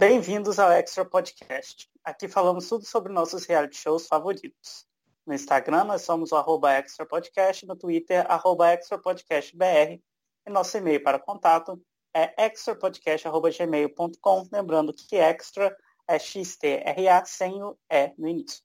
Bem-vindos 0.00 0.58
ao 0.58 0.72
Extra 0.72 1.04
Podcast. 1.04 1.86
Aqui 2.02 2.26
falamos 2.26 2.66
tudo 2.66 2.86
sobre 2.86 3.12
nossos 3.12 3.44
reality 3.44 3.76
shows 3.76 4.06
favoritos. 4.06 4.86
No 5.26 5.34
Instagram 5.34 5.84
nós 5.84 6.00
somos 6.00 6.32
o 6.32 6.36
arroba 6.36 6.72
Extra 6.72 7.04
Podcast, 7.04 7.66
no 7.66 7.76
Twitter, 7.76 8.24
arroba 8.26 8.72
Extra 8.72 8.98
Podcast 8.98 9.54
BR. 9.54 10.00
E 10.46 10.50
nosso 10.50 10.74
e-mail 10.78 11.02
para 11.02 11.18
contato 11.18 11.78
é 12.14 12.46
extrapodcast.gmail.com. 12.46 14.48
Lembrando 14.50 14.94
que 14.94 15.16
extra 15.16 15.76
é 16.08 16.18
XTRA 16.18 17.22
sem 17.26 17.62
o 17.62 17.76
E 17.90 18.14
no 18.16 18.26
início. 18.26 18.62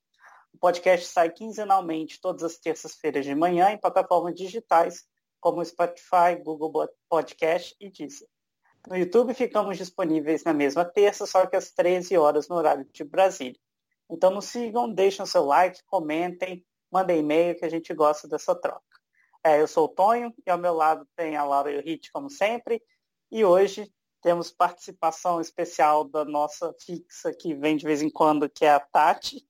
O 0.54 0.58
podcast 0.58 1.06
sai 1.06 1.28
quinzenalmente 1.28 2.18
todas 2.18 2.44
as 2.44 2.56
terças-feiras 2.56 3.26
de 3.26 3.34
manhã 3.34 3.72
em 3.72 3.78
plataformas 3.78 4.34
digitais 4.34 5.04
como 5.38 5.62
Spotify, 5.62 6.34
Google 6.42 6.88
Podcast 7.10 7.76
e 7.78 7.90
Deezer. 7.90 8.26
No 8.86 8.96
YouTube 8.96 9.34
ficamos 9.34 9.76
disponíveis 9.76 10.44
na 10.44 10.52
mesma 10.52 10.84
terça, 10.84 11.26
só 11.26 11.44
que 11.46 11.56
às 11.56 11.70
13 11.72 12.16
horas 12.16 12.48
no 12.48 12.54
horário 12.54 12.84
de 12.84 13.02
Brasília. 13.02 13.58
Então 14.08 14.30
nos 14.30 14.44
sigam, 14.44 14.92
deixem 14.92 15.24
o 15.24 15.26
seu 15.26 15.44
like, 15.44 15.82
comentem, 15.86 16.64
mandem 16.90 17.18
e-mail 17.18 17.56
que 17.56 17.64
a 17.64 17.68
gente 17.68 17.92
gosta 17.92 18.28
dessa 18.28 18.54
troca. 18.54 18.82
É, 19.42 19.60
eu 19.60 19.66
sou 19.66 19.86
o 19.86 19.88
Tonho 19.88 20.32
e 20.46 20.50
ao 20.50 20.58
meu 20.58 20.74
lado 20.74 21.06
tem 21.16 21.36
a 21.36 21.44
Laura 21.44 21.72
e 21.72 21.78
o 21.78 21.82
Hit, 21.82 22.12
como 22.12 22.30
sempre. 22.30 22.80
E 23.30 23.44
hoje 23.44 23.92
temos 24.22 24.50
participação 24.50 25.40
especial 25.40 26.04
da 26.04 26.24
nossa 26.24 26.72
fixa 26.80 27.32
que 27.32 27.54
vem 27.54 27.76
de 27.76 27.84
vez 27.84 28.02
em 28.02 28.10
quando, 28.10 28.48
que 28.48 28.64
é 28.64 28.70
a 28.70 28.80
Tati. 28.80 29.46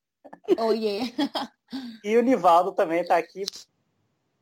Oh, 0.59 0.73
yeah. 0.73 1.07
e 2.03 2.17
o 2.17 2.23
Nivaldo 2.23 2.73
também 2.73 3.01
está 3.01 3.17
aqui, 3.17 3.45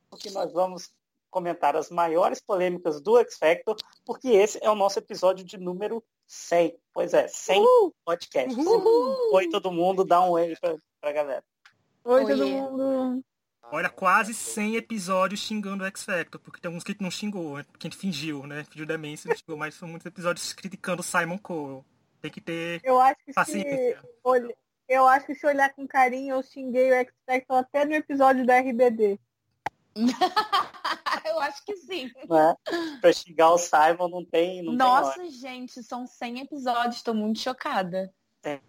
porque 0.08 0.30
nós 0.30 0.52
vamos 0.52 0.92
comentar 1.34 1.74
as 1.74 1.90
maiores 1.90 2.40
polêmicas 2.40 3.00
do 3.00 3.18
X 3.18 3.36
Factor, 3.36 3.74
porque 4.06 4.28
esse 4.28 4.56
é 4.62 4.70
o 4.70 4.76
nosso 4.76 5.00
episódio 5.00 5.44
de 5.44 5.58
número 5.58 6.00
100. 6.28 6.78
Pois 6.92 7.12
é, 7.12 7.26
100 7.26 7.60
Uhul. 7.60 7.94
podcasts. 8.04 8.56
Uhul. 8.56 9.34
Oi, 9.34 9.48
todo 9.48 9.72
mundo, 9.72 10.04
dá 10.04 10.20
um 10.22 10.30
oi 10.30 10.54
pra, 10.60 10.76
pra 11.00 11.12
galera. 11.12 11.44
Oi, 12.04 12.24
Oi 12.24 12.32
todo 12.32 12.46
mundo. 12.46 13.24
Olha, 13.72 13.90
quase 13.90 14.32
100 14.32 14.76
episódios 14.76 15.40
xingando 15.40 15.82
o 15.82 15.86
X 15.88 16.04
Factor, 16.04 16.40
porque 16.40 16.60
tem 16.60 16.68
alguns 16.68 16.84
que 16.84 16.96
não 17.00 17.10
xingou, 17.10 17.56
né? 17.56 17.66
que 17.80 17.88
a 17.88 17.90
gente 17.90 17.98
fingiu, 17.98 18.46
né? 18.46 18.62
Fingiu 18.70 18.86
demência, 18.86 19.28
não 19.28 19.36
xingou, 19.36 19.56
mas 19.56 19.74
são 19.74 19.88
muitos 19.88 20.06
episódios 20.06 20.52
criticando 20.52 21.00
o 21.00 21.04
Simon 21.04 21.38
Cole. 21.38 21.82
Tem 22.22 22.30
que 22.30 22.40
ter 22.40 22.80
eu 22.84 23.00
acho 23.00 23.16
que 23.24 23.32
paciência. 23.32 24.00
Se, 24.00 24.56
eu 24.88 25.04
acho 25.08 25.26
que 25.26 25.34
se 25.34 25.44
olhar 25.46 25.74
com 25.74 25.84
carinho, 25.84 26.36
eu 26.36 26.42
xinguei 26.44 26.92
o 26.92 26.94
X 26.94 27.12
Factor 27.26 27.56
até 27.56 27.84
no 27.84 27.94
episódio 27.94 28.46
da 28.46 28.60
RBD. 28.60 29.18
eu 31.34 31.40
acho 31.40 31.64
que 31.64 31.76
sim. 31.76 32.10
Né? 32.28 32.54
Pra 33.00 33.12
xingar 33.12 33.50
o 33.50 33.58
Simon 33.58 34.08
não 34.08 34.24
tem. 34.24 34.62
Não 34.62 34.72
Nossa, 34.72 35.20
tem 35.20 35.30
gente, 35.30 35.82
são 35.82 36.06
100 36.06 36.40
episódios, 36.40 37.02
tô 37.02 37.14
muito 37.14 37.40
chocada. 37.40 38.12
É. 38.42 38.60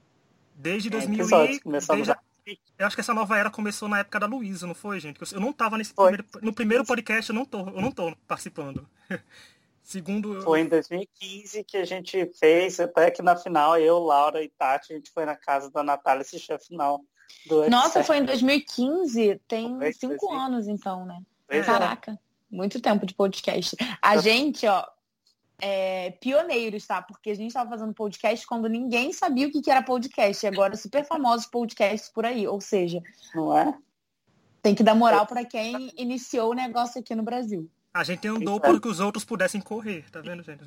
Desde 0.56 0.90
2000 0.90 1.26
e... 1.26 1.60
Desde... 1.66 2.12
A... 2.12 2.20
Eu 2.78 2.86
acho 2.86 2.96
que 2.96 3.02
essa 3.02 3.14
nova 3.14 3.38
era 3.38 3.50
começou 3.50 3.88
na 3.88 4.00
época 4.00 4.20
da 4.20 4.28
Luísa, 4.28 4.68
não 4.68 4.76
foi, 4.76 5.00
gente? 5.00 5.20
Eu 5.34 5.40
não 5.40 5.52
tava 5.52 5.78
nesse 5.78 5.94
foi. 5.94 6.12
primeiro... 6.12 6.46
No 6.46 6.54
primeiro 6.54 6.86
podcast 6.86 7.30
eu 7.30 7.36
não 7.36 7.46
tô, 7.46 7.60
eu 7.60 7.82
não 7.82 7.92
tô 7.92 8.16
participando. 8.28 8.88
Segundo. 9.82 10.42
Foi 10.42 10.62
em 10.62 10.68
2015 10.68 11.64
que 11.64 11.78
a 11.78 11.86
gente 11.86 12.26
fez, 12.40 12.80
até 12.80 13.12
que 13.12 13.22
na 13.22 13.36
final, 13.36 13.78
eu, 13.78 14.00
Laura 14.00 14.44
e 14.44 14.50
Tati, 14.50 14.94
a 14.94 14.96
gente 14.96 15.12
foi 15.12 15.26
na 15.26 15.36
casa 15.36 15.70
da 15.70 15.84
Natália 15.84 16.22
assistir 16.22 16.54
a 16.54 16.60
final. 16.60 17.02
Nossa, 17.70 18.04
foi 18.04 18.18
em 18.18 18.26
2015? 18.26 19.40
Tem 19.48 19.78
foi 19.78 19.94
cinco 19.94 20.34
anos, 20.34 20.68
então, 20.68 21.06
né? 21.06 21.22
Pois. 21.48 21.66
Caraca, 21.66 22.12
é. 22.12 22.25
Muito 22.56 22.82
tempo 22.82 23.06
de 23.06 23.14
podcast. 23.14 23.76
A 24.02 24.18
gente, 24.18 24.66
ó, 24.66 24.86
é, 25.60 26.12
pioneiros, 26.12 26.86
tá? 26.86 27.02
Porque 27.02 27.30
a 27.30 27.36
gente 27.36 27.48
estava 27.48 27.70
fazendo 27.70 27.94
podcast 27.94 28.46
quando 28.48 28.68
ninguém 28.68 29.14
sabia 29.14 29.48
o 29.48 29.52
que, 29.52 29.62
que 29.62 29.72
era 29.72 29.82
podcast. 29.82 30.46
E 30.46 30.48
agora 30.48 30.76
super 30.76 31.06
famosos 31.06 31.46
podcasts 31.46 32.10
por 32.10 32.26
aí. 32.26 32.48
Ou 32.48 32.62
seja, 32.62 33.02
não 33.34 33.58
é? 33.58 33.78
Tem 34.62 34.74
que 34.74 34.84
dar 34.84 34.96
moral 34.96 35.28
para 35.28 35.46
quem 35.46 35.92
iniciou 35.98 36.52
o 36.52 36.56
negócio 36.56 37.00
aqui 37.00 37.14
no 37.14 37.24
Brasil. 37.24 37.70
A 37.94 38.04
gente 38.04 38.28
andou 38.28 38.60
para 38.60 38.80
que 38.80 38.88
os 38.88 39.00
outros 39.00 39.24
pudessem 39.24 39.62
correr, 39.62 40.10
tá 40.12 40.20
vendo, 40.20 40.44
gente? 40.44 40.64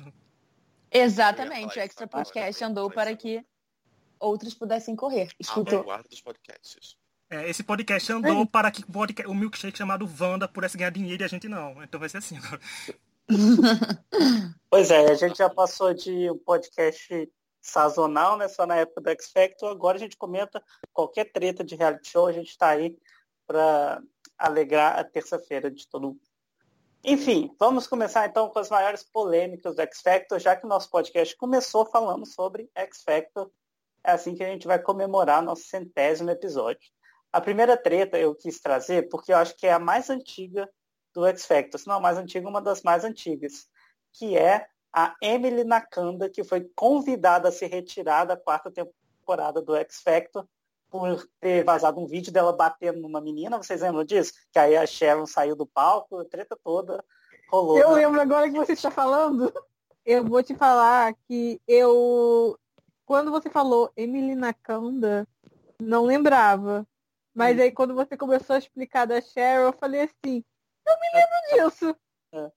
Exatamente, 0.91 1.77
o 1.77 1.81
Extra 1.81 2.07
Podcast 2.07 2.63
andou 2.63 2.89
para 2.89 3.15
que 3.15 3.45
outros 4.19 4.55
pudessem 4.55 4.95
correr. 4.95 5.29
Escutou? 5.39 5.85
dos 6.09 6.21
podcasts. 6.21 6.97
É, 7.29 7.47
esse 7.47 7.61
podcast 7.61 8.11
andou 8.11 8.45
para 8.47 8.71
que 8.71 8.83
o 9.27 9.35
milkshake 9.35 9.77
chamado 9.77 10.09
Wanda 10.19 10.47
pudesse 10.47 10.75
ganhar 10.75 10.89
dinheiro 10.89 11.21
e 11.21 11.25
a 11.25 11.27
gente 11.27 11.47
não. 11.47 11.81
Então 11.83 11.99
vai 11.99 12.09
ser 12.09 12.17
assim 12.17 12.37
agora. 12.37 12.59
pois 14.69 14.89
é, 14.89 15.11
a 15.11 15.13
gente 15.13 15.37
já 15.37 15.47
passou 15.47 15.93
de 15.93 16.31
um 16.31 16.37
podcast 16.39 17.31
sazonal, 17.61 18.35
né? 18.35 18.47
Só 18.47 18.65
na 18.65 18.77
época 18.77 19.01
do 19.01 19.09
X 19.11 19.31
Factor. 19.31 19.69
Agora 19.69 19.97
a 19.97 19.99
gente 19.99 20.17
comenta 20.17 20.63
qualquer 20.91 21.25
treta 21.25 21.63
de 21.63 21.75
reality 21.75 22.09
show. 22.09 22.25
A 22.25 22.31
gente 22.31 22.49
está 22.49 22.69
aí 22.69 22.97
para 23.45 24.01
alegrar 24.35 24.97
a 24.97 25.03
terça-feira 25.03 25.69
de 25.69 25.87
todo 25.87 26.07
mundo. 26.07 26.21
Enfim, 27.03 27.55
vamos 27.59 27.87
começar 27.87 28.25
então 28.25 28.49
com 28.49 28.59
as 28.59 28.69
maiores 28.69 29.03
polêmicas 29.03 29.75
do 29.75 29.81
X 29.83 30.01
Factor, 30.01 30.39
já 30.39 30.55
que 30.55 30.65
o 30.65 30.69
nosso 30.69 30.89
podcast 30.89 31.35
começou 31.37 31.85
falando 31.85 32.25
sobre 32.25 32.69
X 32.73 33.03
Factor. 33.03 33.51
É 34.03 34.11
assim 34.11 34.33
que 34.33 34.43
a 34.43 34.47
gente 34.47 34.65
vai 34.65 34.79
comemorar 34.79 35.43
nosso 35.43 35.63
centésimo 35.63 36.31
episódio. 36.31 36.89
A 37.31 37.39
primeira 37.39 37.77
treta 37.77 38.17
eu 38.17 38.33
quis 38.33 38.59
trazer 38.59 39.09
porque 39.09 39.31
eu 39.31 39.37
acho 39.37 39.55
que 39.55 39.67
é 39.67 39.73
a 39.73 39.79
mais 39.79 40.09
antiga 40.09 40.69
do 41.13 41.25
X 41.25 41.45
Factor, 41.45 41.79
se 41.79 41.87
não 41.87 41.95
a 41.95 41.99
mais 41.99 42.17
antiga, 42.17 42.47
uma 42.47 42.61
das 42.61 42.81
mais 42.81 43.03
antigas, 43.03 43.67
que 44.13 44.37
é 44.37 44.67
a 44.91 45.15
Emily 45.21 45.63
Nakanda, 45.63 46.29
que 46.29 46.43
foi 46.43 46.69
convidada 46.75 47.49
a 47.49 47.51
se 47.51 47.65
retirar 47.65 48.25
da 48.25 48.37
quarta 48.37 48.71
temporada 48.71 49.61
do 49.61 49.75
X 49.75 50.01
Factor 50.01 50.47
por 50.89 51.27
ter 51.39 51.63
vazado 51.63 51.99
um 51.99 52.07
vídeo 52.07 52.33
dela 52.33 52.51
batendo 52.51 52.99
numa 52.99 53.21
menina, 53.21 53.57
vocês 53.57 53.81
lembram 53.81 54.03
disso? 54.03 54.33
Que 54.51 54.57
aí 54.57 54.75
a 54.75 54.87
Sharon 54.87 55.27
saiu 55.27 55.55
do 55.55 55.67
palco, 55.67 56.17
a 56.17 56.25
treta 56.25 56.57
toda 56.63 57.03
rolou. 57.49 57.77
Eu 57.77 57.89
né? 57.89 57.95
lembro 57.95 58.19
agora 58.19 58.49
que 58.49 58.57
você 58.57 58.73
está 58.73 58.89
falando. 58.89 59.53
Eu 60.05 60.23
vou 60.23 60.41
te 60.41 60.55
falar 60.55 61.13
que 61.27 61.61
eu, 61.67 62.57
quando 63.05 63.29
você 63.29 63.49
falou 63.49 63.91
Emily 63.95 64.33
Nakanda, 64.33 65.27
não 65.79 66.05
lembrava. 66.05 66.87
Mas 67.33 67.57
hum. 67.57 67.61
aí 67.61 67.71
quando 67.71 67.93
você 67.93 68.17
começou 68.17 68.55
a 68.55 68.59
explicar 68.59 69.05
da 69.05 69.21
Sharon, 69.21 69.67
eu 69.67 69.73
falei 69.73 70.01
assim, 70.01 70.43
eu 70.85 70.95
me 70.99 71.09
lembro 71.13 71.69
disso. 71.69 71.95
É. 72.33 72.51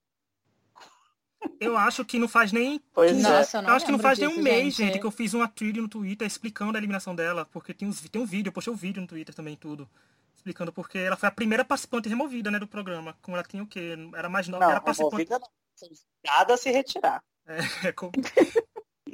Eu 1.61 1.77
acho 1.77 2.05
que 2.05 2.19
não 2.19 2.29
faz 2.29 2.53
nem. 2.53 2.81
Pois 2.93 3.13
é. 3.13 3.23
Nossa, 3.23 3.59
eu, 3.59 3.63
eu 3.65 3.75
acho 3.75 3.85
que 3.85 3.93
não 3.93 3.99
faz 3.99 4.19
nem 4.19 4.29
um 4.29 4.43
mês, 4.43 4.75
gente, 4.75 4.99
que 4.99 5.07
eu 5.07 5.11
fiz 5.11 5.35
uma 5.35 5.49
thread 5.49 5.81
no 5.81 5.89
Twitter 5.89 6.27
explicando 6.27 6.77
a 6.77 6.81
eliminação 6.81 7.15
dela. 7.15 7.45
Porque 7.47 7.75
tem, 7.75 7.89
uns, 7.89 8.01
tem 8.09 8.21
um 8.23 8.27
vídeo, 8.27 8.49
eu 8.49 8.53
postei 8.53 8.73
um 8.73 8.77
vídeo 8.77 9.01
no 9.01 9.09
Twitter 9.09 9.35
também, 9.35 9.57
tudo. 9.57 9.89
Explicando 10.37 10.73
porque 10.73 10.99
ela 10.99 11.17
foi 11.17 11.29
a 11.29 11.33
primeira 11.33 11.65
participante 11.65 12.09
removida, 12.09 12.51
né, 12.51 12.59
do 12.59 12.67
programa. 12.67 13.17
Como 13.23 13.37
ela 13.37 13.45
tinha 13.45 13.63
o 13.63 13.67
quê? 13.67 13.97
Era 14.15 14.29
mais 14.29 14.49
nova, 14.49 14.65
não, 14.65 14.71
era 14.71 14.81
participante. 14.81 15.29
Não, 15.31 15.37
obrigada 15.37 16.55
a 16.55 16.57
se 16.57 16.71
retirar. 16.71 17.23
É, 17.47 17.59
é 17.89 17.93
com... 17.93 18.11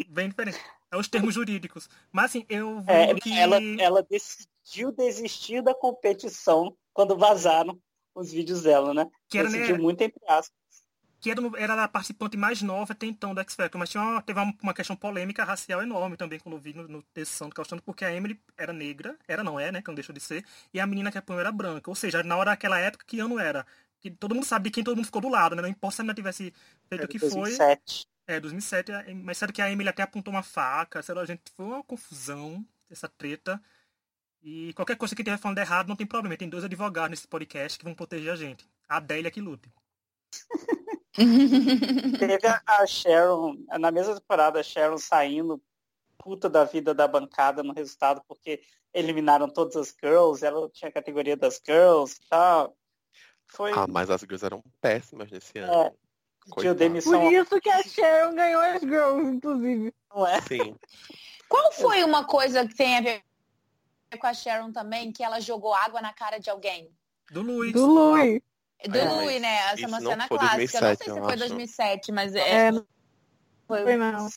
bem 0.09 0.29
diferente. 0.29 0.59
É 0.91 0.97
os 0.97 1.09
termos 1.09 1.35
jurídicos. 1.35 1.89
Mas 2.11 2.27
assim, 2.27 2.47
eu 2.49 2.83
é, 2.87 3.15
que... 3.15 3.39
ela, 3.39 3.59
ela 3.79 4.03
decidiu 4.03 4.49
desistir 4.93 5.62
da 5.62 5.75
competição 5.75 6.77
quando 6.93 7.17
vazaram 7.17 7.79
os 8.15 8.33
vídeos 8.33 8.62
dela, 8.62 8.93
né? 8.93 9.09
Que 9.29 9.39
era, 9.39 9.49
decidiu 9.49 9.77
né... 9.77 9.83
muito 9.83 10.01
entre 10.03 10.21
aspas 10.27 10.59
que 11.21 11.31
era, 11.31 11.41
era 11.56 11.84
a 11.84 11.89
participante 11.89 12.37
mais 12.37 12.62
nova 12.62 12.93
até 12.93 13.06
então 13.06 13.34
do 13.34 13.41
X 13.41 13.55
Factor, 13.55 13.79
mas 13.79 13.91
tinha 13.91 14.03
uma, 14.03 14.23
teve 14.23 14.39
uma, 14.39 14.55
uma, 14.62 14.75
questão 14.75 14.95
polêmica 14.95 15.45
racial 15.45 15.83
enorme 15.83 16.17
também 16.17 16.39
quando 16.39 16.55
eu 16.55 16.61
vi 16.61 16.73
no, 16.73 16.87
no 16.87 17.03
texto 17.03 17.33
Santo 17.33 17.55
Caustando, 17.55 17.83
porque 17.83 18.05
a 18.05 18.15
Emily 18.15 18.41
era 18.56 18.73
negra, 18.73 19.19
era 19.27 19.43
não 19.43 19.59
é, 19.59 19.73
né, 19.73 19.83
que 19.83 19.89
não 19.89 19.95
deixou 19.95 20.15
de 20.15 20.21
ser, 20.21 20.45
e 20.73 20.79
a 20.79 20.87
menina 20.87 21.11
que 21.11 21.19
apanhou 21.19 21.41
era 21.41 21.50
branca, 21.50 21.91
ou 21.91 21.95
seja, 21.95 22.23
na 22.23 22.37
hora 22.37 22.50
daquela 22.50 22.79
época, 22.79 23.05
que 23.06 23.19
ano 23.21 23.39
era? 23.39 23.67
Que 24.00 24.11
todo 24.11 24.35
mundo 24.35 24.45
sabe 24.45 24.65
de 24.65 24.75
quem 24.75 24.85
todo 24.85 24.97
mundo 24.97 25.06
ficou 25.06 25.21
do 25.21 25.29
lado, 25.29 25.56
né, 25.56 25.62
não 25.62 25.69
importa 25.69 25.97
se 25.97 26.03
a 26.03 26.05
menina 26.05 26.15
tivesse 26.15 26.55
feito 26.89 27.05
o 27.05 27.09
que 27.09 27.19
2007. 27.19 28.09
foi. 28.27 28.35
É, 28.35 28.39
2007, 28.39 28.93
mas 29.15 29.39
sabe 29.39 29.55
que 29.55 29.62
a 29.62 29.71
Emily 29.71 29.89
até 29.89 30.03
apontou 30.03 30.33
uma 30.33 30.43
faca, 30.43 31.03
sei 31.03 31.15
lá, 31.15 31.25
gente, 31.25 31.43
foi 31.56 31.65
uma 31.65 31.82
confusão, 31.82 32.65
essa 32.91 33.09
treta, 33.09 33.61
e 34.50 34.73
qualquer 34.73 34.97
coisa 34.97 35.15
que 35.15 35.21
estiver 35.21 35.37
falando 35.37 35.59
errado 35.59 35.89
não 35.89 35.97
tem 35.97 36.06
problema, 36.06 36.35
tem 36.35 36.49
dois 36.49 36.65
advogados 36.65 37.11
nesse 37.11 37.29
podcast 37.29 37.79
que 37.79 37.85
vão 37.85 37.93
proteger 37.93 38.33
a 38.33 38.37
gente. 38.37 38.67
A 38.89 38.97
Adélia 38.97 39.31
que 39.31 39.43
lute. 39.43 39.71
Teve 42.19 42.39
a, 42.67 42.87
Sharon, 42.87 43.59
na 43.79 43.91
mesma 43.91 44.15
temporada, 44.15 44.59
a 44.59 44.62
Sharon 44.62 44.97
saindo 44.97 45.62
puta 46.17 46.49
da 46.49 46.65
vida 46.65 46.95
da 46.95 47.06
bancada 47.06 47.62
no 47.62 47.75
resultado, 47.75 48.23
porque 48.27 48.62
eliminaram 48.95 49.50
todas 49.50 49.77
as 49.77 49.95
girls, 50.03 50.43
ela 50.43 50.67
tinha 50.71 50.89
a 50.89 50.93
categoria 50.93 51.37
das 51.37 51.61
girls 51.62 52.17
e 52.17 52.29
tal. 52.31 52.75
Foi... 53.49 53.73
Ah, 53.73 53.87
mas 53.87 54.09
as 54.09 54.23
girls 54.23 54.47
eram 54.47 54.65
péssimas 54.81 55.31
nesse 55.31 55.59
ano. 55.59 55.94
É. 56.55 56.75
Demissão... 56.75 57.21
Por 57.21 57.33
isso 57.33 57.61
que 57.61 57.69
a 57.69 57.83
Sharon 57.83 58.35
ganhou 58.35 58.62
as 58.62 58.81
girls, 58.81 59.31
inclusive. 59.31 59.94
Não 60.09 60.27
é? 60.27 60.41
Sim. 60.41 60.75
Qual 61.51 61.73
foi 61.73 62.03
uma 62.05 62.25
coisa 62.25 62.67
que 62.67 62.75
tem 62.75 62.97
a 62.97 63.01
ver 63.01 63.23
com 64.16 64.26
a 64.26 64.34
Sharon 64.34 64.72
também, 64.72 65.12
que 65.12 65.22
ela 65.22 65.40
jogou 65.40 65.75
água 65.75 66.00
na 66.00 66.12
cara 66.12 66.38
de 66.38 66.49
alguém? 66.49 66.90
Do 67.31 67.43
Luiz. 67.43 67.72
Do 67.72 67.87
Luiz. 67.87 68.40
Do 68.87 68.96
é, 68.96 69.05
Louis, 69.05 69.43
né? 69.43 69.56
Essa 69.72 69.82
é 69.82 69.87
uma 69.88 70.00
cena 70.00 70.28
clássica. 70.28 70.56
2007, 70.56 70.81
não 70.81 70.96
sei 70.96 71.14
se 71.14 71.20
foi 71.20 71.37
2007, 71.37 72.12
mas 72.12 72.34
é. 72.34 72.69
é 72.69 72.72
foi, 73.66 73.82
foi 73.82 73.96
não. 73.96 74.28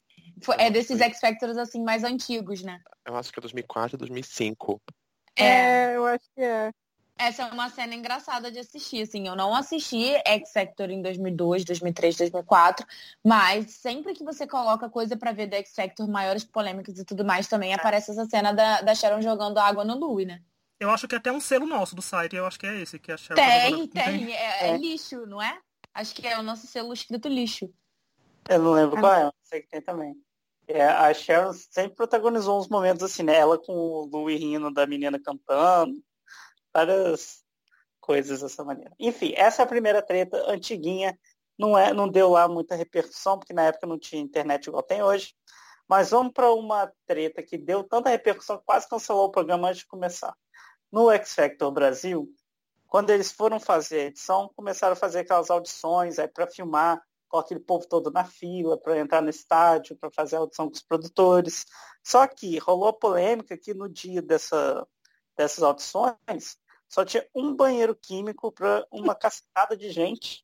Foi, 0.44 0.56
é 0.58 0.72
desses 0.72 1.00
X 1.00 1.20
Factors 1.20 1.58
assim 1.58 1.84
mais 1.84 2.04
antigos, 2.04 2.64
né? 2.64 2.82
Eu 3.06 3.16
acho 3.16 3.32
que 3.32 3.40
é 3.40 3.42
2004, 3.42 3.98
2005. 3.98 4.82
É, 5.38 5.46
é 5.46 5.96
eu 5.96 6.06
acho 6.06 6.26
que 6.36 6.42
é. 6.42 6.72
Essa 7.22 7.44
é 7.44 7.54
uma 7.54 7.70
cena 7.70 7.94
engraçada 7.94 8.52
de 8.52 8.58
assistir, 8.58 9.04
assim. 9.04 9.28
Eu 9.28 9.36
não 9.36 9.54
assisti 9.54 10.12
X 10.26 10.52
Factor 10.52 10.90
em 10.90 11.04
2002, 11.04 11.64
2003, 11.64 12.16
2004, 12.18 12.84
mas 13.24 13.70
sempre 13.70 14.16
que 14.16 14.24
você 14.24 14.48
coloca 14.48 14.90
coisa 14.90 15.16
para 15.16 15.32
ver 15.32 15.46
do 15.46 15.56
X 15.56 15.76
Factor, 15.76 16.10
maiores 16.10 16.44
polêmicas 16.44 16.98
e 16.98 17.06
tudo 17.06 17.24
mais, 17.24 17.48
também 17.48 17.76
aparece 17.76 18.10
essa 18.10 18.26
cena 18.26 18.52
da, 18.52 18.82
da 18.82 18.96
Sharon 18.96 19.22
jogando 19.22 19.60
água 19.60 19.86
no 19.86 20.00
Louie, 20.00 20.26
né? 20.26 20.42
Eu 20.80 20.90
acho 20.90 21.08
que 21.08 21.14
é 21.14 21.20
até 21.20 21.32
um 21.32 21.40
selo 21.40 21.68
nosso 21.68 21.96
do 21.96 22.02
site, 22.02 22.36
eu 22.36 22.44
acho 22.44 22.58
que 22.58 22.66
é 22.66 22.82
esse 22.82 22.98
que 22.98 23.12
a 23.12 23.18
Sharon 23.18 23.40
Tem, 23.40 23.88
tá 23.90 24.04
tem. 24.06 24.34
É, 24.34 24.70
é, 24.70 24.78
lixo, 24.78 25.24
não 25.28 25.40
é? 25.40 25.60
Acho 25.94 26.16
que 26.16 26.28
é 26.28 26.40
o 26.40 26.44
nosso 26.44 26.66
selo 26.66 26.92
escrito 26.92 27.28
lixo. 27.28 27.72
Eu 28.50 28.64
não 28.64 28.72
lembro 28.72 28.98
ah. 28.98 29.00
qual 29.00 29.14
é, 29.14 29.32
sei 29.44 29.62
que 29.62 29.70
tem 29.70 29.82
também. 29.82 30.16
É, 30.68 30.84
a 30.86 31.14
Sharon 31.14 31.54
sempre 31.54 31.96
protagonizou 31.96 32.60
uns 32.60 32.68
momentos 32.68 33.04
assim, 33.04 33.22
né? 33.22 33.36
Ela 33.36 33.60
com 33.60 33.74
o 33.74 34.06
Louie 34.08 34.38
rindo 34.38 34.74
da 34.74 34.88
menina 34.88 35.20
cantando 35.20 36.02
várias 36.74 37.44
coisas 38.00 38.42
dessa 38.42 38.64
maneira. 38.64 38.94
Enfim, 39.00 39.34
essa 39.36 39.62
é 39.62 39.66
a 39.66 39.68
primeira 39.68 40.02
treta 40.02 40.38
antiguinha, 40.52 41.18
não, 41.58 41.78
é, 41.78 41.94
não 41.94 42.08
deu 42.08 42.30
lá 42.30 42.48
muita 42.48 42.76
repercussão, 42.76 43.38
porque 43.38 43.54
na 43.54 43.64
época 43.64 43.86
não 43.86 44.00
tinha 44.00 44.22
internet 44.22 44.66
igual 44.66 44.82
tem 44.82 45.04
hoje. 45.04 45.34
Mas 45.88 46.10
vamos 46.10 46.34
para 46.34 46.52
uma 46.54 46.92
treta 47.06 47.44
que 47.44 47.58
deu 47.58 47.84
tanta 47.84 48.10
repercussão 48.10 48.58
que 48.58 48.64
quase 48.66 48.88
cancelou 48.88 49.26
o 49.26 49.32
programa 49.32 49.70
antes 49.70 49.82
de 49.82 49.88
começar. 49.88 50.36
No 50.92 51.12
X 51.12 51.34
Factor 51.34 51.72
Brasil, 51.72 52.28
quando 52.88 53.10
eles 53.10 53.32
foram 53.32 53.60
fazer 53.60 54.00
a 54.00 54.06
edição, 54.06 54.52
começaram 54.56 54.94
a 54.94 54.98
fazer 54.98 55.20
aquelas 55.20 55.50
audições 55.50 56.18
aí 56.18 56.28
para 56.28 56.48
filmar 56.48 57.02
com 57.30 57.38
aquele 57.38 57.62
povo 57.62 57.88
todo 57.88 58.12
na 58.12 58.26
fila 58.26 58.78
para 58.78 59.00
entrar 59.00 59.22
no 59.22 59.30
estádio, 59.30 59.96
para 59.96 60.12
fazer 60.12 60.36
a 60.36 60.40
audição 60.40 60.68
com 60.68 60.76
os 60.76 60.82
produtores. 60.82 61.66
Só 62.04 62.28
que 62.28 62.58
rolou 62.58 62.92
polêmica 62.92 63.58
que 63.58 63.74
no 63.74 63.88
dia 63.88 64.22
dessa, 64.22 64.86
dessas 65.38 65.64
audições 65.64 66.58
só 66.92 67.06
tinha 67.06 67.26
um 67.34 67.56
banheiro 67.56 67.96
químico 67.96 68.52
para 68.52 68.86
uma 68.92 69.16
cacetada 69.16 69.78
de 69.78 69.90
gente. 69.92 70.44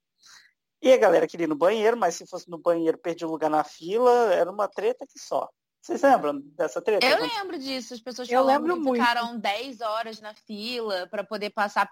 E 0.82 0.94
a 0.94 0.98
galera 0.98 1.28
queria 1.28 1.44
ir 1.44 1.50
no 1.50 1.56
banheiro, 1.56 1.98
mas 1.98 2.16
se 2.16 2.26
fosse 2.26 2.50
no 2.50 2.58
banheiro, 2.58 2.98
perdia 2.98 3.28
um 3.28 3.32
lugar 3.32 3.50
na 3.50 3.66
fila, 3.66 4.34
era 4.34 4.50
uma 4.50 4.68
treta 4.68 5.06
que 5.06 5.20
só. 5.20 5.50
Vocês 5.82 6.02
lembram 6.02 6.40
dessa 6.56 6.82
treta? 6.82 7.06
Eu 7.06 7.20
lembro 7.20 7.60
disso. 7.60 7.94
As 7.94 8.00
pessoas 8.00 8.30
eu 8.30 8.44
lembro 8.44 8.76
que 8.76 8.80
muito. 8.80 9.02
ficaram 9.02 9.38
10 9.38 9.82
horas 9.82 10.22
na 10.22 10.34
fila 10.34 11.08
para 11.08 11.24
poder 11.24 11.50
passar 11.50 11.90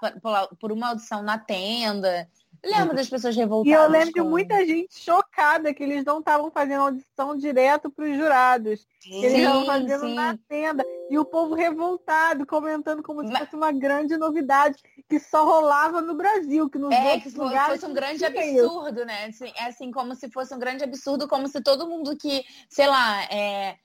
por 0.60 0.72
uma 0.72 0.90
audição 0.90 1.22
na 1.22 1.38
tenda. 1.38 2.30
Lembro 2.64 2.96
das 2.96 3.10
pessoas 3.10 3.36
revoltadas. 3.36 3.72
E 3.72 3.84
eu 3.84 3.90
lembro 3.90 4.14
com... 4.14 4.24
de 4.24 4.28
muita 4.28 4.66
gente 4.66 5.00
chocada 5.00 5.74
que 5.74 5.84
eles 5.84 6.04
não 6.06 6.20
estavam 6.20 6.52
fazendo 6.52 6.82
audição 6.82 7.36
direto 7.36 7.90
para 7.90 8.06
os 8.06 8.18
jurados. 8.18 8.86
Sim, 9.00 9.24
eles 9.24 9.40
estavam 9.40 9.66
fazendo 9.66 10.06
sim. 10.06 10.16
na 10.16 10.38
tenda. 10.48 10.86
E 11.10 11.20
o 11.20 11.26
povo 11.26 11.54
revoltado, 11.54 12.46
comentando 12.46 13.04
como 13.04 13.26
se 13.26 13.32
Mas... 13.32 13.44
fosse 13.44 13.56
uma 13.56 13.72
grande 13.72 14.18
novidade 14.18 14.78
que 15.08 15.20
só 15.20 15.46
rolava 15.46 16.02
no 16.02 16.16
Brasil, 16.16 16.70
que 16.70 16.80
nos 16.80 16.92
é, 16.92 17.14
outros 17.14 17.34
que 17.34 17.40
lugares 17.40 17.80
fosse 17.80 17.92
um 17.92 17.94
grande 17.94 18.26
absurdo, 18.26 18.98
isso. 18.98 19.06
né? 19.06 19.26
Assim, 19.26 19.54
é 19.56 19.66
assim, 19.66 19.92
como 19.92 20.16
se 20.16 20.30
fosse 20.32 20.54
um 20.54 20.60
grande 20.60 20.84
absurdo, 20.84 21.28
como 21.28 21.48
se 21.48 21.62
todo 21.62 21.88
mundo 21.88 22.18
que, 22.18 22.44
sei 22.70 22.88
lá, 22.88 23.24
é, 23.26 23.78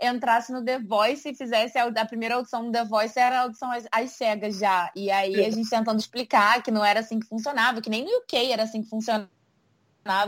entrasse 0.00 0.52
no 0.52 0.64
The 0.64 0.80
Voice 0.80 1.28
e 1.28 1.34
fizesse 1.34 1.78
a, 1.78 1.86
a 1.86 2.06
primeira 2.06 2.36
audição 2.36 2.64
do 2.64 2.72
The 2.72 2.84
Voice 2.84 3.18
era 3.18 3.38
a 3.38 3.42
audição 3.42 3.70
às, 3.70 3.86
às, 3.90 4.10
cegas 4.12 4.58
já. 4.58 4.90
E 4.94 5.10
aí 5.10 5.44
a 5.44 5.50
gente 5.50 5.68
tentando 5.68 5.98
explicar 5.98 6.62
que 6.62 6.70
não 6.70 6.84
era 6.84 7.00
assim 7.00 7.20
que 7.20 7.26
funcionava, 7.26 7.80
que 7.80 7.90
nem 7.90 8.04
no 8.04 8.18
UK 8.18 8.52
era 8.52 8.64
assim 8.64 8.82
que 8.82 8.88
funcionava 8.88 9.28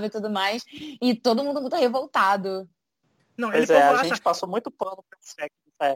e 0.04 0.10
tudo 0.10 0.30
mais. 0.30 0.64
E 0.70 1.14
todo 1.14 1.44
mundo 1.44 1.60
muito 1.60 1.76
revoltado. 1.76 2.68
Não, 3.36 3.50
pois 3.50 3.68
é, 3.68 3.82
a 3.82 3.90
acha... 3.92 4.08
gente 4.08 4.22
passou 4.22 4.48
muito 4.48 4.70
pano 4.70 5.04
pra 5.08 5.18
esse 5.20 5.50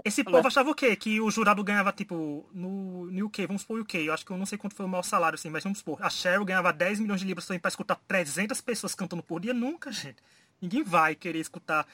esse 0.05 0.22
povo 0.22 0.46
achava 0.46 0.70
o 0.70 0.75
quê? 0.75 0.94
Que 0.94 1.20
o 1.20 1.31
jurado 1.31 1.64
ganhava, 1.64 1.90
tipo, 1.90 2.46
no, 2.52 3.06
no 3.06 3.26
UK, 3.26 3.46
vamos 3.46 3.62
supor 3.62 3.78
o 3.78 3.82
UK, 3.82 4.06
eu 4.06 4.12
acho 4.12 4.26
que 4.26 4.31
eu 4.31 4.37
não 4.37 4.44
sei 4.44 4.58
quanto 4.58 4.75
foi 4.75 4.84
o 4.84 4.88
maior 4.88 5.02
salário, 5.02 5.37
assim, 5.37 5.49
mas 5.49 5.64
vamos 5.64 5.78
supor, 5.78 6.02
a 6.02 6.11
Cheryl 6.11 6.44
ganhava 6.44 6.70
10 6.70 7.00
milhões 7.00 7.20
de 7.20 7.26
libras 7.26 7.46
também 7.46 7.58
pra 7.58 7.70
escutar 7.70 7.99
300 8.06 8.61
pessoas 8.61 8.94
cantando 8.94 9.22
por 9.22 9.40
dia? 9.40 9.55
Nunca, 9.55 9.90
gente. 9.90 10.22
Ninguém 10.61 10.82
vai 10.82 11.14
querer 11.14 11.38
escutar 11.38 11.87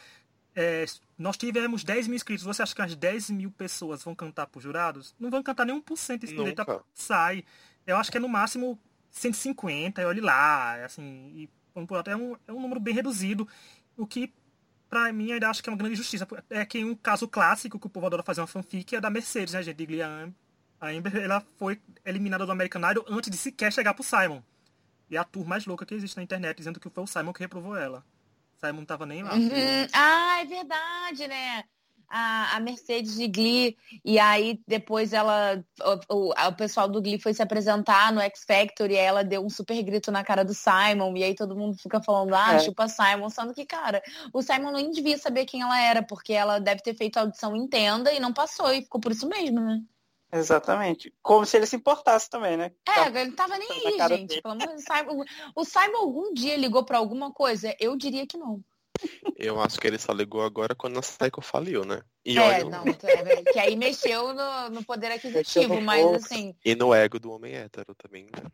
é, 0.56 0.87
nós 1.19 1.37
tivemos 1.37 1.85
10 1.85 2.08
mil 2.08 2.17
inscritos. 2.17 2.43
Você 2.43 2.62
acha 2.62 2.75
que 2.75 2.81
as 2.81 2.97
10 2.97 3.29
mil 3.31 3.50
pessoas 3.50 4.03
vão 4.03 4.14
cantar 4.14 4.47
por 4.47 4.62
jurados? 4.62 5.14
Não 5.20 5.31
vão 5.31 5.43
cantar 5.43 5.67
nem 5.67 5.79
1% 5.79 6.25
isso 6.25 6.35
direito 6.35 6.85
sai. 6.94 7.44
Eu 7.87 7.99
acho 7.99 8.11
que 8.11 8.17
é 8.17 8.20
no 8.20 8.29
máximo 8.29 8.81
150, 9.11 10.06
olhe 10.06 10.20
lá, 10.23 10.82
assim, 10.85 11.31
e 11.35 11.50
é 12.06 12.17
um, 12.17 12.37
é 12.49 12.53
um 12.53 12.61
número 12.61 12.81
bem 12.81 12.94
reduzido, 12.94 13.47
o 13.97 14.06
que 14.06 14.32
para 14.88 15.12
mim 15.12 15.32
ainda 15.32 15.49
acho 15.49 15.62
que 15.62 15.69
é 15.69 15.73
uma 15.73 15.76
grande 15.76 15.94
injustiça. 15.94 16.26
É 16.49 16.64
que 16.64 16.82
um 16.82 16.94
caso 16.94 17.29
clássico 17.29 17.79
que 17.79 17.87
o 17.87 17.91
povo 17.91 18.06
adora 18.06 18.23
fazer 18.23 18.41
uma 18.41 18.47
fanfic 18.47 18.97
é 18.97 19.00
da 19.00 19.11
Mercedes, 19.11 19.52
né, 19.52 19.62
gente? 19.62 19.76
De 19.76 20.02
a 20.02 20.88
Amber, 20.88 21.17
ela 21.17 21.43
foi 21.56 21.81
eliminada 22.05 22.47
do 22.47 22.52
American 22.52 22.91
Idol 22.91 23.05
antes 23.09 23.31
de 23.31 23.37
sequer 23.37 23.73
chegar 23.73 23.94
pro 23.94 24.05
Simon. 24.05 24.43
E 25.11 25.17
é 25.17 25.19
a 25.19 25.25
tour 25.25 25.47
mais 25.47 25.67
louca 25.67 25.87
que 25.87 25.94
existe 25.94 26.17
na 26.17 26.23
internet, 26.23 26.56
dizendo 26.56 26.81
que 26.81 26.91
foi 26.91 27.05
o 27.05 27.06
Simon 27.06 27.32
que 27.32 27.41
reprovou 27.41 27.76
ela. 27.76 28.05
Simon 28.58 28.79
não 28.81 28.85
tava 28.85 29.06
nem 29.06 29.23
lá. 29.23 29.35
Uhum. 29.35 29.87
Ah, 29.93 30.41
é 30.41 30.44
verdade, 30.44 31.29
né? 31.29 31.64
A, 32.08 32.56
a, 32.56 32.61
Mercedes 32.61 33.17
de 33.17 33.26
Glee, 33.26 33.76
e 34.05 34.17
aí 34.17 34.61
depois 34.64 35.12
ela, 35.12 35.61
o, 36.08 36.14
o, 36.14 36.31
o, 36.31 36.53
pessoal 36.53 36.88
do 36.88 37.03
Glee 37.03 37.20
foi 37.20 37.35
se 37.35 37.43
apresentar 37.43 38.12
no 38.12 38.20
X 38.20 38.44
Factor 38.47 38.88
e 38.88 38.97
aí 38.97 39.05
ela 39.05 39.25
deu 39.25 39.44
um 39.44 39.50
super 39.50 39.82
grito 39.82 40.12
na 40.12 40.23
cara 40.23 40.44
do 40.44 40.55
Simon, 40.55 41.17
e 41.17 41.25
aí 41.25 41.35
todo 41.35 41.56
mundo 41.56 41.76
fica 41.76 42.00
falando, 42.00 42.32
ah, 42.32 42.55
é. 42.55 42.58
chupa 42.61 42.87
Simon, 42.87 43.29
sendo 43.29 43.53
que, 43.53 43.67
cara, 43.67 44.00
o 44.32 44.41
Simon 44.41 44.70
nem 44.70 44.93
devia 44.93 45.19
saber 45.19 45.47
quem 45.47 45.62
ela 45.62 45.82
era, 45.82 46.00
porque 46.00 46.32
ela 46.32 46.61
deve 46.61 46.81
ter 46.81 46.94
feito 46.94 47.17
a 47.17 47.23
audição 47.23 47.56
em 47.56 47.67
tenda 47.67 48.12
e 48.12 48.20
não 48.20 48.32
passou, 48.32 48.73
e 48.73 48.82
ficou 48.82 49.00
por 49.00 49.11
isso 49.11 49.29
mesmo, 49.29 49.61
né? 49.61 49.82
Exatamente. 50.32 51.12
Como 51.23 51.46
se 51.46 51.56
ele 51.56 51.67
se 51.67 51.76
importasse 51.76 52.28
também, 52.28 52.56
né? 52.56 52.73
É, 52.88 53.06
ele 53.06 53.26
não 53.26 53.37
tava 53.37 53.56
nem 53.56 53.69
aí, 53.70 54.08
gente. 54.08 54.43
Pelo 54.43 54.55
menos, 54.55 54.84
o 55.55 55.64
Simon 55.64 55.99
algum 55.99 56.34
dia 56.34 56.56
ligou 56.56 56.84
para 56.84 56.99
alguma 56.99 57.32
coisa? 57.32 57.75
Eu 57.78 57.96
diria 57.96 58.26
que 58.26 58.37
não. 58.37 58.62
Eu 59.37 59.61
acho 59.61 59.78
que 59.78 59.87
ele 59.87 59.99
só 59.99 60.12
ligou 60.12 60.43
agora 60.43 60.75
quando 60.75 60.99
a 60.99 61.02
Seiko 61.02 61.40
faliu, 61.40 61.84
né? 61.84 62.02
E 62.25 62.38
é, 62.38 62.43
olha... 62.43 62.64
não, 62.64 62.84
é, 62.87 63.52
que 63.52 63.58
aí 63.58 63.76
mexeu 63.76 64.32
no, 64.32 64.70
no 64.70 64.84
poder 64.84 65.12
aquisitivo, 65.12 65.81
mas 65.81 66.05
assim. 66.14 66.55
E 66.64 66.75
no 66.75 66.94
ego 66.94 67.19
do 67.19 67.31
homem 67.31 67.55
hétero 67.55 67.94
também, 67.94 68.25
né? 68.25 68.50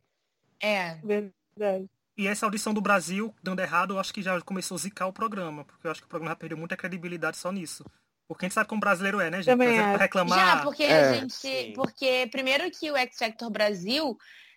É. 0.60 0.94
Verdade. 0.96 1.88
E 2.16 2.26
essa 2.26 2.44
audição 2.44 2.74
do 2.74 2.80
Brasil, 2.80 3.34
dando 3.42 3.60
errado, 3.60 3.94
eu 3.94 3.98
acho 3.98 4.12
que 4.12 4.22
já 4.22 4.38
começou 4.42 4.74
a 4.74 4.78
zicar 4.78 5.06
o 5.06 5.12
programa, 5.12 5.64
porque 5.64 5.86
eu 5.86 5.90
acho 5.90 6.00
que 6.00 6.06
o 6.06 6.10
programa 6.10 6.32
já 6.32 6.36
perdeu 6.36 6.58
muita 6.58 6.76
credibilidade 6.76 7.38
só 7.38 7.50
nisso. 7.50 7.84
Porque 8.32 8.46
a 8.46 8.48
gente 8.48 8.54
sabe 8.54 8.68
como 8.68 8.80
brasileiro 8.80 9.20
é, 9.20 9.30
né, 9.30 9.38
gente? 9.38 9.46
Também 9.46 9.78
é. 9.78 9.96
reclamar. 9.96 10.38
Já, 10.38 10.62
porque 10.62 10.84
é, 10.84 11.10
a 11.10 11.12
gente. 11.12 11.34
Sim. 11.34 11.72
Porque 11.74 12.28
primeiro 12.30 12.70
que 12.70 12.90
o 12.90 12.96
X 12.96 13.18
Factor 13.18 13.50
Brasil 13.50 14.16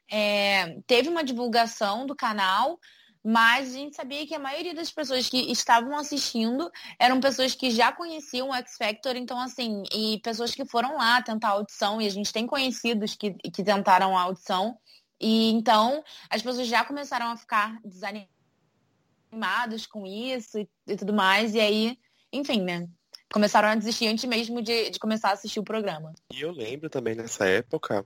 é, 0.10 0.80
teve 0.88 1.10
uma 1.10 1.24
divulgação 1.24 2.06
do 2.06 2.16
canal, 2.16 2.80
mas 3.24 3.70
a 3.70 3.78
gente 3.78 3.96
sabia 3.96 4.26
que 4.26 4.36
a 4.36 4.40
maioria 4.40 4.74
das 4.74 4.92
pessoas 4.92 5.28
que 5.28 5.52
estavam 5.52 5.98
assistindo 5.98 6.70
eram 7.00 7.20
pessoas 7.20 7.56
que 7.56 7.72
já 7.72 7.92
conheciam 7.92 8.50
o 8.50 8.54
X 8.54 8.78
Factor, 8.78 9.16
então 9.16 9.40
assim, 9.40 9.84
e 9.94 10.20
pessoas 10.24 10.54
que 10.54 10.66
foram 10.66 10.98
lá 10.98 11.22
tentar 11.22 11.50
a 11.50 11.52
audição, 11.52 12.02
e 12.02 12.06
a 12.06 12.12
gente 12.12 12.32
tem 12.32 12.46
conhecidos 12.46 13.16
que, 13.16 13.34
que 13.34 13.64
tentaram 13.64 14.18
a 14.18 14.22
audição. 14.22 14.78
E 15.20 15.52
então 15.52 16.04
as 16.30 16.42
pessoas 16.42 16.68
já 16.68 16.86
começaram 16.86 17.28
a 17.28 17.38
ficar 17.38 17.80
desanimadas 17.84 18.28
com 19.88 20.06
isso 20.06 20.60
e, 20.60 20.70
e 20.88 20.96
tudo 20.96 21.14
mais, 21.14 21.56
e 21.56 21.60
aí, 21.60 21.98
enfim, 22.32 22.62
né? 22.62 22.88
Começaram 23.32 23.70
a 23.70 23.76
desistir 23.76 24.08
antes 24.08 24.24
mesmo 24.26 24.62
de, 24.62 24.90
de 24.90 25.00
começar 25.00 25.30
a 25.30 25.34
assistir 25.34 25.60
o 25.60 25.64
programa. 25.64 26.14
E 26.34 26.42
eu 26.42 26.52
lembro 26.52 26.90
também 26.90 27.16
nessa 27.16 27.46
época 27.46 28.06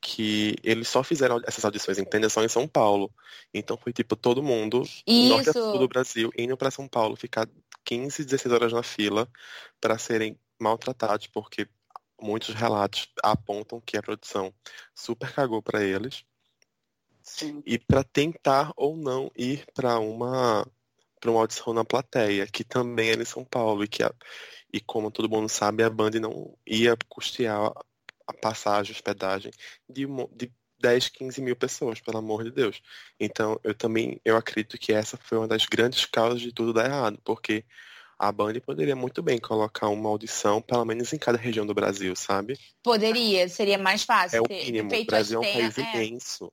que 0.00 0.56
eles 0.64 0.88
só 0.88 1.04
fizeram 1.04 1.40
essas 1.46 1.64
audições 1.64 1.96
em 1.96 2.28
só 2.28 2.42
em 2.42 2.48
São 2.48 2.66
Paulo. 2.66 3.10
Então 3.54 3.76
foi 3.76 3.92
tipo 3.92 4.16
todo 4.16 4.42
mundo, 4.42 4.82
Isso. 5.06 5.28
norte 5.28 5.50
a 5.50 5.52
sul 5.52 5.78
do 5.78 5.86
Brasil, 5.86 6.30
indo 6.36 6.56
para 6.56 6.72
São 6.72 6.88
Paulo, 6.88 7.14
ficar 7.14 7.48
15, 7.84 8.24
16 8.24 8.52
horas 8.52 8.72
na 8.72 8.82
fila 8.82 9.28
para 9.80 9.96
serem 9.98 10.36
maltratados, 10.60 11.28
porque 11.28 11.68
muitos 12.20 12.54
relatos 12.54 13.08
apontam 13.22 13.80
que 13.80 13.96
a 13.96 14.02
produção 14.02 14.52
super 14.94 15.32
cagou 15.32 15.62
para 15.62 15.84
eles. 15.84 16.24
Sim. 17.22 17.62
E 17.64 17.78
para 17.78 18.02
tentar 18.02 18.72
ou 18.76 18.96
não 18.96 19.30
ir 19.36 19.64
para 19.72 20.00
uma 20.00 20.66
para 21.22 21.30
uma 21.30 21.40
audição 21.40 21.72
na 21.72 21.84
plateia, 21.84 22.48
que 22.48 22.64
também 22.64 23.10
era 23.10 23.22
em 23.22 23.24
São 23.24 23.44
Paulo, 23.44 23.84
e 23.84 23.88
que 23.88 24.02
a, 24.02 24.12
e 24.74 24.80
como 24.80 25.08
todo 25.08 25.30
mundo 25.30 25.48
sabe, 25.48 25.84
a 25.84 25.88
Band 25.88 26.10
não 26.20 26.58
ia 26.66 26.96
custear 27.08 27.72
a 28.26 28.32
passagem, 28.32 28.92
a 28.92 28.96
hospedagem 28.96 29.52
de, 29.88 30.04
de 30.34 30.52
10, 30.80 31.10
15 31.10 31.40
mil 31.40 31.54
pessoas, 31.54 32.00
pelo 32.00 32.18
amor 32.18 32.42
de 32.42 32.50
Deus. 32.50 32.82
Então, 33.20 33.60
eu 33.62 33.72
também, 33.72 34.20
eu 34.24 34.36
acredito 34.36 34.76
que 34.76 34.92
essa 34.92 35.16
foi 35.16 35.38
uma 35.38 35.46
das 35.46 35.64
grandes 35.64 36.04
causas 36.06 36.40
de 36.40 36.52
tudo 36.52 36.72
dar 36.72 36.86
errado, 36.86 37.20
porque 37.22 37.64
a 38.18 38.32
Band 38.32 38.54
poderia 38.54 38.96
muito 38.96 39.22
bem 39.22 39.38
colocar 39.38 39.88
uma 39.88 40.08
audição, 40.08 40.60
pelo 40.60 40.84
menos 40.84 41.12
em 41.12 41.18
cada 41.18 41.38
região 41.38 41.64
do 41.64 41.72
Brasil, 41.74 42.16
sabe? 42.16 42.58
Poderia, 42.82 43.48
seria 43.48 43.78
mais 43.78 44.02
fácil. 44.02 44.38
É 44.38 44.40
o 44.40 44.46
mínimo, 44.48 44.92
o 44.92 45.04
Brasil 45.04 45.40
é 45.40 45.48
um 45.48 45.52
país 45.52 45.78
é. 45.78 45.82
imenso. 45.82 46.52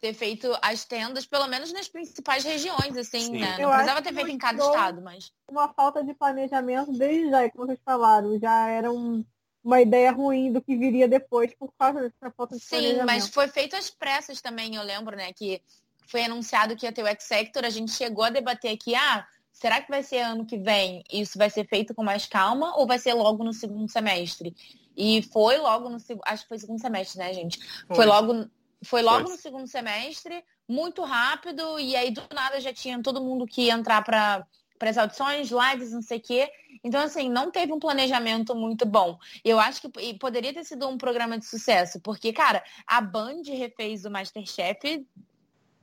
Ter 0.00 0.14
feito 0.14 0.56
as 0.62 0.84
tendas, 0.84 1.26
pelo 1.26 1.46
menos 1.46 1.72
nas 1.72 1.86
principais 1.86 2.42
regiões, 2.42 2.96
assim, 2.96 3.20
Sim. 3.20 3.38
né? 3.38 3.58
Não 3.58 3.64
Eu 3.64 3.70
precisava 3.70 4.02
ter 4.02 4.14
feito 4.14 4.30
em 4.30 4.38
cada 4.38 4.62
estado, 4.64 5.02
mas. 5.02 5.30
Uma 5.48 5.68
falta 5.72 6.02
de 6.02 6.14
planejamento 6.14 6.92
desde 6.92 7.30
já, 7.30 7.48
como 7.50 7.66
vocês 7.66 7.80
falaram, 7.84 8.38
já 8.38 8.68
era 8.68 8.90
um, 8.90 9.24
uma 9.62 9.80
ideia 9.80 10.10
ruim 10.10 10.52
do 10.52 10.62
que 10.62 10.76
viria 10.76 11.06
depois 11.06 11.54
por 11.54 11.72
causa 11.78 12.00
dessa 12.00 12.32
falta 12.34 12.56
de 12.56 12.62
Sim, 12.62 12.68
planejamento. 12.70 13.00
Sim, 13.00 13.06
mas 13.06 13.28
foi 13.28 13.48
feito 13.48 13.76
às 13.76 13.90
pressas 13.90 14.40
também, 14.40 14.74
eu 14.74 14.82
lembro, 14.82 15.14
né? 15.14 15.32
Que 15.34 15.60
foi 16.06 16.24
anunciado 16.24 16.74
que 16.74 16.86
ia 16.86 16.92
ter 16.92 17.02
o 17.02 17.06
X-Sector, 17.06 17.64
a 17.64 17.70
gente 17.70 17.92
chegou 17.92 18.24
a 18.24 18.30
debater 18.30 18.72
aqui, 18.72 18.94
ah, 18.94 19.26
será 19.52 19.82
que 19.82 19.90
vai 19.90 20.02
ser 20.02 20.20
ano 20.20 20.46
que 20.46 20.56
vem? 20.56 21.04
Isso 21.12 21.36
vai 21.36 21.50
ser 21.50 21.66
feito 21.68 21.94
com 21.94 22.02
mais 22.02 22.24
calma 22.26 22.74
ou 22.76 22.86
vai 22.86 22.98
ser 22.98 23.12
logo 23.12 23.44
no 23.44 23.52
segundo 23.52 23.88
semestre? 23.90 24.56
E 24.96 25.22
foi 25.22 25.58
logo 25.58 25.90
no 25.90 26.00
segundo, 26.00 26.24
acho 26.26 26.42
que 26.42 26.48
foi 26.48 26.58
segundo 26.58 26.80
semestre, 26.80 27.18
né, 27.18 27.32
gente? 27.34 27.58
Foi, 27.86 27.96
foi 27.96 28.06
logo 28.06 28.48
foi 28.82 29.02
logo 29.02 29.28
no 29.28 29.36
segundo 29.36 29.66
semestre, 29.66 30.42
muito 30.68 31.02
rápido, 31.02 31.78
e 31.78 31.94
aí 31.96 32.10
do 32.10 32.22
nada 32.32 32.60
já 32.60 32.72
tinha 32.72 33.02
todo 33.02 33.20
mundo 33.20 33.46
que 33.46 33.62
ia 33.62 33.74
entrar 33.74 34.02
para 34.02 34.46
as 34.80 34.96
audições, 34.96 35.50
lives, 35.50 35.92
não 35.92 36.02
sei 36.02 36.18
o 36.18 36.22
quê. 36.22 36.50
Então, 36.82 37.02
assim, 37.02 37.28
não 37.28 37.50
teve 37.50 37.72
um 37.72 37.78
planejamento 37.78 38.54
muito 38.54 38.86
bom. 38.86 39.18
Eu 39.44 39.60
acho 39.60 39.82
que 39.82 40.14
poderia 40.14 40.54
ter 40.54 40.64
sido 40.64 40.88
um 40.88 40.96
programa 40.96 41.38
de 41.38 41.44
sucesso, 41.44 42.00
porque, 42.00 42.32
cara, 42.32 42.64
a 42.86 43.00
Band 43.00 43.42
refez 43.46 44.04
o 44.04 44.10
Masterchef 44.10 45.06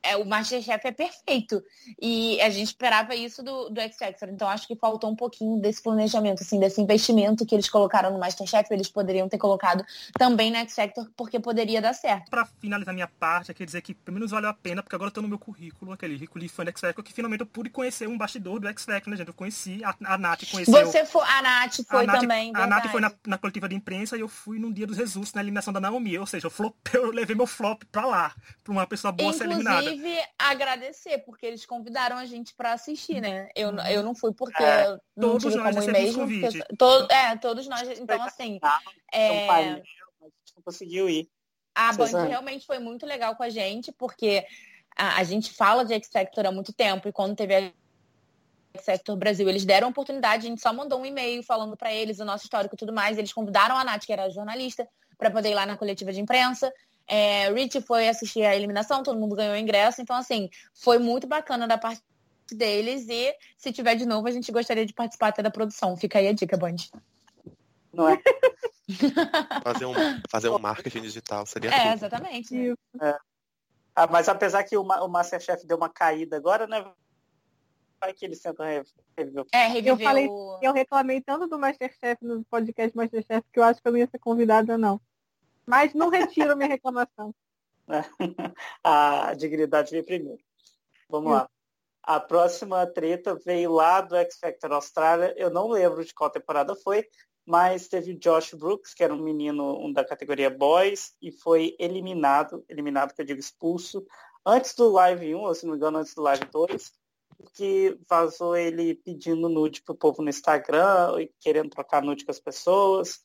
é, 0.08 0.18
o 0.18 0.26
Masterchef 0.26 0.88
é 0.88 0.92
perfeito. 0.92 1.64
E 2.02 2.40
a 2.42 2.50
gente 2.50 2.68
esperava 2.68 3.16
isso 3.16 3.44
do, 3.44 3.70
do 3.70 3.80
X 3.80 3.98
Factor. 3.98 4.30
Então 4.30 4.48
acho 4.48 4.68
que 4.68 4.76
faltou 4.76 5.10
um 5.10 5.16
pouquinho 5.16 5.60
desse 5.60 5.82
planejamento, 5.82 6.44
assim, 6.44 6.60
desse 6.60 6.82
investimento 6.82 7.46
que 7.46 7.56
eles 7.56 7.70
colocaram 7.70 8.12
no 8.12 8.20
Masterchef, 8.20 8.72
eles 8.72 8.90
poderiam 8.90 9.28
ter 9.28 9.38
colocado 9.38 9.84
também 10.18 10.52
no 10.52 10.58
X 10.58 10.76
Factor, 10.76 11.10
porque 11.16 11.40
poderia 11.40 11.82
dar 11.82 11.94
certo. 11.94 12.30
Para 12.30 12.46
finalizar 12.46 12.94
minha 12.94 13.08
parte, 13.08 13.54
quer 13.54 13.66
dizer 13.66 13.82
que 13.82 13.94
pelo 13.94 14.16
menos 14.16 14.32
valeu 14.32 14.50
a 14.50 14.54
pena, 14.54 14.82
porque 14.82 14.96
agora 14.96 15.10
eu 15.10 15.14
tô 15.14 15.22
no 15.22 15.28
meu 15.28 15.40
currículo, 15.40 15.92
aquele 15.92 16.16
currículo 16.16 16.42
de 16.42 16.50
fã 16.50 16.64
do 16.64 16.70
X 16.70 16.82
Factor, 16.82 17.04
que 17.04 17.14
finalmente 17.14 17.42
eu 17.42 17.48
pude 17.48 17.70
conhecer 17.70 18.08
um 18.08 18.18
bastidor 18.18 18.60
do 18.60 18.68
X 18.68 18.86
Factor, 18.86 19.12
né, 19.12 19.18
gente? 19.18 19.28
Eu 19.28 19.34
conheci, 19.34 19.82
a, 19.84 19.96
a 20.06 20.18
Nath 20.18 20.50
conheceu. 20.50 20.74
Você 20.74 21.06
foi, 21.06 21.26
a 21.26 21.42
Nath 21.42 21.78
foi 21.88 22.04
a 22.04 22.08
Nath, 22.08 22.22
também. 22.22 22.52
A 22.54 22.68
Nath 22.68 22.88
foi 22.88 23.02
na, 23.02 23.12
na, 23.26 23.38
coletiva 23.38 23.68
de 23.68 23.76
imprensa 23.76 24.16
e 24.18 24.22
eu 24.22 24.28
fui 24.28 24.60
num 24.60 24.72
dia 24.72 24.88
dos 24.88 24.98
Jesus, 24.98 25.34
na 25.34 25.42
eliminação 25.42 25.74
da 25.74 25.80
Naomi. 25.80 26.18
Ou 26.18 26.26
seja, 26.26 26.48
eu, 26.48 26.52
flop, 26.52 26.76
eu 26.94 27.12
levei 27.12 27.36
meu 27.36 27.48
flop 27.48 27.84
pra 27.92 28.06
lá, 28.06 28.36
pra 28.64 28.72
uma 28.72 28.88
pessoa 28.88 29.12
boa 29.12 29.30
Inclusive, 29.30 29.50
ser 29.50 29.54
eliminada. 29.54 29.97
Inclusive, 29.98 30.24
agradecer, 30.38 31.18
porque 31.20 31.46
eles 31.46 31.66
convidaram 31.66 32.18
a 32.18 32.26
gente 32.26 32.54
para 32.54 32.74
assistir, 32.74 33.20
né? 33.20 33.50
Eu, 33.56 33.70
uhum. 33.70 33.88
eu 33.88 34.04
não 34.04 34.14
fui 34.14 34.34
porque 34.34 34.62
é, 34.64 34.98
não 35.16 35.30
todos 35.38 35.44
tive 35.44 35.58
nós 35.58 35.76
como 35.76 35.90
ir 35.90 35.92
mesmo. 35.92 36.28
Porque, 36.28 36.76
to, 36.76 37.08
é, 37.10 37.36
todos 37.38 37.68
nós. 37.68 37.88
Então, 38.00 38.22
assim. 38.22 38.60
É, 39.12 39.82
não 40.56 40.64
conseguiu 40.64 41.10
ir. 41.10 41.30
A 41.74 41.94
Band 41.94 42.26
realmente 42.28 42.66
foi 42.66 42.80
muito 42.80 43.06
legal 43.06 43.36
com 43.36 43.44
a 43.44 43.50
gente, 43.50 43.92
porque 43.92 44.46
a, 44.96 45.18
a 45.20 45.24
gente 45.24 45.54
fala 45.54 45.86
de 45.86 45.94
X 45.94 46.10
Factor 46.12 46.46
há 46.46 46.52
muito 46.52 46.74
tempo, 46.74 47.08
e 47.08 47.12
quando 47.12 47.36
teve 47.36 47.56
a 47.56 47.60
X 48.76 48.86
Factor 48.86 49.16
Brasil, 49.16 49.48
eles 49.48 49.64
deram 49.64 49.88
a 49.88 49.92
oportunidade, 49.92 50.48
a 50.48 50.50
gente 50.50 50.62
só 50.62 50.74
mandou 50.74 51.00
um 51.00 51.06
e-mail 51.06 51.44
falando 51.44 51.78
para 51.78 51.94
eles 51.94 52.20
o 52.20 52.26
nosso 52.26 52.46
histórico 52.46 52.76
e 52.76 52.78
tudo 52.78 52.94
mais. 52.94 53.18
Eles 53.18 53.32
convidaram 53.32 53.78
a 53.78 53.84
Nath, 53.84 54.06
que 54.06 54.14
era 54.14 54.30
jornalista, 54.30 54.88
para 55.18 55.30
poder 55.30 55.52
ir 55.52 55.56
lá 55.56 55.66
na 55.66 55.78
coletiva 55.78 56.12
de 56.12 56.20
imprensa. 56.20 56.72
É, 57.08 57.50
Rich 57.52 57.82
foi 57.82 58.10
assistir 58.10 58.44
a 58.44 58.56
eliminação, 58.56 59.02
todo 59.02 59.20
mundo 59.20 59.36
ganhou 59.36 59.56
ingresso. 59.56 60.02
Então, 60.02 60.16
assim, 60.16 60.50
foi 60.74 61.00
muito 61.00 61.26
bacana 61.26 61.68
da 61.68 61.78
parte 61.78 62.02
deles. 62.52 63.08
E 63.10 63.34
se 63.58 63.72
tiver 63.72 63.96
de 63.96 64.06
novo, 64.06 64.28
a 64.28 64.32
gente 64.32 64.52
gostaria 64.52 64.86
de 64.86 64.94
participar 64.94 65.30
até 65.30 65.42
da 65.42 65.52
produção. 65.52 65.96
Fica 65.96 66.20
aí 66.20 66.28
a 66.28 66.34
dica, 66.34 66.58
Band. 66.58 66.76
Não 67.94 68.10
é? 68.10 68.22
fazer, 69.64 69.86
um, 69.86 69.94
fazer 70.30 70.50
um 70.50 70.60
marketing 70.60 71.02
digital 71.02 71.46
seria. 71.46 71.70
É, 71.70 71.84
tudo. 71.84 71.94
exatamente. 71.94 72.72
É. 73.02 73.18
Ah, 73.96 74.08
mas 74.08 74.30
apesar 74.30 74.64
que 74.64 74.78
o, 74.78 74.82
o 74.82 75.08
Masterchef 75.08 75.66
deu 75.66 75.78
uma 75.78 75.90
caída 75.90 76.38
agora, 76.38 76.68
né? 76.68 76.86
Vai 78.00 78.14
que 78.14 78.26
eles 78.26 78.40
tentam 78.40 78.66
reviver. 78.66 79.46
É, 79.52 79.68
reviveu. 79.68 79.96
Eu, 79.96 80.00
falei, 80.00 80.30
eu 80.62 80.74
reclamei 80.74 81.20
tanto 81.20 81.48
do 81.48 81.58
Masterchef 81.58 82.24
no 82.24 82.44
podcast 82.46 82.96
Masterchef 82.96 83.44
que 83.52 83.60
eu 83.60 83.64
acho 83.64 83.82
que 83.82 83.88
eu 83.88 83.92
não 83.92 84.00
ia 84.00 84.08
ser 84.08 84.20
convidada, 84.20 84.78
não. 84.78 85.02
Mas 85.68 85.94
não 85.94 86.10
retiro 86.10 86.56
minha 86.56 86.70
reclamação. 86.70 87.36
a 88.84 89.34
dignidade 89.34 89.92
vem 89.92 90.04
primeiro. 90.04 90.42
Vamos 91.10 91.32
lá. 91.32 91.50
A 92.04 92.22
próxima 92.22 92.88
treta 92.88 93.36
veio 93.36 93.74
lá 93.74 94.00
do 94.00 94.16
X 94.16 94.40
Factor 94.40 94.72
Austrália. 94.72 95.34
Eu 95.38 95.50
não 95.50 95.68
lembro 95.68 96.06
de 96.06 96.14
qual 96.14 96.30
temporada 96.30 96.74
foi, 96.74 97.06
mas 97.46 97.90
teve 97.90 98.14
o 98.14 98.18
Josh 98.18 98.54
Brooks, 98.54 98.94
que 98.94 99.04
era 99.04 99.14
um 99.14 99.22
menino 99.22 99.78
um 99.78 99.92
da 99.92 100.06
categoria 100.06 100.50
Boys, 100.50 101.14
e 101.22 101.32
foi 101.32 101.76
eliminado, 101.78 102.64
eliminado 102.70 103.14
que 103.14 103.22
eu 103.22 103.26
digo 103.26 103.40
expulso, 103.40 104.06
antes 104.46 104.74
do 104.74 104.90
Live 104.90 105.36
1, 105.36 105.40
ou 105.40 105.54
se 105.54 105.66
não 105.66 105.72
me 105.72 105.78
engano, 105.78 105.98
antes 105.98 106.14
do 106.14 106.22
Live 106.22 106.46
2, 106.46 106.94
que 107.54 107.98
vazou 108.10 108.56
ele 108.56 108.96
pedindo 108.96 109.50
nude 109.50 109.82
pro 109.82 109.96
povo 109.96 110.22
no 110.22 110.30
Instagram, 110.30 111.22
e 111.22 111.32
querendo 111.42 111.70
trocar 111.70 112.02
nude 112.02 112.24
com 112.24 112.32
as 112.32 112.40
pessoas. 112.40 113.22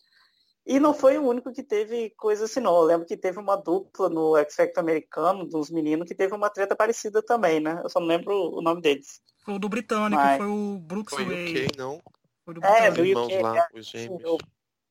E 0.65 0.79
não 0.79 0.95
foi 0.95 1.19
o 1.19 1.27
único 1.27 1.53
que 1.53 1.63
teve 1.63 2.11
coisa 2.11 2.45
assim, 2.45 2.61
não. 2.61 2.75
Eu 2.77 2.83
lembro 2.83 3.07
que 3.07 3.17
teve 3.17 3.39
uma 3.39 3.57
dupla 3.57 4.09
no 4.09 4.37
X 4.37 4.55
Factor 4.55 4.81
americano, 4.81 5.45
dos 5.45 5.71
meninos, 5.71 6.07
que 6.07 6.15
teve 6.15 6.35
uma 6.35 6.49
treta 6.49 6.77
parecida 6.77 7.21
também, 7.21 7.59
né? 7.59 7.81
Eu 7.83 7.89
só 7.89 7.99
não 7.99 8.07
lembro 8.07 8.33
o 8.33 8.63
nome 8.63 8.81
deles. 8.81 9.21
Foi 9.45 9.55
o 9.55 9.59
do 9.59 9.69
britânico, 9.69 10.23
Mas... 10.23 10.39
foi 10.39 10.47
o 10.47 10.79
Brooks 10.79 11.15
foi 11.15 11.25
Way. 11.25 11.55
Foi 11.55 11.69
não? 11.77 12.01
Foi 12.45 12.55
do 12.55 12.65
é, 12.65 12.91
do 12.91 13.03
UK, 13.03 13.43
lá, 13.43 13.57
é, 13.57 13.79
os 13.79 13.87
gêmeos. 13.87 14.23
Eu 14.23 14.39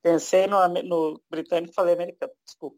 pensei 0.01 0.45
no, 0.45 0.67
no 0.67 1.21
britânico 1.29 1.71
e 1.71 1.75
falei 1.75 1.93
americano, 1.93 2.33
desculpa. 2.45 2.77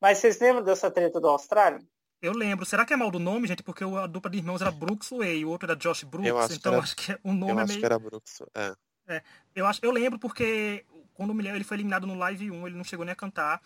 Mas 0.00 0.18
vocês 0.18 0.38
lembram 0.38 0.62
dessa 0.62 0.90
treta 0.90 1.18
do 1.18 1.28
Austrália? 1.28 1.80
Eu 2.20 2.32
lembro. 2.32 2.66
Será 2.66 2.84
que 2.84 2.92
é 2.92 2.96
mal 2.96 3.10
do 3.10 3.18
nome, 3.18 3.48
gente? 3.48 3.62
Porque 3.62 3.84
a 3.84 4.06
dupla 4.06 4.30
de 4.30 4.38
irmãos 4.38 4.60
era 4.60 4.70
Brooks 4.70 5.10
Way, 5.10 5.44
o 5.44 5.50
outro 5.50 5.70
era 5.70 5.78
Josh 5.78 6.04
Brooks. 6.04 6.28
Eu 6.28 6.38
acho 6.38 6.54
então 6.54 6.72
era... 6.74 6.82
acho 6.82 6.96
que 6.96 7.18
o 7.22 7.32
nome 7.32 7.52
eu 7.52 7.60
é 7.60 7.64
meio... 7.64 7.64
acho 7.64 7.78
que 7.78 7.86
era 7.86 7.98
Brooks, 7.98 8.42
é. 8.54 8.74
É, 9.08 9.22
eu, 9.54 9.64
acho, 9.66 9.78
eu 9.84 9.92
lembro 9.92 10.18
porque 10.18 10.84
quando 11.16 11.32
o 11.32 11.40
ele 11.40 11.64
foi 11.64 11.78
eliminado 11.78 12.06
no 12.06 12.14
Live 12.14 12.50
1, 12.50 12.66
ele 12.66 12.76
não 12.76 12.84
chegou 12.84 13.04
nem 13.04 13.12
a 13.12 13.16
cantar. 13.16 13.60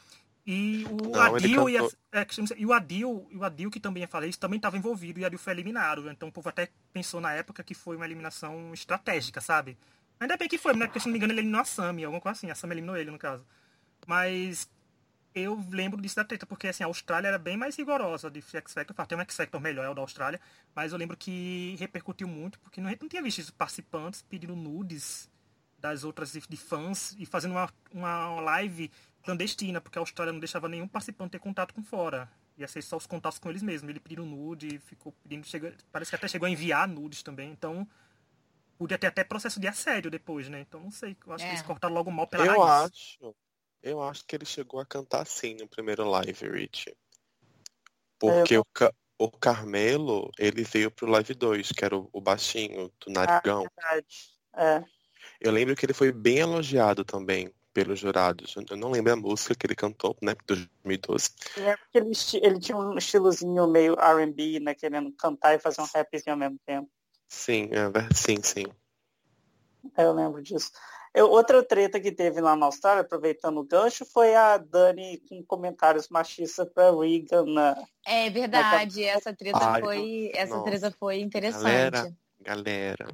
E 0.47 0.85
o 0.87 1.11
não, 1.11 1.21
Adil 1.21 1.69
e, 1.69 1.77
a, 1.77 1.83
é, 2.13 2.27
e, 2.57 2.67
o 2.67 2.73
Adil, 2.73 3.29
o 3.35 3.45
Adil, 3.45 3.71
que 3.71 3.79
também 3.79 4.03
ia 4.03 4.09
fazer 4.09 4.29
isso, 4.29 4.39
também 4.39 4.57
estava 4.57 4.77
envolvido 4.77 5.21
e 5.21 5.23
o 5.23 5.27
Adil 5.27 5.39
foi 5.39 5.53
eliminado. 5.53 6.11
Então 6.11 6.29
o 6.29 6.33
povo 6.33 6.49
até 6.49 6.69
pensou 6.93 7.21
na 7.21 7.33
época 7.33 7.63
que 7.63 7.75
foi 7.75 7.97
uma 7.97 8.07
eliminação 8.07 8.73
estratégica, 8.73 9.41
sabe? 9.41 9.77
Ainda 10.19 10.37
bem 10.37 10.49
que 10.49 10.59
foi, 10.59 10.75
né? 10.75 10.87
Porque 10.87 11.01
se 11.01 11.07
não 11.07 11.13
me 11.13 11.19
engano 11.19 11.33
ele 11.33 11.41
eliminou 11.41 11.61
a 11.61 11.65
Sammy, 11.65 12.05
alguma 12.05 12.21
coisa 12.21 12.39
assim. 12.39 12.51
A 12.51 12.55
Sammy 12.55 12.75
eliminou 12.75 12.97
ele, 12.97 13.11
no 13.11 13.19
caso. 13.19 13.45
Mas 14.07 14.69
eu 15.35 15.63
lembro 15.71 16.01
disso 16.01 16.17
da 16.17 16.25
treta, 16.25 16.47
porque 16.47 16.69
assim, 16.69 16.83
a 16.83 16.87
Austrália 16.87 17.29
era 17.29 17.39
bem 17.39 17.57
mais 17.57 17.77
rigorosa 17.77 18.31
de 18.31 18.41
X 18.41 18.73
Factor. 18.73 19.07
Tem 19.07 19.19
um 19.19 19.21
X 19.21 19.37
Factor 19.37 19.61
melhor, 19.61 19.85
é 19.85 19.89
o 19.89 19.95
da 19.95 20.03
Austrália. 20.03 20.41
Mas 20.75 20.93
eu 20.93 20.99
lembro 20.99 21.17
que 21.17 21.77
repercutiu 21.79 22.27
muito, 22.27 22.59
porque 22.61 22.81
não, 22.81 22.91
não 22.91 23.09
tinha 23.09 23.23
visto 23.23 23.53
participantes 23.55 24.23
pedindo 24.23 24.57
nudes 24.57 25.29
das 25.81 26.05
outras 26.05 26.33
de 26.33 26.57
fãs 26.57 27.15
e 27.19 27.27
fazendo 27.27 27.53
uma, 27.53 27.69
uma 27.93 28.41
live 28.41 28.91
clandestina, 29.23 29.81
porque 29.81 29.99
a 29.99 30.03
Austrália 30.03 30.33
não 30.33 30.41
deixava 30.41 30.69
nenhum 30.69 30.89
participante 30.89 31.33
ter 31.33 31.39
contato 31.39 31.75
com 31.75 31.83
fora. 31.83 32.31
Ia 32.57 32.69
ser 32.69 32.83
só 32.83 32.97
os 32.97 33.07
contatos 33.07 33.39
com 33.39 33.49
eles 33.49 33.63
mesmos. 33.63 33.89
Ele 33.89 34.01
pediu 34.01 34.25
nude, 34.25 34.79
ficou 34.81 35.13
pedindo, 35.23 35.47
chegou, 35.47 35.73
parece 35.91 36.11
que 36.11 36.17
até 36.17 36.29
chegou 36.29 36.47
a 36.47 36.51
enviar 36.51 36.87
nudes 36.87 37.23
também. 37.23 37.51
Então, 37.51 37.89
podia 38.77 38.99
ter 38.99 39.07
até 39.07 39.25
processo 39.25 39.59
de 39.59 39.67
assédio 39.67 40.11
depois, 40.11 40.49
né? 40.49 40.61
Então, 40.61 40.81
não 40.81 40.91
sei. 40.91 41.17
Eu 41.27 41.33
acho 41.33 41.45
é. 41.45 41.49
que 41.49 41.55
eles 41.55 41.67
cortaram 41.67 41.95
logo 41.95 42.11
mal 42.11 42.27
pela 42.27 42.45
eu 42.45 42.61
raiz. 42.61 42.93
Acho, 42.93 43.35
eu 43.83 44.03
acho 44.03 44.25
que 44.27 44.37
ele 44.37 44.45
chegou 44.45 44.79
a 44.81 44.87
cantar 44.87 45.27
sim 45.27 45.55
no 45.55 45.67
primeiro 45.67 46.09
live, 46.09 46.49
Rich. 46.49 46.95
Porque 48.19 48.55
é, 48.55 48.59
o, 48.59 48.65
o 49.19 49.31
Carmelo, 49.31 50.31
ele 50.39 50.63
veio 50.63 50.91
pro 50.91 51.09
live 51.09 51.35
2, 51.35 51.73
que 51.73 51.85
era 51.85 51.97
o, 51.97 52.11
o 52.13 52.21
baixinho 52.21 52.93
do 53.01 53.11
narigão. 53.11 53.65
Ah, 53.65 53.95
verdade. 53.95 54.31
É. 54.55 55.00
Eu 55.41 55.53
lembro 55.53 55.75
que 55.75 55.87
ele 55.87 55.95
foi 55.95 56.13
bem 56.13 56.39
elogiado 56.39 57.05
também 57.05 57.53
pelos 57.73 57.99
jurados. 57.99 58.55
Eu 58.69 58.77
não 58.77 58.91
lembro 58.91 59.13
a 59.13 59.17
música 59.17 59.55
que 59.55 59.67
ele 59.67 59.75
cantou, 59.75 60.17
né, 60.21 60.35
2012. 60.47 61.31
É 61.57 61.77
porque 61.77 61.99
ele, 61.99 62.13
ele 62.43 62.61
tinha 62.61 62.77
um 62.77 62.99
estilozinho 62.99 63.67
meio 63.69 63.95
R&B, 63.95 64.61
né, 64.61 64.75
querendo 64.75 65.13
cantar 65.13 65.55
e 65.55 65.59
fazer 65.59 65.81
um 65.81 65.85
rapzinho 65.85 66.33
ao 66.33 66.37
mesmo 66.37 66.59
tempo. 66.67 66.91
Sim, 67.29 67.71
é, 67.73 68.15
sim, 68.15 68.43
sim. 68.43 68.67
É, 69.97 70.05
eu 70.05 70.13
lembro 70.13 70.43
disso. 70.43 70.71
Eu, 71.13 71.29
outra 71.29 71.63
treta 71.63 71.99
que 71.99 72.13
teve 72.13 72.41
lá 72.41 72.55
na 72.55 72.67
Austrália, 72.67 73.01
aproveitando 73.01 73.59
o 73.59 73.65
gancho, 73.65 74.05
foi 74.05 74.35
a 74.35 74.57
Dani 74.59 75.21
com 75.29 75.43
comentários 75.45 76.09
machistas 76.09 76.69
para 76.73 76.97
Regan 76.97 77.45
na. 77.47 77.77
É 78.07 78.31
verdade, 78.31 79.05
na... 79.05 79.11
essa 79.11 79.35
treta 79.35 79.59
Ai, 79.61 79.81
foi. 79.81 80.31
Essa 80.35 80.63
treta 80.63 80.91
foi 80.93 81.21
interessante. 81.21 81.65
Galera, 81.65 82.17
galera, 82.41 83.09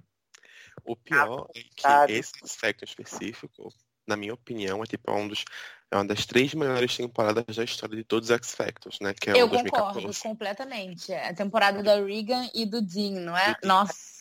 o 0.85 0.97
pior 0.97 1.49
ah, 1.85 2.05
é 2.05 2.07
que 2.07 2.13
esse 2.13 2.33
aspecto 2.43 2.85
específico, 2.85 3.73
na 4.07 4.17
minha 4.17 4.35
opinião, 4.35 4.83
é 4.83 4.87
tipo 4.87 5.11
é 5.11 5.15
um 5.15 5.29
dos 5.29 5.45
é 5.91 5.97
uma 5.97 6.05
das 6.05 6.27
três 6.27 6.53
melhores 6.53 6.97
temporadas 6.97 7.57
da 7.57 7.65
história 7.65 7.97
de 7.97 8.05
todos 8.05 8.31
os 8.31 8.37
X 8.37 8.55
Factors, 8.55 8.99
né? 9.01 9.15
Que 9.15 9.31
é 9.31 9.41
Eu 9.41 9.49
concordo 9.49 10.11
completamente. 10.21 11.13
É 11.13 11.29
a 11.29 11.35
temporada 11.35 11.83
da 11.83 12.05
Regan 12.05 12.49
e 12.53 12.67
do 12.67 12.83
Dean, 12.83 13.21
não 13.21 13.37
é? 13.37 13.55
Nossa. 13.63 14.17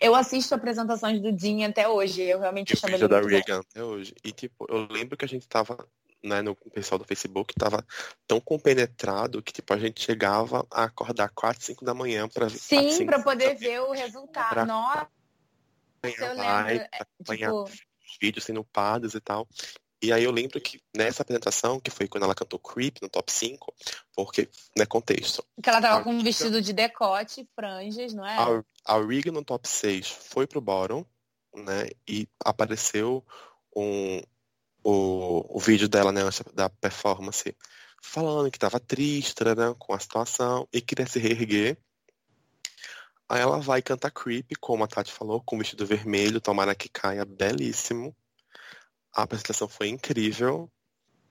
Eu 0.00 0.14
assisto 0.14 0.54
apresentações 0.54 1.20
do 1.20 1.30
Dean 1.30 1.68
até 1.68 1.86
hoje. 1.86 2.22
Eu 2.22 2.40
realmente 2.40 2.74
chamo 2.74 2.94
ele 2.94 3.06
da 3.06 3.20
Regan 3.20 3.60
até 3.60 3.84
hoje. 3.84 4.14
E 4.24 4.32
tipo, 4.32 4.66
eu 4.68 4.88
lembro 4.90 5.16
que 5.16 5.24
a 5.24 5.28
gente 5.28 5.46
tava 5.46 5.86
né, 6.22 6.42
no 6.42 6.54
pessoal 6.54 6.98
do 6.98 7.04
Facebook 7.04 7.52
estava 7.52 7.84
tão 8.26 8.40
compenetrado 8.40 9.42
que 9.42 9.52
tipo 9.52 9.72
a 9.72 9.78
gente 9.78 10.02
chegava 10.02 10.66
a 10.70 10.84
acordar 10.84 11.30
4, 11.34 11.62
5 11.62 11.84
da 11.84 11.94
manhã 11.94 12.28
para 12.28 12.48
Sim, 12.48 13.06
para 13.06 13.22
poder 13.22 13.54
ver 13.54 13.80
o 13.80 13.92
resultado. 13.92 14.50
Pra, 14.50 14.66
Nossa, 14.66 15.08
eu 16.02 16.34
lembro, 16.34 16.88
acompanhar 16.92 17.50
tipo... 17.50 17.70
vídeos 18.20 18.44
sendo 18.44 18.64
pados 18.64 19.14
e 19.14 19.20
tal. 19.20 19.48
E 20.02 20.12
aí 20.12 20.24
eu 20.24 20.30
lembro 20.30 20.58
que 20.60 20.80
nessa 20.96 21.22
apresentação, 21.22 21.78
que 21.78 21.90
foi 21.90 22.08
quando 22.08 22.24
ela 22.24 22.34
cantou 22.34 22.58
Creep 22.58 22.96
no 23.02 23.08
top 23.08 23.30
5, 23.30 23.74
porque, 24.14 24.48
né, 24.76 24.86
contexto. 24.86 25.44
Que 25.62 25.68
ela 25.68 25.80
tava 25.80 26.02
com 26.02 26.10
um 26.10 26.22
vestido 26.22 26.62
de 26.62 26.72
decote, 26.72 27.46
franjas, 27.54 28.14
não 28.14 28.26
é? 28.26 28.36
A, 28.36 28.94
a 28.96 29.04
Rig 29.04 29.30
no 29.30 29.44
top 29.44 29.68
6 29.68 30.08
foi 30.08 30.46
pro 30.46 30.60
bottom, 30.60 31.04
né, 31.54 31.90
e 32.08 32.26
apareceu 32.42 33.22
um, 33.76 34.22
o, 34.82 35.56
o 35.56 35.60
vídeo 35.60 35.88
dela, 35.88 36.12
né, 36.12 36.22
da 36.54 36.70
performance, 36.70 37.54
falando 38.02 38.50
que 38.50 38.58
tava 38.58 38.80
triste, 38.80 39.44
né, 39.44 39.74
com 39.78 39.92
a 39.92 39.98
situação 39.98 40.66
e 40.72 40.80
queria 40.80 41.06
se 41.06 41.18
reerguer. 41.18 41.76
Aí 43.30 43.40
ela 43.40 43.60
vai 43.60 43.80
cantar 43.80 44.10
Creep, 44.10 44.56
como 44.60 44.82
a 44.82 44.88
Tati 44.88 45.12
falou, 45.12 45.40
com 45.40 45.56
vestido 45.56 45.86
vermelho, 45.86 46.40
tomara 46.40 46.74
que 46.74 46.88
caia 46.88 47.24
belíssimo. 47.24 48.12
A 49.14 49.22
apresentação 49.22 49.68
foi 49.68 49.86
incrível. 49.86 50.68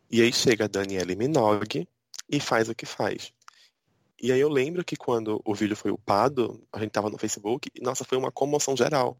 E 0.09 0.21
aí 0.21 0.31
chega 0.31 0.63
a 0.63 0.67
Danielle 0.69 1.13
Minogue 1.17 1.89
e 2.29 2.39
faz 2.39 2.69
o 2.69 2.73
que 2.73 2.85
faz. 2.85 3.33
E 4.21 4.31
aí 4.31 4.39
eu 4.39 4.47
lembro 4.47 4.85
que 4.85 4.95
quando 4.95 5.41
o 5.43 5.53
vídeo 5.53 5.75
foi 5.75 5.91
upado, 5.91 6.65
a 6.71 6.79
gente 6.79 6.91
tava 6.91 7.09
no 7.09 7.17
Facebook, 7.17 7.69
e 7.75 7.81
nossa, 7.81 8.05
foi 8.05 8.17
uma 8.17 8.31
comoção 8.31 8.77
geral. 8.77 9.17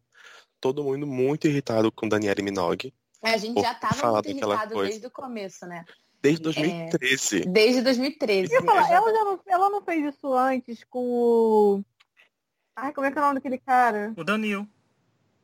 Todo 0.58 0.82
mundo 0.82 1.06
muito 1.06 1.46
irritado 1.46 1.92
com 1.92 2.08
Danielle 2.08 2.42
Minogue. 2.42 2.94
A 3.22 3.36
gente 3.36 3.60
já 3.60 3.74
tava 3.74 4.12
muito 4.12 4.30
irritado 4.30 4.82
desde 4.82 5.06
o 5.06 5.10
começo, 5.10 5.66
né? 5.66 5.84
Desde 6.22 6.42
2013. 6.42 7.42
É, 7.42 7.44
desde 7.44 7.82
2013. 7.82 8.54
Eu 8.54 8.64
falar, 8.64 8.90
ela, 8.90 9.12
já 9.12 9.24
não, 9.24 9.40
ela 9.46 9.68
não 9.68 9.82
fez 9.82 10.14
isso 10.14 10.32
antes 10.32 10.82
com 10.84 11.04
o. 11.04 11.84
Ai, 12.80 12.94
como 12.94 13.06
é 13.06 13.12
que 13.12 13.18
é 13.18 13.20
o 13.20 13.24
nome 13.24 13.34
daquele 13.34 13.58
cara? 13.58 14.14
O 14.16 14.24
Daniel. 14.24 14.66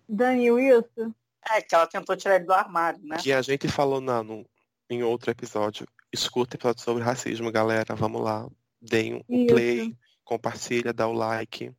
Daniel, 0.08 0.58
isso? 0.58 1.14
É, 1.50 1.60
que 1.60 1.74
ela 1.74 1.86
tentou 1.86 2.16
tirar 2.16 2.36
ele 2.36 2.44
do 2.44 2.52
armário, 2.52 2.98
né? 3.04 3.18
Que 3.18 3.30
a 3.30 3.42
gente 3.42 3.68
falou 3.68 4.00
na, 4.00 4.22
no, 4.22 4.46
em 4.88 5.02
outro 5.02 5.30
episódio. 5.30 5.86
Escuta 6.10 6.56
episódio 6.56 6.82
sobre 6.82 7.02
racismo, 7.02 7.52
galera. 7.52 7.94
Vamos 7.94 8.22
lá. 8.22 8.48
Deem 8.80 9.22
um 9.28 9.46
play, 9.46 9.94
compartilha, 10.24 10.94
dá 10.94 11.06
o 11.06 11.12
like. 11.12 11.70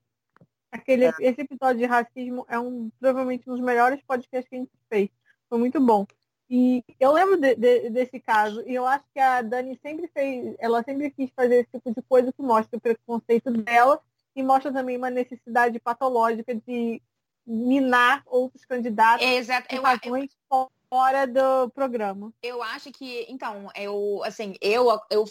Aquele, 0.72 1.06
é. 1.06 1.14
Esse 1.20 1.42
episódio 1.42 1.80
de 1.80 1.86
racismo 1.86 2.46
é 2.48 2.60
um 2.60 2.92
provavelmente 3.00 3.50
um 3.50 3.54
dos 3.54 3.64
melhores 3.64 4.00
podcasts 4.06 4.48
que 4.48 4.56
a 4.56 4.60
gente 4.60 4.72
fez. 4.88 5.10
Foi 5.50 5.58
muito 5.58 5.80
bom. 5.80 6.06
E 6.48 6.84
eu 7.00 7.12
lembro 7.12 7.36
de, 7.38 7.56
de, 7.56 7.90
desse 7.90 8.20
caso, 8.20 8.64
e 8.68 8.76
eu 8.76 8.86
acho 8.86 9.04
que 9.12 9.20
a 9.20 9.42
Dani 9.42 9.78
sempre 9.82 10.08
fez, 10.14 10.56
ela 10.60 10.84
sempre 10.84 11.10
quis 11.10 11.32
fazer 11.36 11.62
esse 11.62 11.72
tipo 11.72 11.94
de 11.94 12.02
coisa 12.08 12.32
que 12.32 12.42
mostra 12.44 12.78
o 12.78 12.82
preconceito 12.82 13.52
dela 13.52 14.00
e 14.38 14.44
mostra 14.44 14.72
também 14.72 14.96
uma 14.96 15.10
necessidade 15.10 15.80
patológica 15.80 16.54
de 16.54 17.02
minar 17.46 18.22
outros 18.28 18.64
candidatos 18.66 19.26
Exato. 19.26 19.74
Eu, 19.74 19.84
eu, 19.84 20.72
fora 20.88 21.26
do 21.26 21.70
programa. 21.72 22.32
Eu 22.44 22.62
acho 22.62 22.92
que, 22.92 23.26
então, 23.28 23.68
eu, 23.76 24.22
assim, 24.24 24.54
eu, 24.62 24.88
eu 25.10 25.26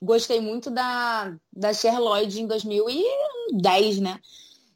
gostei 0.00 0.40
muito 0.40 0.70
da, 0.70 1.34
da 1.50 1.72
Cher 1.72 1.98
Lloyd 1.98 2.42
em 2.42 2.46
2010, 2.46 4.00
né? 4.00 4.20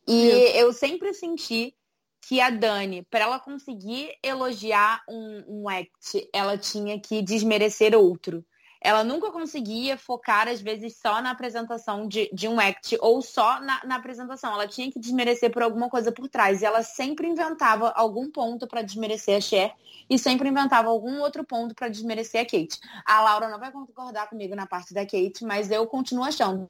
E 0.08 0.28
Isso. 0.28 0.56
eu 0.56 0.72
sempre 0.72 1.12
senti 1.12 1.74
que 2.22 2.40
a 2.40 2.48
Dani, 2.48 3.02
para 3.10 3.24
ela 3.24 3.38
conseguir 3.38 4.14
elogiar 4.22 5.02
um, 5.06 5.44
um 5.46 5.68
act, 5.68 6.26
ela 6.32 6.56
tinha 6.56 6.98
que 6.98 7.20
desmerecer 7.20 7.94
outro 7.94 8.42
ela 8.84 9.02
nunca 9.02 9.32
conseguia 9.32 9.96
focar, 9.96 10.46
às 10.46 10.60
vezes, 10.60 10.98
só 10.98 11.22
na 11.22 11.30
apresentação 11.30 12.06
de, 12.06 12.28
de 12.34 12.46
um 12.46 12.60
act 12.60 12.98
ou 13.00 13.22
só 13.22 13.58
na, 13.58 13.82
na, 13.82 13.96
apresentação. 13.96 14.52
Ela 14.52 14.68
tinha 14.68 14.92
que 14.92 15.00
desmerecer 15.00 15.50
por 15.50 15.62
alguma 15.62 15.88
coisa 15.88 16.12
por 16.12 16.28
trás. 16.28 16.60
E 16.60 16.66
ela 16.66 16.82
sempre 16.82 17.26
inventava 17.26 17.88
algum 17.96 18.30
ponto 18.30 18.66
para 18.66 18.82
desmerecer 18.82 19.38
a 19.38 19.40
Cher 19.40 19.72
e 20.08 20.18
sempre 20.18 20.50
inventava 20.50 20.90
algum 20.90 21.18
outro 21.20 21.42
ponto 21.44 21.74
para 21.74 21.88
desmerecer 21.88 22.42
a 22.42 22.44
Kate. 22.44 22.78
A 23.06 23.22
Laura 23.22 23.48
não 23.48 23.58
vai 23.58 23.72
concordar 23.72 24.28
comigo 24.28 24.54
na 24.54 24.66
parte 24.66 24.92
da 24.92 25.06
Kate, 25.06 25.42
mas 25.44 25.70
eu 25.70 25.86
continuo 25.86 26.24
achando. 26.24 26.68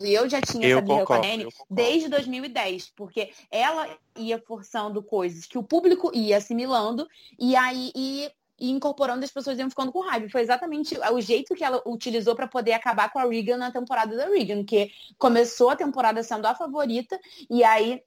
E 0.00 0.14
eu 0.14 0.28
já 0.28 0.40
tinha 0.40 0.68
eu 0.68 0.78
essa 0.78 0.86
birra 0.86 1.04
com 1.04 1.14
a 1.14 1.18
Nene 1.18 1.48
desde 1.68 2.08
2010, 2.08 2.92
porque 2.94 3.32
ela 3.50 3.88
ia 4.16 4.38
forçando 4.38 5.02
coisas 5.02 5.46
que 5.46 5.58
o 5.58 5.64
público 5.64 6.12
ia 6.14 6.36
assimilando, 6.36 7.08
e 7.36 7.56
aí 7.56 7.90
e 7.94 8.30
e 8.58 8.70
incorporando 8.70 9.24
as 9.24 9.30
pessoas 9.30 9.58
iam 9.58 9.70
ficando 9.70 9.92
com 9.92 10.00
raiva. 10.00 10.28
Foi 10.28 10.40
exatamente 10.40 10.96
o 11.12 11.20
jeito 11.20 11.54
que 11.54 11.64
ela 11.64 11.82
utilizou 11.86 12.34
para 12.34 12.46
poder 12.46 12.72
acabar 12.72 13.10
com 13.10 13.18
a 13.18 13.24
Regan 13.24 13.56
na 13.56 13.70
temporada 13.70 14.16
da 14.16 14.26
Regan, 14.26 14.64
que 14.64 14.90
começou 15.18 15.70
a 15.70 15.76
temporada 15.76 16.22
sendo 16.22 16.46
a 16.46 16.54
favorita 16.54 17.18
e 17.50 17.64
aí 17.64 18.02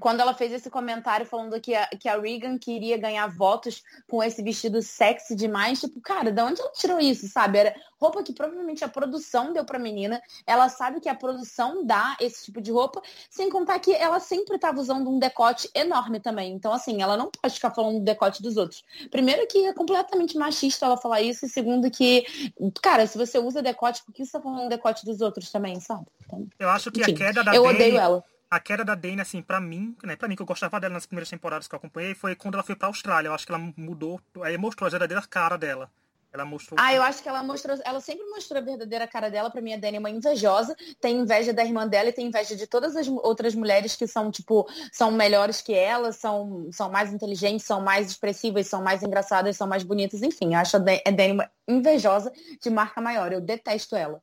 quando 0.00 0.20
ela 0.20 0.34
fez 0.34 0.52
esse 0.52 0.70
comentário 0.70 1.26
falando 1.26 1.60
que 1.60 1.74
a, 1.74 1.86
que 1.88 2.08
a 2.08 2.18
Regan 2.18 2.58
queria 2.58 2.96
ganhar 2.96 3.26
votos 3.26 3.82
com 4.08 4.22
esse 4.22 4.42
vestido 4.42 4.80
sexy 4.80 5.34
demais, 5.34 5.80
tipo, 5.80 6.00
cara, 6.00 6.32
de 6.32 6.42
onde 6.42 6.60
ela 6.60 6.72
tirou 6.72 6.98
isso, 6.98 7.28
sabe? 7.28 7.58
Era 7.58 7.74
roupa 8.00 8.22
que 8.22 8.32
provavelmente 8.32 8.84
a 8.84 8.88
produção 8.88 9.52
deu 9.52 9.64
pra 9.64 9.78
menina. 9.78 10.20
Ela 10.46 10.68
sabe 10.68 11.00
que 11.00 11.08
a 11.08 11.14
produção 11.14 11.84
dá 11.84 12.16
esse 12.20 12.46
tipo 12.46 12.60
de 12.60 12.72
roupa, 12.72 13.02
sem 13.30 13.50
contar 13.50 13.78
que 13.78 13.92
ela 13.92 14.18
sempre 14.18 14.58
tava 14.58 14.80
usando 14.80 15.08
um 15.08 15.18
decote 15.18 15.70
enorme 15.74 16.18
também. 16.20 16.52
Então, 16.52 16.72
assim, 16.72 17.02
ela 17.02 17.16
não 17.16 17.30
pode 17.30 17.54
ficar 17.54 17.70
falando 17.70 17.98
do 17.98 18.04
decote 18.04 18.42
dos 18.42 18.56
outros. 18.56 18.82
Primeiro 19.10 19.46
que 19.46 19.66
é 19.66 19.72
completamente 19.72 20.36
machista 20.36 20.86
ela 20.86 20.96
falar 20.96 21.20
isso, 21.20 21.46
e 21.46 21.48
segundo 21.48 21.90
que, 21.90 22.24
cara, 22.82 23.06
se 23.06 23.18
você 23.18 23.38
usa 23.38 23.62
decote, 23.62 24.02
por 24.04 24.12
que 24.12 24.24
você 24.24 24.32
tá 24.32 24.40
falando 24.40 24.64
do 24.64 24.68
decote 24.68 25.04
dos 25.04 25.20
outros 25.20 25.50
também, 25.50 25.78
sabe? 25.80 26.06
Então, 26.24 26.46
eu 26.58 26.68
acho 26.70 26.90
que 26.90 27.00
enfim, 27.02 27.12
a 27.12 27.16
queda 27.16 27.44
da 27.44 27.54
Eu 27.54 27.64
odeio 27.64 27.98
ela 27.98 28.24
a 28.52 28.60
queda 28.60 28.84
da 28.84 28.94
Dane, 28.94 29.22
assim, 29.22 29.40
para 29.40 29.58
mim, 29.58 29.96
né, 30.04 30.14
para 30.14 30.28
mim 30.28 30.36
que 30.36 30.42
eu 30.42 30.46
gostava 30.46 30.78
dela 30.78 30.92
nas 30.92 31.06
primeiras 31.06 31.30
temporadas 31.30 31.66
que 31.66 31.74
eu 31.74 31.78
acompanhei, 31.78 32.14
foi 32.14 32.36
quando 32.36 32.52
ela 32.52 32.62
foi 32.62 32.76
pra 32.76 32.88
Austrália. 32.88 33.28
Eu 33.28 33.34
acho 33.34 33.46
que 33.46 33.52
ela 33.52 33.72
mudou, 33.74 34.20
aí 34.42 34.58
mostrou 34.58 34.86
a 34.86 34.90
verdadeira 34.90 35.22
cara 35.26 35.56
dela. 35.56 35.90
Ela 36.30 36.44
mostrou. 36.44 36.78
Ah, 36.78 36.92
eu 36.92 37.02
acho 37.02 37.22
que 37.22 37.28
ela 37.30 37.42
mostrou, 37.42 37.78
ela 37.82 37.98
sempre 38.00 38.26
mostrou 38.28 38.60
a 38.60 38.62
verdadeira 38.62 39.06
cara 39.06 39.30
dela. 39.30 39.50
Para 39.50 39.62
mim, 39.62 39.72
a 39.72 39.78
Dani 39.78 39.96
é 39.96 39.98
uma 39.98 40.10
invejosa, 40.10 40.76
tem 41.00 41.16
inveja 41.16 41.50
da 41.50 41.64
irmã 41.64 41.88
dela 41.88 42.10
e 42.10 42.12
tem 42.12 42.26
inveja 42.26 42.54
de 42.54 42.66
todas 42.66 42.94
as 42.94 43.08
outras 43.08 43.54
mulheres 43.54 43.96
que 43.96 44.06
são, 44.06 44.30
tipo, 44.30 44.68
são 44.92 45.10
melhores 45.10 45.62
que 45.62 45.72
ela, 45.72 46.12
são, 46.12 46.68
são 46.72 46.90
mais 46.90 47.10
inteligentes, 47.10 47.64
são 47.64 47.80
mais 47.80 48.10
expressivas, 48.10 48.66
são 48.66 48.82
mais 48.82 49.02
engraçadas, 49.02 49.56
são 49.56 49.66
mais 49.66 49.82
bonitas, 49.82 50.20
enfim. 50.22 50.54
Acho 50.54 50.76
a 50.76 50.80
Dani 50.80 51.32
uma 51.32 51.50
invejosa 51.66 52.30
de 52.60 52.68
marca 52.68 53.00
maior. 53.00 53.32
Eu 53.32 53.40
detesto 53.40 53.96
ela. 53.96 54.20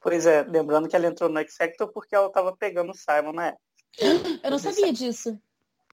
Pois 0.00 0.24
é, 0.24 0.42
lembrando 0.44 0.88
que 0.88 0.96
ela 0.96 1.06
entrou 1.06 1.28
no 1.28 1.38
X 1.40 1.56
Factor 1.56 1.88
porque 1.88 2.14
ela 2.14 2.30
tava 2.30 2.56
pegando 2.56 2.92
o 2.92 2.94
Simon 2.94 3.32
na 3.34 3.48
época. 3.48 3.65
Eu 4.42 4.50
não 4.50 4.58
sabia 4.58 4.92
disso. 4.92 5.38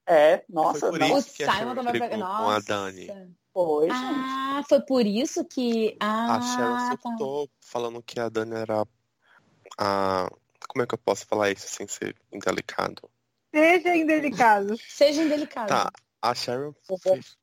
É, 0.06 0.44
nossa. 0.50 0.80
Foi 0.80 1.00
por 1.00 1.02
isso 1.02 1.30
o 1.30 1.34
que 1.34 1.46
Simon 1.46 1.76
também 1.76 1.98
foi... 1.98 2.10
com 2.10 2.50
a 2.50 2.60
Dani. 2.60 3.08
Foi, 3.54 3.88
ah, 3.92 4.64
foi 4.68 4.82
por 4.82 5.06
isso 5.06 5.46
que. 5.46 5.96
Ah, 6.00 6.38
a 6.38 6.42
Cheryl 6.42 6.98
tá. 6.98 7.52
falando 7.62 8.02
que 8.02 8.20
a 8.20 8.28
Dani 8.28 8.56
era 8.56 8.84
a. 9.78 10.30
Como 10.68 10.84
é 10.84 10.88
que 10.88 10.96
eu 10.96 10.98
posso 10.98 11.26
falar 11.28 11.52
isso 11.52 11.68
sem 11.68 11.88
ser 11.88 12.16
indelicado? 12.32 13.10
Seja 13.54 13.96
indelicado. 13.96 14.76
Seja 14.90 15.22
indelicado. 15.22 15.68
Tá. 15.68 15.92
A 16.20 16.34
Cheryl 16.34 16.74
fez, 17.02 17.38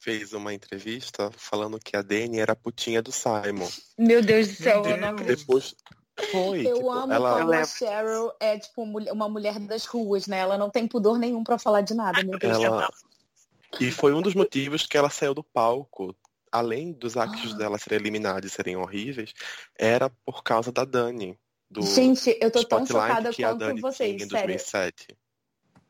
fez, 0.00 0.32
uma 0.32 0.54
entrevista 0.54 1.30
falando 1.36 1.78
que 1.78 1.94
a 1.94 2.00
Dani 2.00 2.40
era 2.40 2.54
a 2.54 2.56
putinha 2.56 3.02
do 3.02 3.12
Simon. 3.12 3.68
Meu 3.98 4.22
Deus 4.22 4.48
do 4.48 4.54
céu, 4.54 4.82
não 4.96 5.14
Depois, 5.14 5.74
foi. 6.30 6.66
Eu 6.66 6.76
tipo, 6.76 6.90
amo 6.90 7.12
ela... 7.12 7.38
como 7.38 7.52
a 7.52 7.64
Cheryl 7.64 8.32
é 8.38 8.58
tipo 8.58 8.82
uma 8.82 9.28
mulher 9.28 9.58
das 9.60 9.84
ruas, 9.84 10.26
né? 10.26 10.38
Ela 10.38 10.56
não 10.56 10.70
tem 10.70 10.86
pudor 10.86 11.18
nenhum 11.18 11.42
para 11.42 11.58
falar 11.58 11.80
de 11.80 11.94
nada, 11.94 12.22
meu 12.22 12.38
Deus. 12.38 12.58
Ela... 12.58 12.88
E 13.80 13.90
foi 13.90 14.14
um 14.14 14.22
dos 14.22 14.34
motivos 14.34 14.86
que 14.86 14.96
ela 14.96 15.10
saiu 15.10 15.34
do 15.34 15.42
palco. 15.42 16.14
Além 16.52 16.92
dos 16.92 17.16
actos 17.16 17.52
ah. 17.54 17.56
dela 17.56 17.78
serem 17.78 17.98
eliminados 17.98 18.48
e 18.48 18.54
serem 18.54 18.76
horríveis, 18.76 19.34
era 19.76 20.08
por 20.24 20.44
causa 20.44 20.70
da 20.70 20.84
Dani. 20.84 21.36
Do 21.68 21.82
Gente, 21.82 22.38
eu 22.40 22.48
tô 22.48 22.64
tão 22.64 22.86
chocada 22.86 23.30
quanto 23.34 23.80
vocês, 23.80 24.22
em 24.22 24.28
2007. 24.28 25.08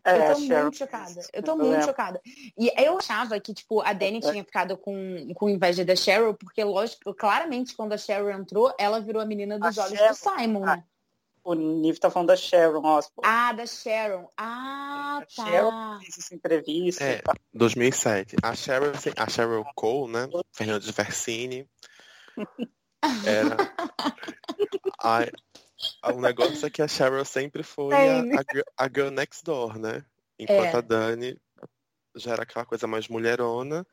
É, 0.04 0.30
eu 0.30 0.34
tô 0.34 0.40
muito 0.40 0.76
chocada. 0.76 1.20
Eu 1.32 1.42
tô 1.42 1.56
muito 1.56 1.74
é. 1.76 1.82
chocada. 1.82 2.20
E 2.58 2.70
eu 2.76 2.98
achava 2.98 3.40
que, 3.40 3.54
tipo, 3.54 3.80
a 3.80 3.92
Dani 3.92 4.18
é. 4.18 4.30
tinha 4.30 4.44
ficado 4.44 4.76
com, 4.76 5.32
com 5.34 5.48
inveja 5.48 5.84
da 5.84 5.96
Cheryl, 5.96 6.34
porque, 6.34 6.62
lógico, 6.62 7.14
claramente, 7.14 7.74
quando 7.74 7.94
a 7.94 7.98
Cheryl 7.98 8.30
entrou, 8.30 8.74
ela 8.78 9.00
virou 9.00 9.22
a 9.22 9.26
menina 9.26 9.58
dos 9.58 9.78
a 9.78 9.84
olhos 9.84 9.98
Cheryl, 9.98 10.12
do 10.12 10.16
Simon, 10.16 10.60
né? 10.60 10.84
O 11.44 11.52
Nive 11.54 12.00
tá 12.00 12.10
falando 12.10 12.28
da 12.28 12.36
Sharon 12.36 12.86
Osbourne. 12.86 13.22
Ah, 13.22 13.52
da 13.52 13.66
Sharon. 13.66 14.30
Ah, 14.34 15.18
a 15.18 15.26
tá. 15.26 15.44
Sharon 15.44 16.00
fez 16.00 16.18
essa 16.18 16.34
entrevista. 16.34 17.04
É, 17.04 17.22
2007. 17.52 18.36
A 18.42 18.54
Sharon, 18.54 18.92
a 19.14 19.28
Sharon 19.28 19.64
Cole, 19.74 20.10
né? 20.10 20.26
Fernando 20.50 20.90
Versini. 20.90 21.68
Era... 23.26 23.56
a, 25.02 25.26
o 26.12 26.20
negócio 26.20 26.66
é 26.66 26.70
que 26.70 26.82
a 26.82 26.88
Cheryl 26.88 27.24
sempre 27.24 27.62
foi 27.62 27.94
a, 27.94 28.20
a, 28.20 28.84
a 28.84 28.88
girl 28.88 29.10
next 29.10 29.44
door, 29.44 29.78
né? 29.78 30.04
Enquanto 30.38 30.74
é. 30.74 30.76
a 30.76 30.80
Dani 30.80 31.40
já 32.16 32.32
era 32.32 32.42
aquela 32.42 32.64
coisa 32.64 32.86
mais 32.86 33.08
mulherona. 33.08 33.86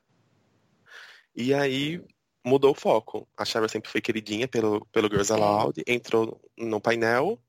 E 1.36 1.54
aí 1.54 2.04
mudou 2.46 2.72
o 2.72 2.76
foco. 2.76 3.28
A 3.38 3.46
Cheryl 3.46 3.70
sempre 3.70 3.90
foi 3.90 4.02
queridinha 4.02 4.48
pelo, 4.48 4.86
pelo 4.92 5.08
Girls 5.08 5.32
Aloud, 5.32 5.82
entrou 5.88 6.40
no 6.58 6.82
painel, 6.82 7.40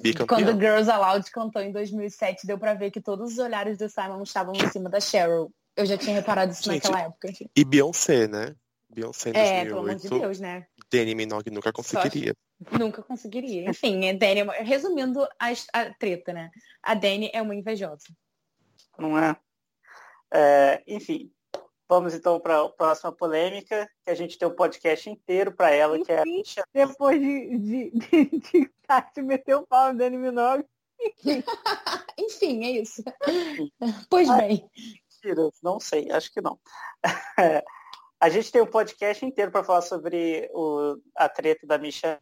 bicampeã. 0.00 0.26
Quando 0.26 0.58
Girls 0.58 0.90
Aloud 0.90 1.30
cantou 1.30 1.62
em 1.62 1.72
2007, 1.72 2.46
deu 2.46 2.58
pra 2.58 2.74
ver 2.74 2.90
que 2.90 3.00
todos 3.00 3.32
os 3.32 3.38
olhares 3.38 3.78
do 3.78 3.88
Simon 3.88 4.22
estavam 4.22 4.54
em 4.54 4.68
cima 4.70 4.88
da 4.88 5.00
Cheryl. 5.00 5.52
Eu 5.76 5.86
já 5.86 5.96
tinha 5.96 6.14
reparado 6.14 6.52
isso 6.52 6.64
Gente, 6.64 6.84
naquela 6.84 7.02
época. 7.02 7.28
E 7.56 7.64
Beyoncé, 7.64 8.28
né? 8.28 8.54
Beyoncé 8.88 9.30
em 9.30 9.36
é, 9.36 9.64
2008. 9.64 9.68
pelo 9.68 9.80
amor 9.80 9.94
de 9.94 10.08
Deus, 10.08 10.40
né? 10.40 10.66
Danny 10.92 11.14
Minogue 11.14 11.50
nunca 11.50 11.72
conseguiria. 11.72 12.34
Nunca 12.78 13.02
conseguiria. 13.02 13.70
Enfim, 13.70 14.08
a 14.08 14.12
Danny, 14.12 14.42
resumindo 14.62 15.22
a, 15.38 15.48
a 15.72 15.94
treta, 15.94 16.32
né? 16.32 16.50
A 16.82 16.94
Danny 16.94 17.30
é 17.32 17.40
uma 17.40 17.54
invejosa. 17.54 18.04
Não 18.98 19.18
é? 19.18 19.34
é 20.32 20.82
enfim, 20.86 21.32
vamos 21.88 22.14
então 22.14 22.38
para 22.38 22.60
a 22.60 22.68
próxima 22.68 23.12
polêmica, 23.12 23.90
que 24.04 24.10
a 24.10 24.14
gente 24.14 24.36
tem 24.36 24.46
um 24.46 24.54
podcast 24.54 25.08
inteiro 25.08 25.52
para 25.52 25.70
ela, 25.70 25.96
enfim, 25.96 26.04
que 26.04 26.60
é 26.60 26.82
a... 26.82 26.86
Depois 26.86 27.18
de, 27.18 27.58
de, 27.58 27.90
de, 27.90 28.24
de 28.38 28.70
Tati 28.86 29.22
meter 29.22 29.56
o 29.56 29.66
pau 29.66 29.92
no 29.92 29.98
Danny 29.98 30.18
Minogue. 30.18 30.64
enfim, 32.18 32.64
é 32.64 32.70
isso. 32.82 33.02
pois 34.10 34.28
bem. 34.36 34.68
Mentira, 35.22 35.50
não 35.62 35.80
sei, 35.80 36.10
acho 36.10 36.30
que 36.30 36.42
não. 36.42 36.60
a 38.20 38.28
gente 38.28 38.52
tem 38.52 38.60
um 38.60 38.66
podcast 38.66 39.24
inteiro 39.24 39.50
para 39.50 39.64
falar 39.64 39.80
sobre 39.80 40.50
o, 40.52 40.98
a 41.16 41.26
treta 41.26 41.66
da 41.66 41.78
Misha 41.78 42.20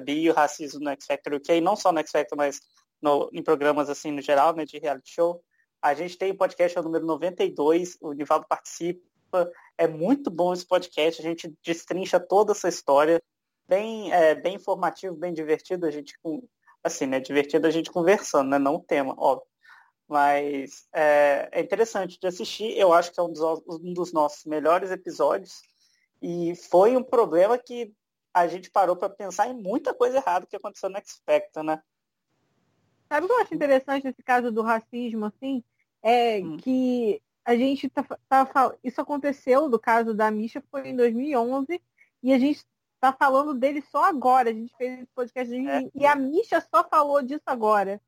bi 0.00 0.28
o 0.30 0.34
racismo 0.34 0.80
no 0.80 0.90
X 0.90 1.06
Factor 1.06 1.34
UK, 1.34 1.60
não 1.60 1.76
só 1.76 1.92
no 1.92 2.00
X 2.00 2.10
Factor, 2.10 2.36
mas 2.36 2.60
no, 3.00 3.30
em 3.32 3.42
programas 3.42 3.88
assim 3.88 4.10
no 4.10 4.20
geral, 4.20 4.54
né, 4.54 4.64
de 4.64 4.78
reality 4.78 5.10
show. 5.10 5.42
A 5.82 5.94
gente 5.94 6.18
tem 6.18 6.32
o 6.32 6.36
podcast 6.36 6.76
é 6.76 6.80
o 6.80 6.84
número 6.84 7.06
92, 7.06 7.96
o 8.00 8.12
Nivaldo 8.12 8.46
participa. 8.48 9.50
É 9.78 9.86
muito 9.86 10.30
bom 10.30 10.52
esse 10.52 10.66
podcast, 10.66 11.20
a 11.20 11.24
gente 11.24 11.54
destrincha 11.64 12.20
toda 12.20 12.52
essa 12.52 12.68
história, 12.68 13.22
bem, 13.68 14.12
é, 14.12 14.34
bem 14.34 14.56
informativo, 14.56 15.14
bem 15.14 15.32
divertido, 15.32 15.86
a 15.86 15.90
gente 15.90 16.14
assim, 16.82 17.06
né, 17.06 17.20
divertido 17.20 17.66
a 17.66 17.70
gente 17.70 17.90
conversando, 17.90 18.50
né, 18.50 18.58
não 18.58 18.76
o 18.76 18.82
tema, 18.82 19.14
óbvio. 19.16 19.46
Mas 20.08 20.88
é, 20.92 21.48
é 21.52 21.60
interessante 21.60 22.18
de 22.18 22.26
assistir, 22.26 22.76
eu 22.76 22.92
acho 22.92 23.12
que 23.12 23.20
é 23.20 23.22
um 23.22 23.32
dos, 23.32 23.40
um 23.68 23.92
dos 23.92 24.12
nossos 24.12 24.44
melhores 24.44 24.90
episódios. 24.90 25.62
E 26.20 26.54
foi 26.56 26.96
um 26.96 27.02
problema 27.02 27.56
que 27.56 27.94
a 28.32 28.46
gente 28.46 28.70
parou 28.70 28.96
para 28.96 29.10
pensar 29.10 29.48
em 29.48 29.54
muita 29.54 29.92
coisa 29.92 30.18
errada 30.18 30.46
que 30.46 30.56
aconteceu 30.56 30.88
no 30.88 30.96
X 30.98 31.20
Factor, 31.24 31.62
né? 31.62 31.82
Sabe 33.08 33.26
o 33.26 33.28
que 33.28 33.34
eu 33.34 33.40
acho 33.40 33.54
interessante 33.54 34.04
nesse 34.04 34.22
caso 34.22 34.52
do 34.52 34.62
racismo, 34.62 35.26
assim? 35.26 35.64
É 36.02 36.38
hum. 36.38 36.56
que 36.56 37.20
a 37.44 37.56
gente 37.56 37.88
tá, 37.90 38.04
tá, 38.28 38.74
Isso 38.84 39.00
aconteceu, 39.00 39.68
do 39.68 39.78
caso 39.78 40.14
da 40.14 40.30
Misha, 40.30 40.62
foi 40.70 40.88
em 40.88 40.96
2011, 40.96 41.82
e 42.22 42.32
a 42.32 42.38
gente 42.38 42.64
tá 43.00 43.12
falando 43.12 43.54
dele 43.54 43.82
só 43.90 44.04
agora. 44.04 44.50
A 44.50 44.52
gente 44.52 44.74
fez 44.76 45.00
esse 45.00 45.10
podcast 45.14 45.52
é. 45.52 45.90
e 45.94 46.06
a 46.06 46.14
Misha 46.14 46.60
só 46.60 46.88
falou 46.88 47.20
disso 47.22 47.42
agora. 47.46 48.00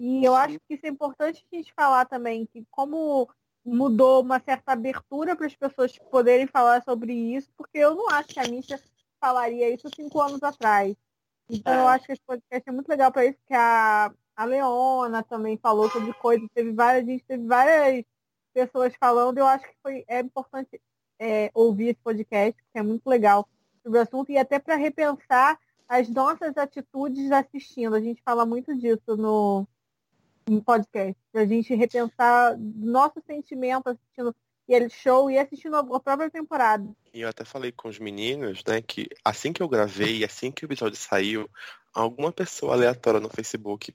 E 0.00 0.24
eu 0.24 0.32
Sim. 0.32 0.38
acho 0.38 0.60
que 0.60 0.74
isso 0.74 0.86
é 0.86 0.88
importante 0.88 1.44
a 1.52 1.56
gente 1.56 1.74
falar 1.74 2.06
também, 2.06 2.46
que 2.46 2.64
como 2.70 3.28
mudou 3.64 4.22
uma 4.22 4.40
certa 4.40 4.72
abertura 4.72 5.36
para 5.36 5.46
as 5.46 5.54
pessoas 5.54 5.98
poderem 6.10 6.46
falar 6.46 6.82
sobre 6.82 7.12
isso, 7.12 7.50
porque 7.56 7.78
eu 7.78 7.94
não 7.94 8.08
acho 8.08 8.28
que 8.28 8.40
a 8.40 8.48
Misha 8.48 8.78
falaria 9.20 9.70
isso 9.70 9.88
cinco 9.94 10.20
anos 10.20 10.42
atrás. 10.42 10.96
Então 11.50 11.72
é. 11.72 11.80
eu 11.80 11.88
acho 11.88 12.06
que 12.06 12.12
esse 12.12 12.22
podcast 12.26 12.68
é 12.68 12.72
muito 12.72 12.88
legal 12.88 13.10
para 13.10 13.24
isso, 13.24 13.38
que 13.46 13.54
a, 13.54 14.12
a 14.36 14.44
Leona 14.44 15.22
também 15.22 15.56
falou 15.56 15.90
sobre 15.90 16.12
coisas, 16.14 16.48
teve 16.54 16.72
várias, 16.72 17.04
a 17.04 17.10
gente 17.10 17.24
teve 17.24 17.46
várias 17.46 18.04
pessoas 18.52 18.94
falando, 18.98 19.38
eu 19.38 19.46
acho 19.46 19.64
que 19.64 19.74
foi, 19.82 20.04
é 20.08 20.20
importante 20.20 20.80
é, 21.18 21.50
ouvir 21.54 21.88
esse 21.88 22.00
podcast, 22.02 22.60
que 22.72 22.78
é 22.78 22.82
muito 22.82 23.06
legal 23.06 23.48
sobre 23.82 23.98
o 23.98 24.02
assunto, 24.02 24.30
e 24.30 24.38
até 24.38 24.58
para 24.58 24.76
repensar 24.76 25.58
as 25.88 26.08
nossas 26.08 26.56
atitudes 26.56 27.32
assistindo. 27.32 27.94
A 27.94 28.00
gente 28.00 28.22
fala 28.22 28.44
muito 28.44 28.76
disso 28.76 29.16
no, 29.16 29.66
no 30.48 30.62
podcast, 30.62 31.16
para 31.32 31.42
a 31.42 31.46
gente 31.46 31.74
repensar 31.74 32.56
nosso 32.58 33.22
sentimento 33.26 33.88
assistindo 33.88 34.34
ele 34.74 34.90
show 34.90 35.30
e 35.30 35.38
assistindo 35.38 35.76
a 35.76 36.00
própria 36.00 36.30
temporada. 36.30 36.88
E 37.12 37.22
eu 37.22 37.28
até 37.28 37.44
falei 37.44 37.72
com 37.72 37.88
os 37.88 37.98
meninos, 37.98 38.62
né, 38.66 38.82
que 38.82 39.08
assim 39.24 39.52
que 39.52 39.62
eu 39.62 39.68
gravei, 39.68 40.24
assim 40.24 40.50
que 40.50 40.64
o 40.64 40.66
episódio 40.66 40.98
saiu, 40.98 41.48
alguma 41.94 42.30
pessoa 42.30 42.74
aleatória 42.74 43.20
no 43.20 43.30
Facebook 43.30 43.94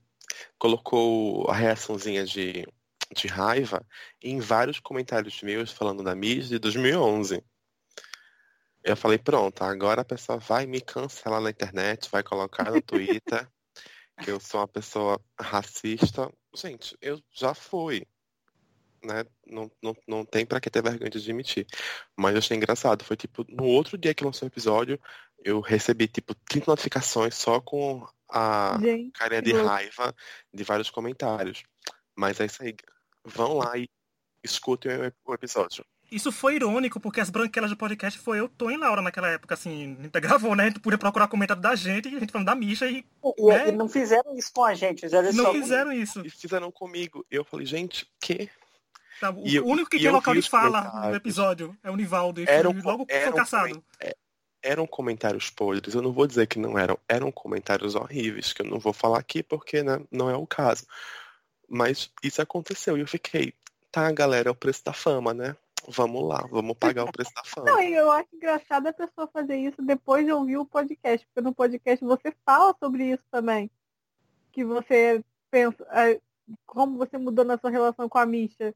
colocou 0.58 1.50
a 1.50 1.56
reaçãozinha 1.56 2.26
de, 2.26 2.66
de 3.16 3.28
raiva 3.28 3.86
em 4.22 4.40
vários 4.40 4.80
comentários 4.80 5.42
meus 5.42 5.72
falando 5.72 6.04
da 6.04 6.16
Miss 6.16 6.50
de 6.50 6.60
2011. 6.60 7.44
Eu 8.84 8.98
falei, 8.98 9.18
pronto, 9.18 9.64
agora 9.64 10.02
a 10.02 10.06
pessoa 10.06 10.38
vai 10.38 10.66
me 10.66 10.82
cancelar 10.82 11.40
na 11.40 11.50
internet, 11.50 12.10
vai 12.12 12.22
colocar 12.22 12.70
no 12.70 12.82
Twitter 12.82 13.48
que 14.22 14.30
eu 14.30 14.40
sou 14.40 14.60
uma 14.60 14.68
pessoa 14.68 15.22
racista. 15.40 16.30
Gente, 16.54 16.98
eu 17.02 17.22
já 17.32 17.54
fui 17.54 18.06
né? 19.04 19.26
Não, 19.46 19.72
não, 19.82 19.96
não 20.08 20.26
tem 20.26 20.46
para 20.46 20.60
que 20.60 20.70
ter 20.70 20.82
vergonha 20.82 21.10
de 21.10 21.18
admitir. 21.18 21.68
Mas 22.16 22.34
eu 22.34 22.40
achei 22.40 22.58
engraçado. 22.58 23.04
Foi 23.04 23.16
tipo, 23.16 23.46
no 23.50 23.66
outro 23.66 23.98
dia 23.98 24.14
que 24.14 24.24
lançou 24.24 24.48
o 24.48 24.52
episódio, 24.52 25.00
eu 25.44 25.60
recebi 25.60 26.08
tipo 26.08 26.34
30 26.34 26.72
notificações 26.72 27.36
só 27.36 27.60
com 27.60 28.08
a 28.30 28.78
Gente, 28.82 29.12
carinha 29.12 29.42
de 29.42 29.54
raiva 29.54 30.16
de 30.54 30.64
vários 30.64 30.90
comentários. 30.90 31.64
Mas 32.16 32.40
é 32.40 32.46
isso 32.46 32.64
aí. 32.64 32.76
Vão 33.24 33.58
lá 33.58 33.78
e 33.78 33.90
escutem 34.44 34.92
o 35.26 35.34
episódio. 35.34 35.86
Isso 36.12 36.32
foi 36.32 36.56
irônico, 36.58 37.00
porque 37.00 37.20
as 37.20 37.32
branquelas 37.32 37.72
do 37.72 37.78
podcast 37.78 38.20
foi 38.20 38.40
eu, 38.40 38.48
Tom 38.48 38.70
e 38.70 38.78
Laura 38.78 39.02
naquela 39.02 39.30
época, 39.30 39.56
assim, 39.56 39.98
a 40.00 40.04
gente 40.04 40.20
gravou, 40.20 40.56
né? 40.56 40.66
A 40.66 40.68
gente 40.68 40.80
podia 40.80 40.98
procurar 40.98 41.28
comentário 41.28 41.62
da 41.62 41.74
gente, 41.74 42.08
e 42.08 42.16
a 42.16 42.20
gente 42.20 42.32
falando 42.32 42.46
da 42.46 42.56
Misha 42.56 42.86
e. 42.86 43.04
E, 43.38 43.46
né? 43.48 43.70
e 43.70 43.72
não 43.72 43.90
fizeram 43.90 44.38
isso 44.38 44.52
com 44.54 44.64
a 44.64 44.76
gente, 44.76 45.02
fizeram 45.02 45.34
Não 45.34 45.52
fizeram 45.52 45.92
isso. 45.92 46.22
E 46.24 46.30
fizeram 46.30 46.72
comigo. 46.72 47.26
Eu 47.32 47.44
falei, 47.44 47.66
gente, 47.66 48.08
que? 48.22 48.48
Tá, 49.20 49.32
o 49.32 49.48
e 49.48 49.60
único 49.60 49.90
que 49.90 50.00
tem 50.00 50.10
local 50.10 50.34
de 50.34 50.42
fala 50.42 51.10
no 51.10 51.16
episódio 51.16 51.78
é 51.84 51.92
o 51.92 51.96
Nivaldo. 51.96 52.42
E 52.42 52.46
eram, 52.48 52.72
logo 52.84 53.06
eram, 53.08 53.32
foi 53.32 53.40
caçado. 53.40 53.84
É, 54.00 54.16
eram 54.62 54.88
comentários 54.88 55.50
podres, 55.50 55.94
eu 55.94 56.02
não 56.02 56.12
vou 56.12 56.26
dizer 56.26 56.48
que 56.48 56.58
não 56.58 56.78
eram. 56.78 56.98
Eram 57.08 57.32
comentários 57.32 57.96
horríveis, 57.96 58.54
que 58.54 58.62
eu 58.62 58.66
não 58.66 58.80
vou 58.80 58.94
falar 58.94 59.20
aqui 59.20 59.44
porque 59.44 59.84
né, 59.84 60.02
não 60.12 60.30
é 60.30 60.36
o 60.36 60.48
caso. 60.48 60.86
Mas 61.70 62.12
isso 62.24 62.42
aconteceu 62.42 62.98
e 62.98 63.02
eu 63.02 63.08
fiquei, 63.08 63.54
tá, 63.92 64.12
galera, 64.12 64.50
é 64.50 64.52
o 64.52 64.56
preço 64.56 64.84
da 64.84 64.94
fama, 64.94 65.34
né? 65.34 65.56
Vamos 65.88 66.24
lá, 66.24 66.48
vamos 66.50 66.78
pagar 66.78 67.04
o 67.04 67.12
preço 67.12 67.32
da 67.36 67.44
fama. 67.44 67.70
Não, 67.70 67.82
eu 67.82 68.10
acho 68.10 68.30
engraçado 68.34 68.88
a 68.88 68.94
pessoa 68.94 69.28
fazer 69.28 69.58
isso 69.58 69.82
depois 69.82 70.26
de 70.26 70.32
ouvir 70.32 70.58
o 70.58 70.66
podcast, 70.66 71.26
porque 71.28 71.42
no 71.42 71.54
podcast 71.54 72.04
você 72.06 72.34
fala 72.46 72.74
sobre 72.80 73.12
isso 73.12 73.24
também. 73.30 73.70
Que 74.52 74.64
você 74.64 75.22
pensa, 75.52 75.86
é, 75.92 76.22
como 76.66 76.98
você 76.98 77.18
mudou 77.18 77.44
na 77.44 77.58
sua 77.58 77.70
relação 77.70 78.08
com 78.08 78.18
a 78.18 78.26
Misha. 78.26 78.74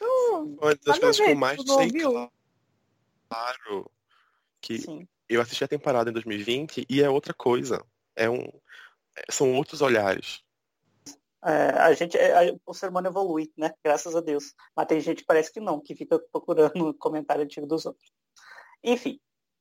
Uma 0.00 0.74
das 0.74 0.98
coisas 0.98 1.16
que 1.16 1.30
eu 1.30 1.36
mais 1.36 1.60
sei 1.62 1.90
claro 3.28 3.90
que 4.60 4.78
Sim. 4.78 5.08
eu 5.28 5.40
assisti 5.40 5.64
a 5.64 5.68
temporada 5.68 6.10
em 6.10 6.12
2020 6.12 6.86
e 6.88 7.02
é 7.02 7.10
outra 7.10 7.34
coisa. 7.34 7.84
É 8.14 8.28
um, 8.28 8.44
é, 9.16 9.24
são 9.30 9.54
outros 9.54 9.80
olhares. 9.80 10.42
É, 11.44 11.70
a 11.78 11.92
gente, 11.92 12.16
é, 12.16 12.56
o 12.64 12.74
ser 12.74 12.90
humano 12.90 13.08
evolui, 13.08 13.52
né? 13.56 13.72
Graças 13.84 14.16
a 14.16 14.20
Deus. 14.20 14.54
Mas 14.74 14.86
tem 14.86 15.00
gente 15.00 15.18
que 15.18 15.26
parece 15.26 15.52
que 15.52 15.60
não, 15.60 15.80
que 15.80 15.94
fica 15.94 16.18
procurando 16.32 16.94
comentário 16.98 17.44
antigo 17.44 17.66
dos 17.66 17.86
outros. 17.86 18.10
Enfim, 18.82 19.20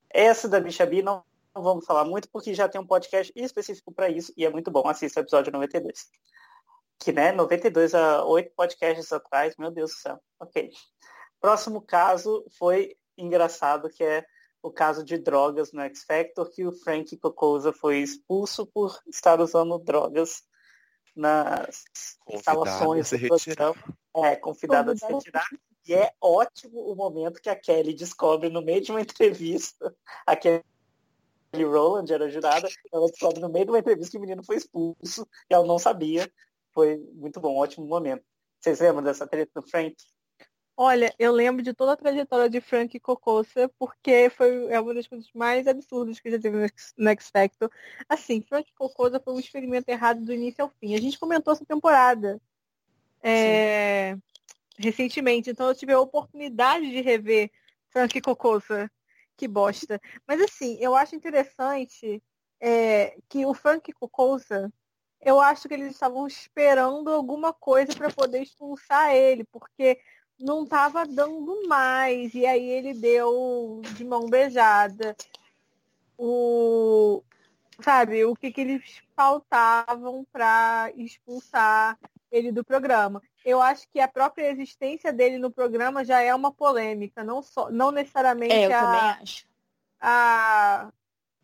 essa 0.10 0.48
da 0.48 0.60
Bicha 0.60 0.86
não 1.04 1.24
vamos 1.54 1.86
falar 1.86 2.06
muito, 2.06 2.30
porque 2.30 2.54
já 2.54 2.68
tem 2.68 2.82
um 2.82 2.88
podcast 2.88 3.32
específico 3.36 3.92
para 3.92 4.10
isso 4.10 4.34
e 4.36 4.46
é 4.46 4.50
muito 4.50 4.72
bom. 4.72 4.88
Assista 4.88 5.20
o 5.20 5.24
episódio 5.24 5.52
92 5.52 6.10
que 7.00 7.12
né, 7.12 7.32
92 7.32 7.94
a 7.94 8.24
8 8.26 8.52
podcasts 8.56 9.12
atrás, 9.12 9.56
meu 9.58 9.72
Deus 9.72 9.92
do 9.92 9.98
céu. 9.98 10.20
Ok. 10.40 10.72
Próximo 11.40 11.82
caso 11.82 12.46
foi 12.58 12.96
engraçado, 13.18 13.90
que 13.90 14.04
é 14.04 14.26
o 14.62 14.72
caso 14.72 15.04
de 15.04 15.18
drogas 15.18 15.72
no 15.72 15.82
X 15.82 16.04
Factor, 16.04 16.50
que 16.50 16.66
o 16.66 16.72
Frank 16.72 17.16
Cocosa 17.18 17.72
foi 17.72 18.00
expulso 18.00 18.66
por 18.66 19.00
estar 19.08 19.40
usando 19.40 19.78
drogas 19.78 20.44
nas 21.16 21.84
instalações 22.28 23.10
de 23.10 23.28
produção. 23.28 23.76
É, 24.16 24.36
convidado 24.36 24.92
a 24.92 24.96
se 24.96 25.06
retirar. 25.06 25.48
E 25.88 25.94
é 25.94 26.12
ótimo 26.20 26.80
o 26.80 26.96
momento 26.96 27.40
que 27.40 27.50
a 27.50 27.56
Kelly 27.56 27.94
descobre 27.94 28.50
no 28.50 28.62
meio 28.62 28.82
de 28.82 28.92
uma 28.92 29.02
entrevista, 29.02 29.96
a 30.26 30.36
Kelly 30.36 30.64
Rowland 31.54 32.12
era 32.12 32.28
jurada, 32.28 32.68
ela 32.92 33.08
descobre 33.08 33.40
no 33.40 33.50
meio 33.50 33.66
de 33.66 33.72
uma 33.72 33.80
entrevista 33.80 34.12
que 34.12 34.18
o 34.18 34.22
menino 34.22 34.44
foi 34.44 34.58
expulso 34.58 35.28
e 35.50 35.54
ela 35.54 35.66
não 35.66 35.78
sabia 35.78 36.30
foi 36.76 36.98
muito 37.14 37.40
bom, 37.40 37.56
um 37.56 37.58
ótimo 37.58 37.88
momento. 37.88 38.24
Vocês 38.60 38.82
lembram 38.82 39.02
dessa 39.02 39.26
treta 39.26 39.62
do 39.62 39.68
Frank? 39.68 39.96
Olha, 40.78 41.14
eu 41.18 41.32
lembro 41.32 41.64
de 41.64 41.74
toda 41.74 41.94
a 41.94 41.98
trajetória 41.98 42.50
de 42.50 42.60
Frank 42.60 43.00
Cocosa, 43.00 43.72
porque 43.80 44.30
foi 44.30 44.68
é 44.70 44.80
uma 44.80 44.94
das 44.94 45.08
coisas 45.08 45.30
mais 45.34 45.68
absurdas 45.68 46.20
que 46.20 46.30
já 46.30 46.38
teve 46.38 46.58
no 46.98 47.10
X 47.10 47.30
Factor. 47.32 47.72
Assim, 48.10 48.42
Frank 48.42 48.70
Cocosa 48.74 49.22
foi 49.22 49.34
um 49.34 49.40
experimento 49.40 49.88
errado 49.88 50.26
do 50.26 50.34
início 50.34 50.62
ao 50.62 50.70
fim. 50.70 50.94
A 50.94 51.00
gente 51.00 51.18
comentou 51.18 51.54
essa 51.54 51.66
temporada 51.66 52.42
é, 53.24 54.18
recentemente, 54.78 55.50
então 55.50 55.70
eu 55.70 55.76
tive 55.76 55.94
a 55.94 56.00
oportunidade 56.00 56.90
de 56.90 57.00
rever 57.00 57.50
Frank 57.90 58.20
Cocosa. 58.20 58.92
Que 59.38 59.48
bosta. 59.48 60.02
Mas 60.28 60.42
assim, 60.42 60.78
eu 60.82 60.94
acho 60.94 61.16
interessante 61.16 62.22
é, 62.60 63.18
que 63.30 63.46
o 63.46 63.54
Frank 63.54 63.92
Cocosa, 63.94 64.72
eu 65.26 65.42
acho 65.42 65.68
que 65.68 65.74
eles 65.74 65.92
estavam 65.92 66.28
esperando 66.28 67.12
alguma 67.12 67.52
coisa 67.52 67.92
para 67.96 68.12
poder 68.12 68.44
expulsar 68.44 69.12
ele, 69.12 69.44
porque 69.46 70.00
não 70.40 70.64
estava 70.64 71.04
dando 71.04 71.68
mais. 71.68 72.36
E 72.36 72.46
aí 72.46 72.70
ele 72.70 72.94
deu 72.94 73.82
de 73.96 74.06
mão 74.06 74.30
beijada. 74.30 75.16
O, 76.16 77.24
sabe, 77.82 78.24
o 78.24 78.36
que, 78.36 78.52
que 78.52 78.62
eles 78.62 79.02
faltavam 79.16 80.26
para 80.32 80.92
expulsar 80.96 81.98
ele 82.32 82.52
do 82.52 82.64
programa. 82.64 83.20
Eu 83.44 83.60
acho 83.62 83.88
que 83.90 84.00
a 84.00 84.08
própria 84.08 84.52
existência 84.52 85.12
dele 85.12 85.40
no 85.40 85.50
programa 85.50 86.06
já 86.06 86.22
é 86.22 86.34
uma 86.36 86.52
polêmica, 86.52 87.24
não 87.24 87.42
só, 87.42 87.72
não 87.72 87.92
necessariamente 87.92 88.54
é, 88.54 88.66
eu 88.68 88.76
a, 88.76 88.80
também 88.80 89.00
acho. 89.22 89.48
A, 90.00 90.92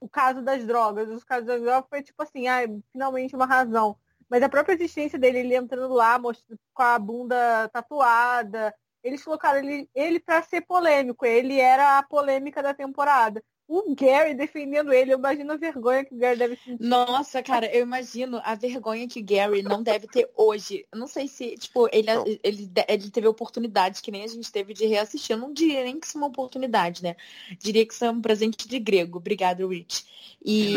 o 0.02 0.10
caso 0.10 0.42
das 0.42 0.66
drogas. 0.66 1.08
Os 1.08 1.24
casos 1.24 1.46
das 1.46 1.62
drogas 1.62 1.88
foi 1.90 2.04
tipo 2.04 2.22
assim, 2.22 2.48
ah, 2.48 2.62
finalmente 2.92 3.36
uma 3.36 3.46
razão. 3.46 3.96
Mas 4.28 4.44
a 4.44 4.50
própria 4.50 4.74
existência 4.74 5.20
dele, 5.20 5.40
ele 5.40 5.56
entrando 5.56 5.94
lá, 5.94 6.18
mostrando 6.18 6.60
com 6.74 6.84
a 6.84 7.00
bunda 7.00 7.70
tatuada, 7.70 8.74
eles 9.04 9.24
colocaram 9.24 9.60
ele, 9.60 9.90
ele 9.94 10.20
para 10.20 10.42
ser 10.42 10.62
polêmico. 10.62 11.26
Ele 11.26 11.60
era 11.60 12.00
a 12.00 12.04
polêmica 12.04 12.62
da 12.64 12.74
temporada 12.74 13.44
o 13.72 13.96
Gary 13.96 14.34
defendendo 14.34 14.92
ele, 14.92 15.14
eu 15.14 15.18
imagino 15.18 15.54
a 15.54 15.58
vergonha 15.58 16.04
que 16.04 16.14
o 16.14 16.18
Gary 16.18 16.38
deve 16.38 16.58
sentir. 16.58 16.84
Nossa, 16.84 17.42
cara, 17.42 17.74
eu 17.74 17.82
imagino 17.82 18.42
a 18.44 18.54
vergonha 18.54 19.08
que 19.08 19.22
o 19.22 19.26
Gary 19.26 19.62
não 19.62 19.82
deve 19.82 20.08
ter 20.08 20.30
hoje. 20.36 20.86
Eu 20.92 21.00
não 21.00 21.08
sei 21.08 21.28
se, 21.30 21.56
tipo, 21.58 21.88
ele, 21.92 22.08
ele, 22.44 22.70
ele 22.88 23.10
teve 23.10 23.28
oportunidades 23.28 24.02
que 24.02 24.12
nem 24.12 24.26
a 24.26 24.28
gente 24.28 24.52
teve 24.52 24.74
de 24.74 24.86
reassistir. 24.86 25.36
Eu 25.36 25.40
não 25.40 25.54
diria 25.54 25.86
nem 25.86 25.98
que 25.98 26.06
isso 26.06 26.18
é 26.18 26.22
uma 26.22 26.28
oportunidade, 26.28 27.02
né? 27.02 27.16
Diria 27.58 27.86
que 27.86 27.94
isso 27.94 28.04
é 28.04 28.12
um 28.12 28.22
presente 28.22 28.68
de 28.68 28.78
grego. 28.78 29.20
Obrigado, 29.20 29.68
Rich. 29.68 30.06
E. 30.44 30.76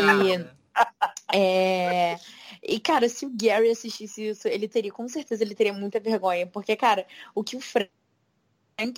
É... 1.33 2.17
E, 2.63 2.79
cara, 2.79 3.09
se 3.09 3.25
o 3.25 3.31
Gary 3.33 3.69
assistisse 3.69 4.29
isso, 4.29 4.47
ele 4.47 4.67
teria, 4.67 4.91
com 4.91 5.07
certeza, 5.07 5.43
ele 5.43 5.53
teria 5.53 5.73
muita 5.73 5.99
vergonha. 5.99 6.47
Porque, 6.47 6.75
cara, 6.75 7.05
o 7.33 7.43
que 7.43 7.57
o 7.57 7.59
Frank, 7.59 7.89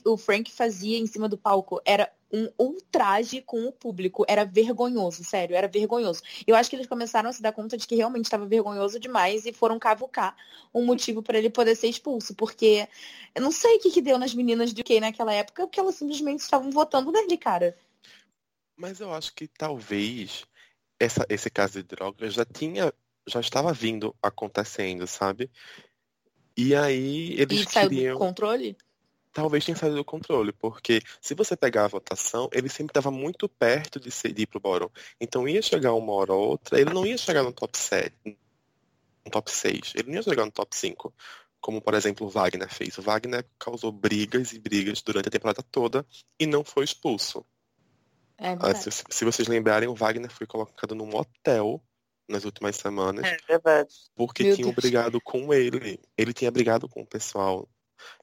o 0.06 0.18
Frank 0.18 0.52
fazia 0.52 1.00
em 1.00 1.08
cima 1.08 1.28
do 1.28 1.38
palco 1.38 1.82
era 1.84 2.12
um 2.32 2.50
ultraje 2.58 3.42
com 3.42 3.66
o 3.66 3.72
público. 3.72 4.26
Era 4.28 4.44
vergonhoso, 4.44 5.24
sério, 5.24 5.56
era 5.56 5.68
vergonhoso. 5.68 6.22
Eu 6.46 6.56
acho 6.56 6.70
que 6.70 6.76
eles 6.76 6.88
começaram 6.88 7.30
a 7.30 7.34
se 7.34 7.42
dar 7.42 7.52
conta 7.52 7.78
de 7.78 7.88
que 7.88 7.96
realmente 7.96 8.26
estava 8.26 8.46
vergonhoso 8.46 9.00
demais 9.00 9.46
e 9.46 9.54
foram 9.54 9.80
cavucar 9.80 10.36
um 10.74 10.86
motivo 10.86 11.24
para 11.24 11.38
ele 11.38 11.50
poder 11.50 11.76
ser 11.76 11.88
expulso. 11.88 12.36
Porque 12.36 12.88
eu 13.34 13.42
não 13.42 13.52
sei 13.52 13.78
o 13.78 13.80
que, 13.80 13.92
que 13.92 14.02
deu 14.02 14.18
nas 14.18 14.34
meninas 14.34 14.74
do 14.74 14.82
UK 14.82 15.00
naquela 15.00 15.34
época, 15.34 15.66
porque 15.66 15.80
elas 15.80 15.96
simplesmente 15.96 16.40
estavam 16.40 16.72
votando 16.72 17.12
nele, 17.12 17.38
cara. 17.38 17.78
Mas 18.76 19.00
eu 19.00 19.13
acho 19.13 19.34
que 19.34 19.48
talvez 19.48 20.46
essa, 21.00 21.26
esse 21.30 21.50
caso 21.50 21.74
de 21.74 21.84
drogas 21.84 22.34
já 22.34 22.46
tinha, 22.46 22.94
já 23.28 23.40
estava 23.40 23.74
vindo 23.74 24.16
acontecendo, 24.22 25.08
sabe? 25.08 25.50
E 26.56 26.76
aí 26.76 27.34
eles 27.40 27.62
e 27.62 27.72
saiu 27.72 27.90
queriam... 27.90 28.13
do 28.16 28.20
controle? 28.20 28.78
Talvez 29.38 29.63
tenha 29.63 29.78
saído 29.78 29.97
do 29.97 30.04
controle, 30.04 30.52
porque 30.52 31.00
se 31.21 31.36
você 31.36 31.56
pegar 31.56 31.86
a 31.86 31.88
votação, 31.88 32.50
ele 32.52 32.67
sempre 32.67 32.89
estava 32.89 33.12
muito 33.12 33.47
perto 33.47 34.00
de, 34.00 34.10
ser, 34.10 34.34
de 34.34 34.41
ir 34.41 34.47
pro 34.47 34.60
Boron. 34.60 34.89
Então 35.21 35.47
ia 35.47 35.62
chegar 35.62 35.93
uma 35.93 36.12
hora 36.13 36.34
ou 36.34 36.50
outra, 36.50 36.82
ele 36.82 36.91
não 36.91 37.06
ia 37.06 37.15
chegar 37.19 37.43
no 37.43 37.54
top 37.54 37.78
7, 37.78 38.12
no 38.26 39.32
top 39.32 39.52
6, 39.52 39.93
ele 39.93 40.08
não 40.08 40.15
ia 40.15 40.23
chegar 40.23 40.43
no 40.43 40.52
top 40.52 40.76
5, 40.76 41.13
como 41.62 41.80
por 41.80 41.93
exemplo 41.93 42.26
o 42.26 42.30
Wagner 42.32 42.67
fez. 42.67 42.97
O 42.97 43.04
Wagner 43.04 43.45
causou 43.60 43.91
brigas 43.91 44.54
e 44.54 44.60
brigas 44.60 45.04
durante 45.04 45.28
a 45.28 45.32
temporada 45.32 45.62
toda 45.62 46.04
e 46.39 46.47
não 46.47 46.63
foi 46.63 46.84
expulso. 46.84 47.45
É 48.39 48.58
ah, 48.60 48.73
se, 48.73 48.89
se, 48.91 49.23
vocês 49.23 49.47
lembrarem, 49.47 49.88
o 49.88 49.93
Wagner 49.93 50.32
foi 50.32 50.47
colocado 50.47 50.95
num 50.95 51.15
hotel 51.15 51.80
nas 52.28 52.43
últimas 52.43 52.76
semanas. 52.76 53.23
É 53.23 53.38
verdade. 53.47 53.93
Porque 54.15 54.43
Meu 54.43 54.56
tinham 54.56 54.71
Deus. 54.71 54.76
brigado 54.76 55.21
com 55.21 55.54
ele. 55.54 56.00
Ele 56.17 56.34
tinha 56.34 56.52
brigado 56.52 56.89
com 56.89 57.02
o 57.02 57.06
pessoal 57.06 57.67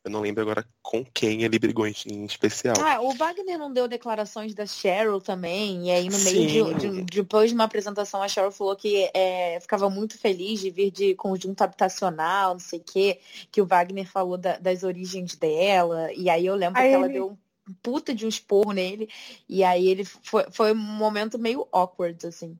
eu 0.04 0.10
não 0.10 0.20
lembro 0.20 0.42
agora 0.42 0.66
com 0.82 1.04
quem 1.04 1.42
ele 1.42 1.58
brigou 1.58 1.86
em, 1.86 1.94
em 2.06 2.24
especial. 2.24 2.74
Ah, 2.78 3.00
o 3.00 3.12
Wagner 3.14 3.58
não 3.58 3.72
deu 3.72 3.88
declarações 3.88 4.54
da 4.54 4.66
Cheryl 4.66 5.20
também, 5.20 5.88
e 5.88 5.90
aí 5.90 6.08
no 6.08 6.18
meio 6.18 6.74
de, 6.74 6.90
de, 6.90 7.02
depois 7.02 7.50
de 7.50 7.54
uma 7.54 7.64
apresentação 7.64 8.22
a 8.22 8.28
Cheryl 8.28 8.52
falou 8.52 8.76
que 8.76 9.10
é, 9.14 9.58
ficava 9.60 9.88
muito 9.88 10.18
feliz 10.18 10.60
de 10.60 10.70
vir 10.70 10.90
de 10.90 11.14
conjunto 11.14 11.62
habitacional, 11.62 12.52
não 12.52 12.60
sei 12.60 12.78
o 12.78 12.82
quê, 12.82 13.20
que 13.50 13.60
o 13.60 13.66
Wagner 13.66 14.06
falou 14.06 14.36
da, 14.36 14.58
das 14.58 14.82
origens 14.82 15.36
dela, 15.36 16.12
e 16.12 16.28
aí 16.28 16.46
eu 16.46 16.54
lembro 16.54 16.80
aí 16.80 16.88
que 16.88 16.94
ele... 16.94 17.04
ela 17.04 17.08
deu 17.08 17.38
um 17.68 17.74
puta 17.82 18.14
de 18.14 18.26
um 18.26 18.28
esporro 18.28 18.72
nele, 18.72 19.08
e 19.48 19.64
aí 19.64 19.88
ele 19.88 20.04
foi, 20.04 20.44
foi 20.50 20.72
um 20.72 20.76
momento 20.76 21.38
meio 21.38 21.66
awkward, 21.72 22.26
assim 22.26 22.58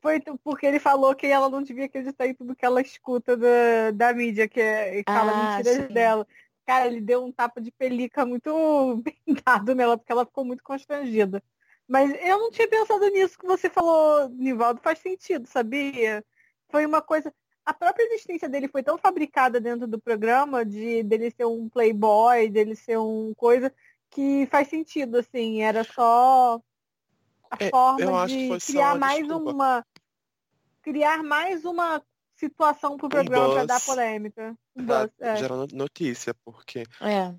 foi 0.00 0.20
porque 0.42 0.66
ele 0.66 0.78
falou 0.78 1.14
que 1.14 1.26
ela 1.26 1.48
não 1.48 1.62
devia 1.62 1.84
acreditar 1.84 2.26
em 2.26 2.34
tudo 2.34 2.56
que 2.56 2.64
ela 2.64 2.80
escuta 2.80 3.36
da, 3.36 3.90
da 3.92 4.12
mídia, 4.12 4.48
que, 4.48 4.60
é, 4.60 5.02
que 5.02 5.12
fala 5.12 5.32
ah, 5.32 5.56
mentiras 5.56 5.86
sim. 5.86 5.92
dela. 5.92 6.26
Cara, 6.66 6.86
ele 6.86 7.00
deu 7.00 7.24
um 7.24 7.32
tapa 7.32 7.60
de 7.60 7.70
pelica 7.70 8.24
muito 8.24 8.50
bem 9.04 9.20
dado 9.44 9.74
nela, 9.74 9.98
porque 9.98 10.12
ela 10.12 10.24
ficou 10.24 10.44
muito 10.44 10.62
constrangida. 10.62 11.42
Mas 11.86 12.10
eu 12.22 12.38
não 12.38 12.50
tinha 12.50 12.68
pensado 12.68 13.04
nisso 13.08 13.38
que 13.38 13.46
você 13.46 13.68
falou, 13.68 14.28
Nivaldo, 14.28 14.80
faz 14.80 15.00
sentido, 15.00 15.46
sabia? 15.46 16.24
Foi 16.68 16.86
uma 16.86 17.02
coisa. 17.02 17.34
A 17.64 17.74
própria 17.74 18.04
existência 18.04 18.48
dele 18.48 18.68
foi 18.68 18.82
tão 18.82 18.96
fabricada 18.96 19.60
dentro 19.60 19.86
do 19.86 20.00
programa, 20.00 20.64
de 20.64 21.02
dele 21.02 21.30
ser 21.30 21.46
um 21.46 21.68
playboy, 21.68 22.48
dele 22.48 22.76
ser 22.76 22.98
um 22.98 23.34
coisa, 23.34 23.72
que 24.08 24.46
faz 24.46 24.68
sentido, 24.68 25.18
assim, 25.18 25.62
era 25.62 25.82
só 25.84 26.60
a 27.50 27.56
é, 27.58 27.70
forma 27.70 28.26
de 28.26 28.56
criar 28.64 28.96
mais 28.96 29.26
desculpa. 29.26 29.50
uma 29.50 29.86
criar 30.82 31.22
mais 31.22 31.64
uma 31.64 32.02
situação 32.36 32.96
para 32.96 33.06
o 33.06 33.10
programa 33.10 33.48
um 33.48 33.52
para 33.54 33.66
dar 33.66 33.80
polêmica. 33.80 34.56
Um 34.74 34.84
buzz, 34.84 35.10
é. 35.20 35.36
Gerar 35.36 35.56
notícia, 35.72 36.34
porque 36.44 36.84
é. 37.00 37.34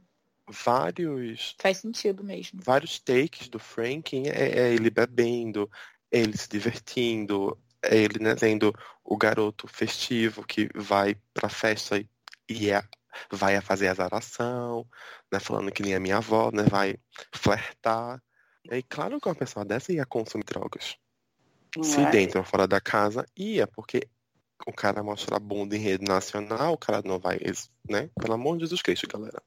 vários. 0.47 1.55
Faz 1.59 1.77
sentido 1.77 2.23
mesmo. 2.23 2.59
Vários 2.63 2.99
takes 2.99 3.49
do 3.49 3.59
Frank 3.59 4.15
é, 4.27 4.59
é 4.59 4.73
ele 4.73 4.89
bebendo, 4.89 5.69
ele 6.11 6.37
se 6.37 6.47
divertindo, 6.47 7.57
é 7.81 7.97
ele 7.97 8.19
né, 8.19 8.37
sendo 8.37 8.73
o 9.03 9.17
garoto 9.17 9.67
festivo 9.67 10.45
que 10.45 10.69
vai 10.75 11.15
pra 11.33 11.49
festa 11.49 11.97
e, 11.97 12.07
e 12.47 12.69
é, 12.69 12.83
vai 13.31 13.55
a 13.55 13.61
fazer 13.61 13.87
azaração, 13.87 14.87
né, 15.31 15.39
falando 15.39 15.71
que 15.71 15.81
nem 15.81 15.95
a 15.95 15.99
minha 15.99 16.17
avó, 16.17 16.51
né, 16.53 16.63
vai 16.63 16.95
flertar. 17.33 18.21
E 18.71 18.83
claro 18.83 19.19
que 19.19 19.27
uma 19.27 19.35
pessoa 19.35 19.65
dessa 19.65 19.91
ia 19.91 20.05
consumir 20.05 20.43
drogas. 20.43 20.95
Não 21.75 21.83
Se 21.83 22.01
é? 22.01 22.09
dentro 22.09 22.39
ou 22.39 22.45
fora 22.45 22.67
da 22.67 22.81
casa, 22.81 23.25
ia, 23.35 23.65
porque 23.65 24.07
o 24.67 24.73
cara 24.73 25.01
mostra 25.01 25.37
a 25.37 25.39
bunda 25.39 25.75
em 25.75 25.79
rede 25.79 26.05
nacional, 26.05 26.73
o 26.73 26.77
cara 26.77 27.01
não 27.03 27.19
vai, 27.19 27.39
né? 27.89 28.09
Pelo 28.19 28.33
amor 28.33 28.57
de 28.57 28.63
Jesus 28.63 28.81
Cristo, 28.81 29.07
galera. 29.07 29.41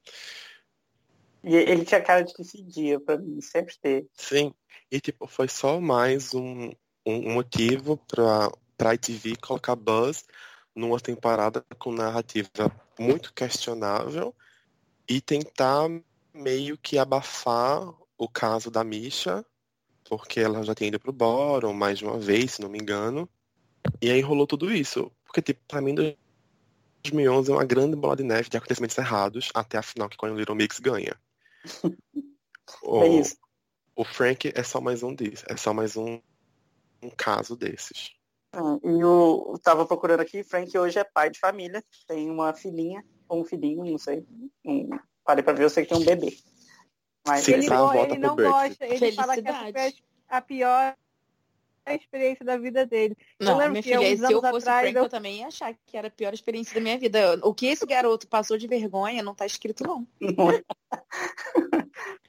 E 1.43 1.55
ele 1.55 1.85
tinha 1.85 2.01
cara 2.01 2.23
de 2.23 2.33
decidir, 2.33 2.99
pra 3.01 3.17
mim, 3.17 3.39
sempre 3.39 3.75
ter. 3.79 4.07
Sim. 4.13 4.53
E 4.91 4.99
tipo, 4.99 5.27
foi 5.27 5.47
só 5.47 5.79
mais 5.79 6.33
um, 6.33 6.71
um 7.05 7.33
motivo 7.33 7.97
pra, 7.97 8.49
pra 8.75 8.95
ITV 8.95 9.35
colocar 9.37 9.75
Buzz 9.75 10.25
numa 10.75 10.99
temporada 10.99 11.63
com 11.77 11.91
narrativa 11.91 12.49
muito 12.99 13.33
questionável 13.33 14.35
e 15.07 15.21
tentar 15.21 15.87
meio 16.33 16.77
que 16.77 16.97
abafar 16.97 17.93
o 18.17 18.27
caso 18.27 18.71
da 18.71 18.83
Misha 18.83 19.45
porque 20.07 20.39
ela 20.39 20.63
já 20.63 20.73
tinha 20.73 20.87
ido 20.87 20.99
pro 20.99 21.11
Boron 21.11 21.73
mais 21.73 21.99
de 21.99 22.05
uma 22.05 22.17
vez, 22.17 22.53
se 22.53 22.61
não 22.61 22.69
me 22.69 22.79
engano. 22.79 23.27
E 24.01 24.09
aí 24.09 24.21
rolou 24.21 24.47
tudo 24.47 24.73
isso. 24.73 25.11
Porque, 25.25 25.41
tipo, 25.41 25.61
pra 25.67 25.81
mim, 25.81 25.95
2011 25.95 27.51
é 27.51 27.53
uma 27.53 27.65
grande 27.65 27.95
bola 27.95 28.15
de 28.15 28.23
neve 28.23 28.49
de 28.49 28.57
acontecimentos 28.57 28.97
errados 28.97 29.49
até 29.53 29.77
a 29.77 29.81
final, 29.81 30.09
que 30.09 30.17
quando 30.17 30.33
o 30.33 30.37
Little 30.37 30.55
Mix 30.55 30.79
ganha. 30.79 31.19
o, 32.83 33.03
é 33.03 33.07
isso. 33.07 33.35
O 33.95 34.03
Frank 34.03 34.51
é 34.53 34.63
só 34.63 34.79
mais 34.79 35.03
um 35.03 35.13
disso. 35.13 35.45
É 35.49 35.57
só 35.57 35.73
mais 35.73 35.97
um, 35.97 36.19
um 37.01 37.09
caso 37.09 37.55
desses. 37.55 38.11
Ah, 38.53 38.79
e 38.83 39.01
eu 39.01 39.59
tava 39.61 39.85
procurando 39.85 40.21
aqui, 40.21 40.43
Frank 40.43 40.77
hoje 40.77 40.97
é 40.97 41.03
pai 41.03 41.29
de 41.29 41.39
família, 41.39 41.83
tem 42.07 42.29
uma 42.29 42.53
filhinha, 42.53 43.03
ou 43.27 43.41
um 43.41 43.45
filhinho, 43.45 43.83
não 43.83 43.97
sei. 43.97 44.25
Um, 44.65 44.89
parei 45.25 45.43
pra 45.43 45.53
ver, 45.53 45.65
eu 45.65 45.69
sei 45.69 45.83
que 45.83 45.93
tem 45.93 46.01
um 46.01 46.05
bebê. 46.05 46.37
Mas 47.25 47.47
ele, 47.47 47.67
não, 47.67 47.95
ele 47.95 48.17
não 48.17 48.35
gosta, 48.35 48.85
ele 48.85 49.11
fala 49.13 49.35
que 49.35 49.47
é 49.47 49.93
a 50.29 50.41
pior 50.41 50.95
experiência 51.93 52.43
da 52.43 52.57
vida 52.57 52.85
dele. 52.85 53.15
Não, 53.39 53.57
minha 53.69 53.83
filha, 53.83 53.99
se 53.99 54.33
eu 54.33 54.41
fosse 54.41 54.63
atrás, 54.63 54.81
Frank, 54.81 54.95
eu... 54.95 55.03
eu... 55.03 55.09
também 55.09 55.39
ia 55.39 55.47
achar 55.47 55.75
que 55.85 55.97
era 55.97 56.07
a 56.07 56.11
pior 56.11 56.33
experiência 56.33 56.73
da 56.73 56.81
minha 56.81 56.97
vida. 56.97 57.39
O 57.43 57.53
que 57.53 57.67
esse 57.67 57.85
garoto 57.85 58.27
passou 58.27 58.57
de 58.57 58.67
vergonha 58.67 59.21
não 59.21 59.35
tá 59.35 59.45
escrito, 59.45 59.83
não. 59.83 60.07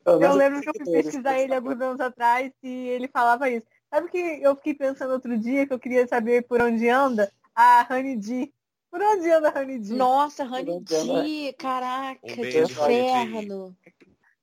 eu 0.05 0.35
lembro 0.35 0.61
que 0.61 0.69
eu 0.69 0.75
fui 0.75 0.93
pesquisar 0.93 1.39
ele 1.39 1.55
alguns 1.55 1.81
anos 1.81 2.01
atrás 2.01 2.53
e 2.63 2.89
ele 2.89 3.09
falava 3.09 3.49
isso. 3.49 3.67
Sabe 3.89 4.11
que 4.11 4.19
eu 4.19 4.55
fiquei 4.57 4.75
pensando 4.75 5.13
outro 5.13 5.39
dia 5.39 5.67
que 5.67 5.73
eu 5.73 5.79
queria 5.79 6.07
saber 6.07 6.43
por 6.43 6.61
onde 6.61 6.89
anda 6.89 7.33
a 7.55 7.87
Honey 7.91 8.17
D. 8.17 8.53
Por 8.91 9.01
onde 9.01 9.31
anda 9.31 9.49
a 9.49 9.61
Honey 9.61 9.79
D? 9.79 9.95
Nossa, 9.95 10.45
Honey 10.45 10.81
D, 10.81 11.53
caraca, 11.55 12.21
um 12.23 12.27
que 12.27 12.61
inferno. 12.61 13.77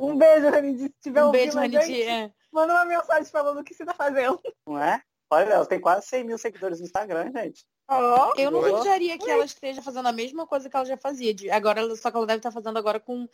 Um 0.04 0.18
beijo, 0.18 0.50
Ranidi, 0.50 0.84
se 0.84 0.94
tiver 1.02 1.24
um 1.24 1.32
beijo, 1.32 1.58
Ranidi. 1.58 2.04
É. 2.04 2.32
Manda 2.52 2.74
uma 2.74 2.86
mensagem 2.86 3.26
falando 3.26 3.60
o 3.60 3.64
que 3.64 3.74
você 3.74 3.86
tá 3.86 3.94
fazendo. 3.94 4.40
Não 4.68 4.82
é? 4.82 5.02
Olha, 5.30 5.54
ela 5.54 5.66
tem 5.66 5.80
quase 5.80 6.06
100 6.08 6.24
mil 6.26 6.38
seguidores 6.38 6.80
no 6.80 6.86
Instagram, 6.86 7.32
gente. 7.32 7.66
Oh, 7.90 8.34
eu 8.38 8.52
não 8.52 8.62
duvidaria 8.62 9.18
que 9.18 9.30
ela 9.30 9.44
esteja 9.44 9.82
fazendo 9.82 10.08
a 10.08 10.14
mesma 10.14 10.48
coisa 10.48 10.70
que 10.70 10.76
ela 10.76 10.86
já 10.86 10.96
fazia. 10.96 11.34
De, 11.34 11.50
agora, 11.50 11.96
só 11.96 12.12
que 12.12 12.18
ela 12.18 12.28
deve 12.28 12.40
estar 12.40 12.52
fazendo 12.52 12.78
agora 12.78 13.00
com 13.00 13.28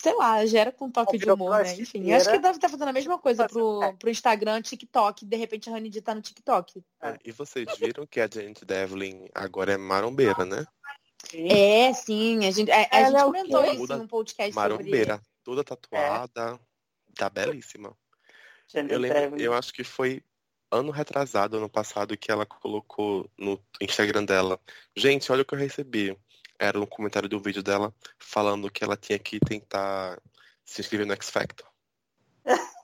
sei 0.00 0.14
lá, 0.14 0.44
gera 0.46 0.72
com 0.72 0.86
um 0.86 0.90
toque 0.90 1.18
de 1.18 1.30
humor, 1.30 1.62
né? 1.62 1.74
Enfim, 1.74 2.10
acho 2.12 2.30
que 2.30 2.38
deve 2.38 2.56
estar 2.56 2.68
fazendo 2.68 2.88
a 2.88 2.92
mesma 2.92 3.18
coisa 3.18 3.46
pro, 3.46 3.82
é. 3.82 3.92
pro 3.92 4.10
Instagram, 4.10 4.62
TikTok, 4.62 5.26
de 5.26 5.36
repente 5.36 5.68
a 5.68 5.74
Honey 5.74 5.90
tá 6.00 6.14
no 6.14 6.22
TikTok. 6.22 6.82
É, 7.02 7.18
e 7.24 7.30
vocês 7.30 7.66
viram 7.78 8.06
que 8.06 8.20
a 8.20 8.28
gente 8.32 8.64
Devlin 8.64 9.26
agora 9.34 9.72
é 9.72 9.76
marombeira, 9.76 10.44
né? 10.44 10.64
É, 11.34 11.92
sim, 11.92 12.46
a 12.46 12.50
gente, 12.50 12.70
a, 12.72 12.88
a 12.90 13.04
gente 13.04 13.16
é 13.16 13.22
comentou 13.22 13.64
isso 13.64 13.96
no 13.98 14.08
podcast 14.08 14.54
marombeira, 14.54 15.16
sobre... 15.16 15.29
toda 15.42 15.64
tatuada, 15.64 16.54
é. 16.54 17.12
tá 17.14 17.28
belíssima. 17.28 17.96
Eu, 18.74 18.98
lembro, 18.98 19.40
eu 19.40 19.52
acho 19.52 19.72
que 19.72 19.82
foi 19.82 20.22
ano 20.70 20.92
retrasado, 20.92 21.56
ano 21.56 21.68
passado, 21.68 22.16
que 22.16 22.30
ela 22.30 22.46
colocou 22.46 23.28
no 23.36 23.60
Instagram 23.80 24.24
dela. 24.24 24.60
Gente, 24.96 25.30
olha 25.32 25.42
o 25.42 25.44
que 25.44 25.54
eu 25.54 25.58
recebi 25.58 26.16
era 26.58 26.78
um 26.78 26.86
comentário 26.86 27.28
do 27.28 27.40
vídeo 27.40 27.62
dela 27.62 27.92
falando 28.18 28.70
que 28.70 28.84
ela 28.84 28.96
tinha 28.96 29.18
que 29.18 29.40
tentar 29.40 30.20
se 30.64 30.80
inscrever 30.80 31.06
no 31.06 31.14
X 31.14 31.30
Factor. 31.30 31.66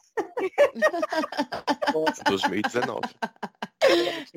2019. 2.29 3.01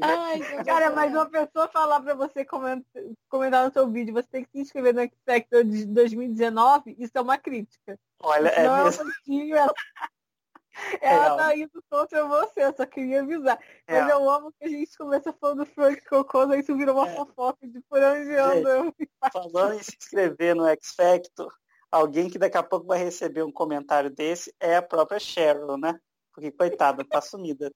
Ai, 0.01 0.63
cara, 0.63 0.91
mas 0.91 1.11
uma 1.11 1.25
pessoa 1.25 1.67
falar 1.67 2.01
pra 2.01 2.13
você 2.13 2.45
comentar, 2.45 3.03
comentar 3.27 3.65
no 3.65 3.73
seu 3.73 3.89
vídeo, 3.89 4.13
você 4.13 4.27
tem 4.27 4.43
que 4.43 4.51
se 4.51 4.59
inscrever 4.59 4.93
no 4.93 5.01
X 5.01 5.17
Factor 5.25 5.63
de 5.63 5.85
2019, 5.85 6.95
isso 6.99 7.13
é 7.15 7.21
uma 7.21 7.37
crítica. 7.37 7.99
Olha, 8.21 8.49
é, 8.49 8.63
não 8.63 8.83
mesmo... 8.83 9.03
ela... 9.55 9.73
Ela 11.01 11.35
tá 11.35 11.57
indo 11.57 11.83
contra 11.89 12.25
você, 12.25 12.63
eu 12.63 12.73
só 12.73 12.85
queria 12.85 13.21
avisar. 13.21 13.59
Mas 13.85 14.09
eu 14.09 14.29
amo 14.29 14.53
que 14.53 14.65
a 14.65 14.69
gente 14.69 14.97
começa 14.97 15.33
falando 15.33 15.57
do 15.57 15.65
Frank 15.65 16.01
Cocô, 16.05 16.41
aí 16.43 16.61
isso 16.61 16.77
virou 16.77 16.95
uma 16.95 17.09
é. 17.09 17.15
fofoca 17.15 17.67
de 17.67 17.81
por 17.81 18.01
onde 18.01 18.33
anda. 18.35 18.93
Falando 19.33 19.73
em 19.73 19.83
se 19.83 19.97
inscrever 19.99 20.55
no 20.55 20.65
X 20.67 20.95
Factor, 20.95 21.53
alguém 21.91 22.29
que 22.29 22.39
daqui 22.39 22.57
a 22.57 22.63
pouco 22.63 22.87
vai 22.87 22.99
receber 22.99 23.43
um 23.43 23.51
comentário 23.51 24.09
desse 24.09 24.53
é 24.59 24.75
a 24.75 24.81
própria 24.81 25.19
Cheryl, 25.19 25.77
né? 25.77 25.99
Porque, 26.33 26.51
coitada, 26.51 27.03
tá 27.03 27.21
sumida. 27.21 27.71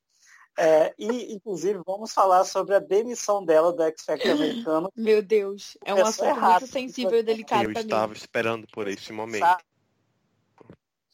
É, 0.58 0.93
e, 0.99 1.34
inclusive, 1.34 1.82
vamos 1.86 2.13
falar 2.13 2.43
sobre 2.43 2.76
a 2.76 2.80
demissão 2.80 3.43
dela 3.43 3.73
do 3.73 3.82
X 3.84 4.04
Factor 4.06 4.32
americano. 4.32 4.91
Meu 4.95 5.21
Deus, 5.21 5.78
é 5.84 5.93
um 5.93 6.06
assunto 6.06 6.26
errado, 6.26 6.62
muito 6.62 6.71
sensível 6.71 7.17
e 7.17 7.23
delicado. 7.23 7.65
Eu 7.65 7.71
estava 7.71 8.13
esperando 8.13 8.67
por 8.71 8.88
este 8.88 9.12
momento. 9.12 9.41
Sabe? 9.41 9.63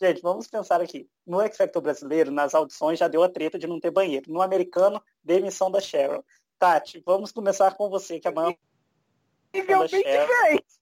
Gente, 0.01 0.21
vamos 0.21 0.47
pensar 0.47 0.81
aqui. 0.81 1.09
No 1.25 1.41
X 1.41 1.57
Factor 1.57 1.81
brasileiro, 1.81 2.31
nas 2.31 2.53
audições, 2.53 2.99
já 2.99 3.07
deu 3.07 3.23
a 3.23 3.29
treta 3.29 3.57
de 3.57 3.67
não 3.67 3.79
ter 3.79 3.91
banheiro. 3.91 4.31
No 4.31 4.41
americano, 4.41 5.01
demissão 5.23 5.71
da 5.71 5.79
Cheryl. 5.79 6.23
Tati, 6.57 7.01
vamos 7.05 7.31
começar 7.31 7.75
com 7.75 7.89
você, 7.89 8.19
que 8.19 8.27
é 8.27 8.31
a 8.31 8.33
maior. 8.33 8.55
Bem 9.51 9.63
diferente. 9.63 10.78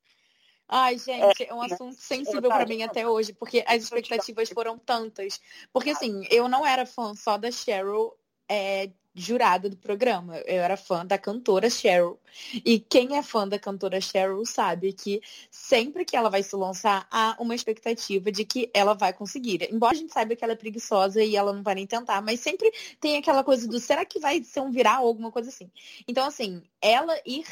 Ai, 0.68 0.98
gente, 0.98 1.44
é, 1.44 1.48
é 1.48 1.54
um 1.54 1.62
assunto 1.62 1.96
sensível 1.96 2.50
para 2.50 2.66
mim 2.66 2.84
até 2.84 3.08
hoje, 3.08 3.32
porque 3.34 3.64
as 3.66 3.84
expectativas 3.84 4.50
foram 4.50 4.78
tantas. 4.78 5.40
Porque, 5.72 5.92
assim, 5.92 6.28
eu 6.30 6.50
não 6.50 6.66
era 6.66 6.86
fã 6.86 7.16
só 7.16 7.38
da 7.38 7.50
Cheryl 7.50 8.14
é, 8.50 8.90
jurada 9.18 9.68
do 9.68 9.76
programa. 9.76 10.38
Eu 10.46 10.62
era 10.62 10.78
fã 10.78 11.04
da 11.04 11.18
cantora 11.18 11.70
Cheryl. 11.70 12.20
E 12.64 12.80
quem 12.80 13.18
é 13.18 13.24
fã 13.24 13.48
da 13.48 13.58
cantora 13.58 14.00
Cheryl 14.00 14.46
sabe 14.46 14.94
que 14.94 15.22
sempre 15.50 16.06
que 16.06 16.16
ela 16.16 16.30
vai 16.30 16.44
se 16.44 16.56
lançar, 16.56 17.08
há 17.10 17.36
uma 17.40 17.56
expectativa 17.56 18.32
de 18.32 18.46
que 18.46 18.70
ela 18.74 18.94
vai 18.94 19.12
conseguir. 19.12 19.68
Embora 19.72 19.94
a 19.94 19.98
gente 19.98 20.14
saiba 20.14 20.36
que 20.36 20.44
ela 20.44 20.54
é 20.54 20.56
preguiçosa 20.56 21.24
e 21.24 21.36
ela 21.36 21.52
não 21.52 21.64
vai 21.64 21.74
nem 21.74 21.88
tentar, 21.88 22.22
mas 22.22 22.40
sempre 22.40 22.72
tem 23.02 23.18
aquela 23.18 23.44
coisa 23.44 23.68
do 23.68 23.80
será 23.80 24.06
que 24.06 24.20
vai 24.20 24.44
ser 24.44 24.60
um 24.60 24.72
viral 24.72 25.02
ou 25.02 25.08
alguma 25.08 25.32
coisa 25.32 25.50
assim. 25.50 25.70
Então, 26.08 26.26
assim, 26.26 26.62
ela 26.80 27.20
ir, 27.26 27.46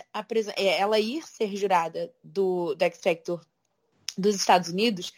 é, 0.55 0.79
ela 0.79 0.99
ir 0.99 1.27
ser 1.27 1.55
jurada 1.55 2.13
do, 2.23 2.75
do 2.75 2.83
X 2.83 2.99
Factor 3.01 3.41
dos 4.17 4.35
Estados 4.35 4.69
Unidos 4.69 5.11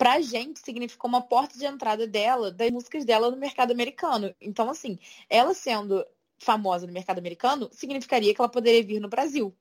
pra 0.00 0.18
gente 0.22 0.60
significou 0.60 1.10
uma 1.10 1.20
porta 1.20 1.58
de 1.58 1.66
entrada 1.66 2.06
dela, 2.06 2.50
das 2.50 2.70
músicas 2.70 3.04
dela 3.04 3.30
no 3.30 3.36
mercado 3.36 3.70
americano. 3.70 4.34
Então, 4.40 4.70
assim, 4.70 4.98
ela 5.28 5.52
sendo 5.52 6.06
famosa 6.38 6.86
no 6.86 6.92
mercado 6.94 7.18
americano, 7.18 7.68
significaria 7.70 8.34
que 8.34 8.40
ela 8.40 8.48
poderia 8.48 8.82
vir 8.82 8.98
no 8.98 9.10
Brasil. 9.10 9.54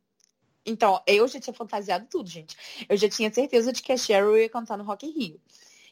Então, 0.66 1.04
eu 1.06 1.28
já 1.28 1.42
tinha 1.42 1.54
fantasiado 1.54 2.08
tudo, 2.10 2.30
gente. 2.30 2.56
Eu 2.88 2.96
já 2.96 3.10
tinha 3.10 3.30
certeza 3.34 3.74
de 3.74 3.82
que 3.82 3.92
a 3.92 3.98
Cheryl 3.98 4.38
ia 4.38 4.48
cantar 4.48 4.78
no 4.78 4.86
Rock 4.86 5.08
in 5.08 5.12
Rio. 5.12 5.42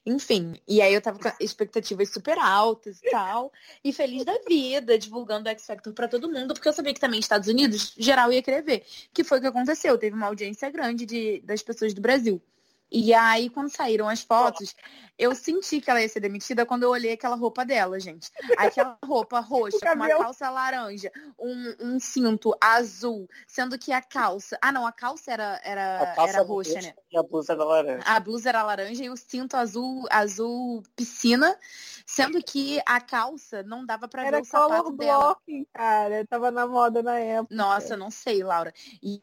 Enfim, 0.05 0.53
e 0.65 0.81
aí 0.81 0.93
eu 0.93 1.01
tava 1.01 1.19
com 1.19 1.29
expectativas 1.43 2.09
super 2.09 2.39
altas 2.39 3.01
e 3.03 3.09
tal, 3.09 3.51
e 3.83 3.91
feliz 3.91 4.23
da 4.23 4.39
vida, 4.47 4.97
divulgando 4.97 5.49
o 5.49 5.51
X 5.51 5.65
Factor 5.65 5.91
pra 5.91 6.07
todo 6.07 6.31
mundo, 6.31 6.53
porque 6.53 6.69
eu 6.69 6.71
sabia 6.71 6.93
que 6.93 7.01
também 7.01 7.19
Estados 7.19 7.49
Unidos, 7.49 7.93
geral 7.97 8.31
ia 8.31 8.41
querer 8.41 8.63
ver. 8.63 8.85
Que 9.13 9.25
foi 9.25 9.39
o 9.39 9.41
que 9.41 9.47
aconteceu, 9.47 9.97
teve 9.97 10.15
uma 10.15 10.27
audiência 10.27 10.69
grande 10.69 11.05
de, 11.05 11.41
das 11.41 11.61
pessoas 11.61 11.93
do 11.93 11.99
Brasil. 11.99 12.41
E 12.91 13.13
aí, 13.13 13.49
quando 13.49 13.69
saíram 13.69 14.07
as 14.07 14.21
fotos, 14.21 14.73
eu 15.17 15.35
senti 15.35 15.81
que 15.81 15.89
ela 15.89 16.01
ia 16.01 16.07
ser 16.07 16.21
demitida 16.21 16.65
quando 16.65 16.83
eu 16.83 16.89
olhei 16.89 17.13
aquela 17.13 17.35
roupa 17.35 17.65
dela, 17.65 17.99
gente. 17.99 18.31
Aquela 18.57 18.97
roupa 19.03 19.39
roxa, 19.39 19.79
com 19.79 19.93
uma 19.93 20.07
calça 20.07 20.49
laranja, 20.49 21.11
um, 21.37 21.75
um, 21.81 21.99
cinto 21.99 22.55
azul, 22.61 23.27
sendo 23.45 23.77
que 23.77 23.91
a 23.91 24.01
calça. 24.01 24.57
Ah, 24.61 24.71
não, 24.71 24.87
a 24.87 24.91
calça 24.91 25.31
era, 25.31 25.59
era, 25.63 26.13
calça 26.15 26.37
era 26.37 26.43
roxa, 26.43 26.81
né? 26.81 26.93
E 27.11 27.17
a 27.17 27.23
blusa 27.23 27.53
era 27.53 27.63
laranja. 27.63 28.03
A 28.05 28.19
blusa 28.19 28.49
era 28.49 28.63
laranja 28.63 29.03
e 29.03 29.09
o 29.09 29.17
cinto 29.17 29.57
azul, 29.57 30.05
azul 30.09 30.81
piscina, 30.95 31.57
sendo 32.05 32.41
que 32.41 32.79
a 32.85 33.01
calça 33.01 33.63
não 33.63 33.85
dava 33.85 34.07
pra 34.07 34.25
era 34.25 34.37
ver 34.37 34.43
o 34.43 34.45
sapato 34.45 34.91
dela. 34.93 35.35
Blocking, 35.35 35.65
cara, 35.73 36.25
tava 36.25 36.51
na 36.51 36.65
moda 36.65 37.03
na 37.03 37.19
época. 37.19 37.53
Nossa, 37.53 37.97
não 37.97 38.09
sei, 38.09 38.43
Laura. 38.43 38.73
E 39.03 39.21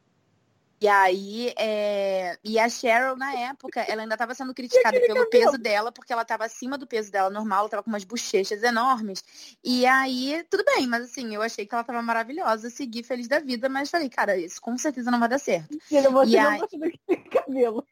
e 0.85 0.89
aí, 0.89 1.55
é... 1.57 2.39
e 2.45 2.59
a 2.59 2.69
Cheryl, 2.69 3.17
na 3.17 3.33
época, 3.33 3.81
ela 3.89 4.03
ainda 4.03 4.17
estava 4.17 4.35
sendo 4.35 4.53
criticada 4.53 5.01
pelo 5.01 5.25
peso 5.31 5.57
dela, 5.57 5.91
porque 5.91 6.13
ela 6.13 6.21
estava 6.21 6.45
acima 6.45 6.77
do 6.77 6.87
peso 6.87 7.11
dela 7.11 7.31
normal, 7.31 7.61
ela 7.61 7.67
estava 7.69 7.83
com 7.83 7.89
umas 7.89 8.05
bochechas 8.05 8.63
enormes. 8.63 9.25
E 9.65 9.87
aí, 9.87 10.45
tudo 10.51 10.63
bem, 10.63 10.87
mas 10.87 11.05
assim, 11.05 11.35
eu 11.35 11.41
achei 11.41 11.65
que 11.65 11.75
ela 11.75 11.81
estava 11.81 12.03
maravilhosa, 12.03 12.69
segui 12.69 13.03
feliz 13.03 13.27
da 13.27 13.39
vida, 13.39 13.67
mas 13.67 13.89
falei, 13.89 14.11
cara, 14.11 14.37
isso 14.37 14.61
com 14.61 14.77
certeza 14.77 15.11
não 15.11 15.19
vai 15.19 15.31
dar 15.31 15.39
certo. 15.39 15.75
Você 15.89 15.97
e 15.97 16.03
não 16.03 16.51
aí... 16.51 16.61
do 16.61 17.31
cabelo. 17.31 17.87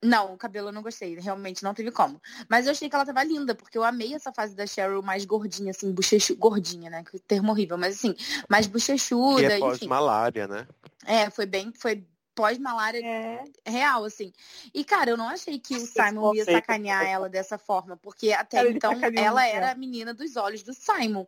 Não, 0.00 0.34
o 0.34 0.36
cabelo 0.36 0.68
eu 0.68 0.72
não 0.72 0.82
gostei, 0.82 1.18
realmente 1.18 1.64
não 1.64 1.74
teve 1.74 1.90
como. 1.90 2.22
Mas 2.48 2.66
eu 2.66 2.70
achei 2.70 2.88
que 2.88 2.94
ela 2.94 3.04
tava 3.04 3.24
linda, 3.24 3.52
porque 3.52 3.76
eu 3.76 3.82
amei 3.82 4.14
essa 4.14 4.32
fase 4.32 4.54
da 4.54 4.64
Cheryl 4.64 5.02
mais 5.02 5.24
gordinha, 5.24 5.72
assim, 5.72 5.90
bochechu... 5.90 6.36
gordinha, 6.36 6.88
né? 6.88 7.02
Que 7.02 7.18
termo 7.18 7.50
horrível, 7.50 7.76
mas 7.76 7.96
assim, 7.96 8.14
mais 8.48 8.68
bochechuda. 8.68 9.40
Que 9.40 9.54
é 9.54 9.58
pós-malária, 9.58 10.46
né? 10.46 10.68
É, 11.04 11.28
foi 11.30 11.46
bem, 11.46 11.72
foi 11.76 12.06
pós-malária 12.38 13.04
é. 13.04 13.42
real, 13.66 14.04
assim. 14.04 14.32
E, 14.72 14.84
cara, 14.84 15.10
eu 15.10 15.16
não 15.16 15.28
achei 15.28 15.58
que 15.58 15.74
o 15.74 15.80
Simon 15.80 16.32
ia 16.36 16.44
sacanear 16.44 17.04
ela 17.04 17.28
dessa 17.28 17.58
forma, 17.58 17.96
porque 17.96 18.32
até 18.32 18.58
ela 18.58 18.70
então 18.70 18.92
ela 19.16 19.44
era 19.44 19.72
a 19.72 19.74
menina 19.74 20.14
dos 20.14 20.36
olhos 20.36 20.62
do 20.62 20.72
Simon. 20.72 21.26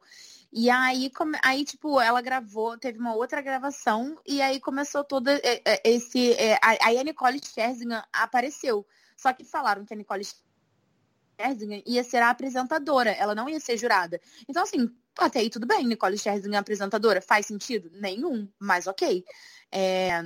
E 0.53 0.71
aí, 0.71 1.11
aí, 1.43 1.65
tipo, 1.65 2.01
ela 2.01 2.21
gravou, 2.21 2.79
teve 2.79 2.97
uma 3.01 3.13
outra 3.13 3.41
gravação, 3.41 4.17
e 4.25 4.41
aí 4.41 4.61
começou 4.61 5.03
todo 5.03 5.29
é, 5.29 5.41
é, 5.65 5.83
esse. 5.85 6.33
É, 6.35 6.57
aí 6.63 6.97
a 6.97 7.03
Nicole 7.03 7.41
Scherzinger 7.45 8.05
apareceu. 8.13 8.87
Só 9.17 9.33
que 9.33 9.45
falaram 9.45 9.85
que 9.85 9.93
a 9.93 9.97
Nicole 9.97 10.25
Scherzinger 10.25 11.83
ia 11.85 12.05
ser 12.05 12.19
a 12.19 12.31
apresentadora, 12.31 13.11
ela 13.11 13.35
não 13.35 13.49
ia 13.49 13.59
ser 13.59 13.77
jurada. 13.77 14.21
Então, 14.49 14.63
assim, 14.63 14.89
até 15.19 15.41
aí 15.41 15.51
tudo 15.51 15.67
bem, 15.67 15.87
Nicole 15.87 16.17
Scherzinger 16.17 16.61
apresentadora, 16.61 17.21
faz 17.21 17.47
sentido? 17.47 17.91
Nenhum, 17.95 18.49
mas 18.61 18.87
ok. 18.87 19.25
É, 19.73 20.23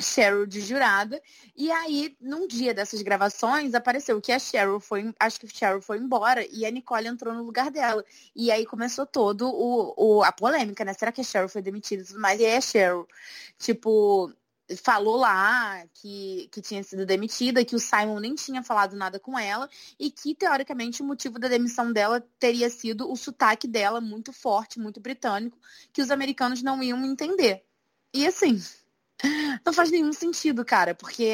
Cheryl 0.00 0.46
de 0.46 0.60
jurada. 0.60 1.20
E 1.56 1.70
aí, 1.70 2.16
num 2.20 2.46
dia 2.46 2.72
dessas 2.72 3.02
gravações, 3.02 3.74
apareceu 3.74 4.20
que 4.20 4.32
a 4.32 4.38
Cheryl 4.38 4.80
foi, 4.80 5.12
acho 5.18 5.40
que 5.40 5.48
Cheryl 5.48 5.82
foi 5.82 5.98
embora 5.98 6.46
e 6.50 6.64
a 6.64 6.70
Nicole 6.70 7.08
entrou 7.08 7.34
no 7.34 7.42
lugar 7.42 7.70
dela. 7.70 8.04
E 8.34 8.50
aí 8.50 8.64
começou 8.64 9.06
todo 9.06 9.48
o, 9.48 9.94
o 9.96 10.22
a 10.22 10.32
polêmica, 10.32 10.84
né? 10.84 10.92
Será 10.94 11.10
que 11.10 11.20
a 11.20 11.24
Cheryl 11.24 11.48
foi 11.48 11.62
demitida 11.62 12.02
e 12.02 12.06
tudo 12.06 12.20
mais? 12.20 12.40
E 12.40 12.44
aí 12.44 12.56
a 12.56 12.60
Cheryl, 12.60 13.06
tipo, 13.58 14.32
falou 14.76 15.16
lá 15.16 15.84
que, 15.94 16.48
que 16.52 16.60
tinha 16.60 16.82
sido 16.82 17.06
demitida, 17.06 17.64
que 17.64 17.74
o 17.74 17.80
Simon 17.80 18.20
nem 18.20 18.34
tinha 18.34 18.62
falado 18.62 18.94
nada 18.96 19.18
com 19.18 19.38
ela 19.38 19.68
e 19.98 20.10
que, 20.10 20.34
teoricamente, 20.34 21.02
o 21.02 21.04
motivo 21.04 21.38
da 21.38 21.48
demissão 21.48 21.92
dela 21.92 22.24
teria 22.38 22.68
sido 22.70 23.10
o 23.10 23.16
sotaque 23.16 23.66
dela 23.66 24.00
muito 24.00 24.32
forte, 24.32 24.78
muito 24.78 25.00
britânico, 25.00 25.58
que 25.92 26.02
os 26.02 26.10
americanos 26.10 26.62
não 26.62 26.82
iam 26.82 27.04
entender. 27.04 27.64
E 28.14 28.26
assim, 28.26 28.60
não 29.64 29.72
faz 29.72 29.90
nenhum 29.90 30.12
sentido, 30.12 30.64
cara, 30.64 30.94
porque 30.94 31.24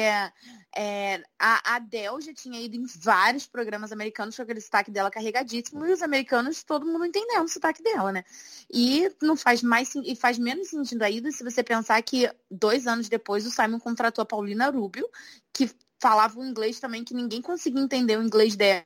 é, 0.75 1.23
a 1.39 1.75
Adele 1.75 2.21
já 2.21 2.33
tinha 2.33 2.59
ido 2.59 2.75
em 2.75 2.85
vários 2.85 3.45
programas 3.45 3.91
americanos 3.91 4.35
com 4.35 4.41
aquele 4.41 4.61
sotaque 4.61 4.91
dela 4.91 5.11
carregadíssimo 5.11 5.85
e 5.85 5.91
os 5.91 6.01
americanos, 6.01 6.63
todo 6.63 6.85
mundo 6.85 7.05
entendendo 7.05 7.45
o 7.45 7.47
sotaque 7.47 7.83
dela, 7.83 8.11
né? 8.11 8.23
E 8.71 9.11
não 9.21 9.35
faz 9.35 9.61
mais 9.61 9.93
e 9.95 10.15
faz 10.15 10.37
menos 10.37 10.69
sentido 10.69 11.03
ainda 11.03 11.31
se 11.31 11.43
você 11.43 11.63
pensar 11.63 12.01
que 12.01 12.29
dois 12.49 12.87
anos 12.87 13.07
depois 13.07 13.45
o 13.45 13.51
Simon 13.51 13.79
contratou 13.79 14.21
a 14.23 14.25
Paulina 14.25 14.69
Rubio, 14.69 15.07
que 15.53 15.69
falava 15.99 16.39
um 16.39 16.45
inglês 16.45 16.79
também 16.79 17.03
que 17.03 17.13
ninguém 17.13 17.41
conseguia 17.41 17.81
entender 17.81 18.17
o 18.17 18.23
inglês 18.23 18.55
dela 18.55 18.85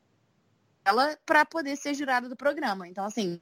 ela 0.85 1.17
para 1.25 1.45
poder 1.45 1.75
ser 1.75 1.93
jurada 1.93 2.27
do 2.27 2.35
programa. 2.35 2.87
Então, 2.87 3.05
assim, 3.05 3.39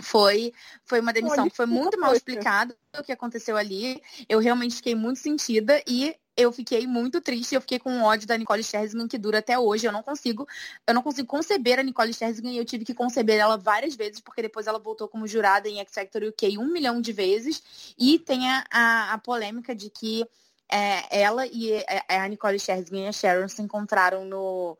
foi, 0.00 0.52
foi 0.84 1.00
uma 1.00 1.12
demissão 1.12 1.48
que 1.48 1.56
foi 1.56 1.66
muito 1.66 1.98
mal 1.98 2.14
explicada 2.14 2.76
o 2.98 3.04
que 3.04 3.12
aconteceu 3.12 3.56
ali. 3.56 4.02
Eu 4.28 4.38
realmente 4.38 4.76
fiquei 4.76 4.94
muito 4.94 5.18
sentida 5.20 5.82
e 5.86 6.14
eu 6.36 6.50
fiquei 6.52 6.86
muito 6.86 7.20
triste, 7.20 7.54
eu 7.54 7.60
fiquei 7.60 7.78
com 7.78 8.02
ódio 8.02 8.26
da 8.26 8.36
Nicole 8.36 8.62
Scherzinger 8.62 9.06
que 9.08 9.18
dura 9.18 9.38
até 9.38 9.58
hoje. 9.58 9.86
Eu 9.86 9.92
não 9.92 10.02
consigo, 10.02 10.46
eu 10.86 10.94
não 10.94 11.02
consigo 11.02 11.28
conceber 11.28 11.78
a 11.78 11.82
Nicole 11.82 12.14
Scherzinger 12.14 12.52
e 12.52 12.58
eu 12.58 12.64
tive 12.64 12.84
que 12.84 12.94
conceber 12.94 13.38
ela 13.38 13.56
várias 13.56 13.94
vezes, 13.94 14.20
porque 14.20 14.42
depois 14.42 14.66
ela 14.66 14.78
voltou 14.78 15.08
como 15.08 15.26
jurada 15.26 15.68
em 15.68 15.78
X 15.80 15.94
Factor 15.94 16.22
UK 16.22 16.58
um 16.58 16.72
milhão 16.72 17.00
de 17.00 17.12
vezes. 17.12 17.94
E 17.98 18.18
tem 18.18 18.50
a, 18.50 18.64
a, 18.70 19.12
a 19.12 19.18
polêmica 19.18 19.74
de 19.74 19.90
que 19.90 20.24
é, 20.70 21.20
ela 21.20 21.46
e 21.46 21.72
é, 21.72 22.02
é, 22.08 22.20
a 22.20 22.28
Nicole 22.28 22.58
Scherzinger 22.58 23.04
e 23.04 23.08
a 23.08 23.12
Sharon 23.12 23.48
se 23.48 23.60
encontraram 23.60 24.24
no, 24.24 24.78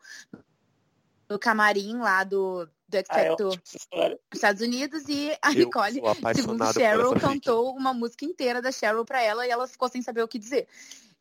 no 1.29 1.37
camarim 1.37 1.97
lá 1.97 2.23
do, 2.23 2.67
do 2.91 2.97
X 2.97 3.07
Factor 3.07 3.57
ah, 3.93 3.97
é 3.97 4.17
Estados 4.33 4.61
Unidos 4.61 5.03
e 5.07 5.31
a 5.41 5.51
eu 5.51 5.65
Nicole, 5.65 6.01
segundo 6.35 6.73
Cheryl, 6.73 7.13
cantou 7.19 7.75
uma 7.75 7.93
música 7.93 8.25
inteira 8.25 8.61
da 8.61 8.71
Cheryl 8.71 9.05
pra 9.05 9.21
ela 9.21 9.47
e 9.47 9.49
ela 9.49 9.67
ficou 9.67 9.89
sem 9.89 10.01
saber 10.01 10.21
o 10.21 10.27
que 10.27 10.37
dizer. 10.37 10.67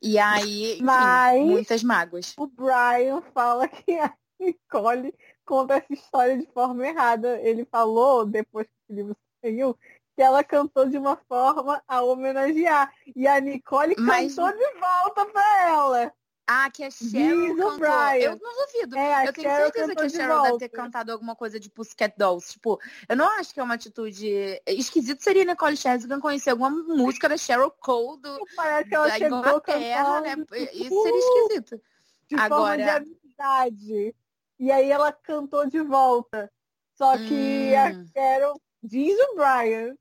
E 0.03 0.19
aí, 0.19 0.75
enfim, 0.75 0.83
Mas, 0.83 1.47
muitas 1.47 1.83
mágoas. 1.83 2.35
O 2.39 2.47
Brian 2.47 3.21
fala 3.35 3.69
que 3.69 3.93
a 3.99 4.13
Nicole 4.39 5.15
conta 5.45 5.75
essa 5.75 5.93
história 5.93 6.39
de 6.39 6.47
forma 6.47 6.87
errada. 6.87 7.39
Ele 7.41 7.67
falou, 7.67 8.25
depois 8.25 8.67
que 8.67 8.93
o 8.93 8.97
livro 8.97 9.17
saiu, 9.45 9.77
que 10.17 10.23
ela 10.23 10.43
cantou 10.43 10.89
de 10.89 10.97
uma 10.97 11.17
forma 11.29 11.83
a 11.87 12.03
homenagear. 12.03 12.93
E 13.15 13.29
a 13.29 13.39
Nicole 13.41 13.95
Mas... 13.99 14.35
cantou 14.35 14.57
de 14.57 14.79
volta 14.79 15.27
pra 15.27 15.69
ela. 15.69 16.13
Ah, 16.53 16.69
que 16.69 16.83
a 16.83 16.91
Cheryl 16.91 17.55
cantou. 17.57 17.79
Brian. 17.79 18.33
Eu 18.33 18.41
não 18.43 18.67
duvido. 18.67 18.99
É, 18.99 19.29
eu 19.29 19.33
tenho 19.33 19.49
Cheryl 19.49 19.65
certeza 19.67 19.95
que 19.95 20.03
a 20.03 20.09
Cheryl 20.09 20.43
deve 20.43 20.59
ter 20.59 20.69
cantado 20.69 21.13
alguma 21.13 21.37
coisa 21.37 21.61
de 21.61 21.71
Pussycat 21.71 22.13
Dolls. 22.19 22.55
Tipo, 22.55 22.81
eu 23.09 23.17
não 23.17 23.29
acho 23.39 23.55
que 23.55 23.61
é 23.61 23.63
uma 23.63 23.75
atitude... 23.75 24.61
Esquisito 24.67 25.23
seria 25.23 25.45
Nicole 25.45 25.77
Scherzinger 25.77 26.19
conhecer 26.19 26.51
alguma 26.51 26.71
música 26.71 27.29
da 27.29 27.37
Cheryl 27.37 27.71
Cole 27.71 28.21
do, 28.21 28.45
Parece 28.57 28.89
que 28.89 28.95
ela 28.97 29.07
da 29.07 29.19
Inglaterra, 29.21 30.21
né? 30.23 30.35
Isso 30.73 31.03
seria 31.03 31.19
esquisito. 31.21 31.81
De 32.29 32.35
Agora... 32.35 32.77
de 32.83 32.91
amizade. 32.91 34.17
E 34.59 34.73
aí 34.73 34.91
ela 34.91 35.13
cantou 35.13 35.71
de 35.71 35.81
volta. 35.81 36.51
Só 36.97 37.17
que 37.17 37.71
hum. 37.73 37.79
a 37.79 37.93
Cheryl 38.13 38.61
diz 38.83 39.17
o 39.17 39.37
Brian. 39.37 39.95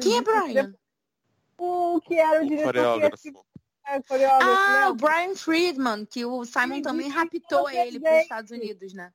Quem 0.00 0.16
é 0.16 0.22
Brian? 0.22 0.74
O 1.58 2.00
que 2.00 2.14
era 2.14 2.42
o 2.42 2.46
diretor 2.46 2.72
que 2.72 3.32
é, 3.90 4.26
ah, 4.26 4.88
o 4.90 4.94
Brian 4.94 5.34
Friedman, 5.34 6.04
que 6.04 6.24
o 6.24 6.44
Simon 6.44 6.82
também 6.82 7.08
raptou 7.08 7.70
ele 7.70 7.98
para 7.98 8.16
os 8.16 8.22
Estados 8.22 8.50
Unidos, 8.50 8.92
né? 8.92 9.10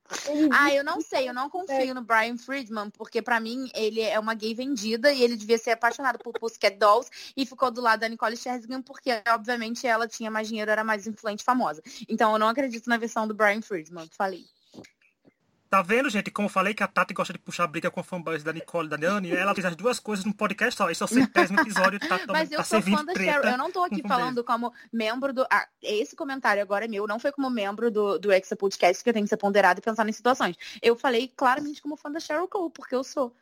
Ah, 0.52 0.74
eu 0.74 0.84
não 0.84 1.00
sei, 1.00 1.30
eu 1.30 1.34
não 1.34 1.48
confio 1.48 1.94
no 1.94 2.02
Brian 2.02 2.38
Friedman, 2.38 2.90
porque 2.90 3.22
para 3.22 3.40
mim 3.40 3.70
ele 3.76 4.02
é 4.02 4.20
uma 4.20 4.34
gay 4.34 4.56
vendida 4.56 5.14
e 5.14 5.22
ele 5.22 5.36
devia 5.36 5.60
ser 5.60 5.72
apaixonado 5.72 6.18
por 6.18 6.34
Pussycat 6.40 6.78
Dolls 6.78 7.10
e 7.38 7.46
ficou 7.46 7.70
do 7.70 7.82
lado 7.82 8.00
da 8.00 8.10
Nicole 8.10 8.36
Scherzinger 8.36 8.82
porque, 8.82 9.12
obviamente, 9.30 9.86
ela 9.86 10.08
tinha 10.08 10.32
mais 10.32 10.48
dinheiro, 10.48 10.72
era 10.72 10.84
mais 10.84 11.06
influente 11.06 11.44
famosa. 11.44 11.84
Então 12.10 12.34
eu 12.34 12.40
não 12.40 12.48
acredito 12.48 12.90
na 12.90 12.98
versão 12.98 13.28
do 13.28 13.34
Brian 13.36 13.62
Friedman, 13.62 14.10
falei. 14.12 14.44
Tá 15.74 15.82
vendo, 15.82 16.08
gente? 16.08 16.30
Como 16.30 16.46
eu 16.46 16.52
falei 16.52 16.72
que 16.72 16.84
a 16.84 16.88
Tati 16.88 17.16
gosta 17.16 17.34
de 17.34 17.40
puxar 17.40 17.66
briga 17.66 17.90
com 17.90 18.00
a 18.00 18.04
fanbase 18.04 18.46
da 18.46 18.54
Nicole 18.54 18.86
e 18.86 18.90
da 18.92 18.96
Dani, 18.96 19.32
ela 19.32 19.56
fez 19.56 19.66
as 19.66 19.76
duas 19.76 20.00
coisas 20.00 20.24
num 20.24 20.32
podcast 20.32 20.78
só. 20.78 20.88
Esse 20.88 21.02
é 21.02 21.06
o 21.06 21.08
centésimo 21.08 21.62
episódio. 21.62 22.00
Tá, 22.00 22.20
Mas 22.28 22.52
eu 22.52 22.60
tá 22.60 22.64
sou 22.64 22.80
fã 22.80 23.04
da 23.04 23.16
Cheryl. 23.16 23.50
Eu 23.50 23.58
não 23.58 23.72
tô 23.72 23.84
aqui 23.84 24.04
falando 24.08 24.44
como 24.44 24.72
membro 24.92 25.34
do. 25.34 25.44
Ah, 25.50 25.68
esse 25.82 26.16
comentário 26.16 26.62
agora 26.62 26.86
é 26.86 26.88
meu, 26.88 27.08
não 27.08 27.18
foi 27.18 27.32
como 27.32 27.50
membro 27.50 27.90
do, 27.90 28.20
do 28.20 28.32
Exa 28.32 28.56
Podcast, 28.56 29.04
que 29.04 29.10
eu 29.10 29.14
tenho 29.16 29.26
que 29.26 29.30
ser 29.32 29.38
ponderado 29.38 29.80
e 29.80 29.82
pensar 29.82 30.08
em 30.08 30.12
situações. 30.12 30.56
Eu 30.80 30.96
falei 30.96 31.34
claramente 31.36 31.82
como 31.82 31.98
fã 31.98 32.12
da 32.12 32.20
Cheryl 32.20 32.48
Cole, 32.48 32.72
porque 32.72 32.94
eu 32.94 33.04
sou. 33.04 33.36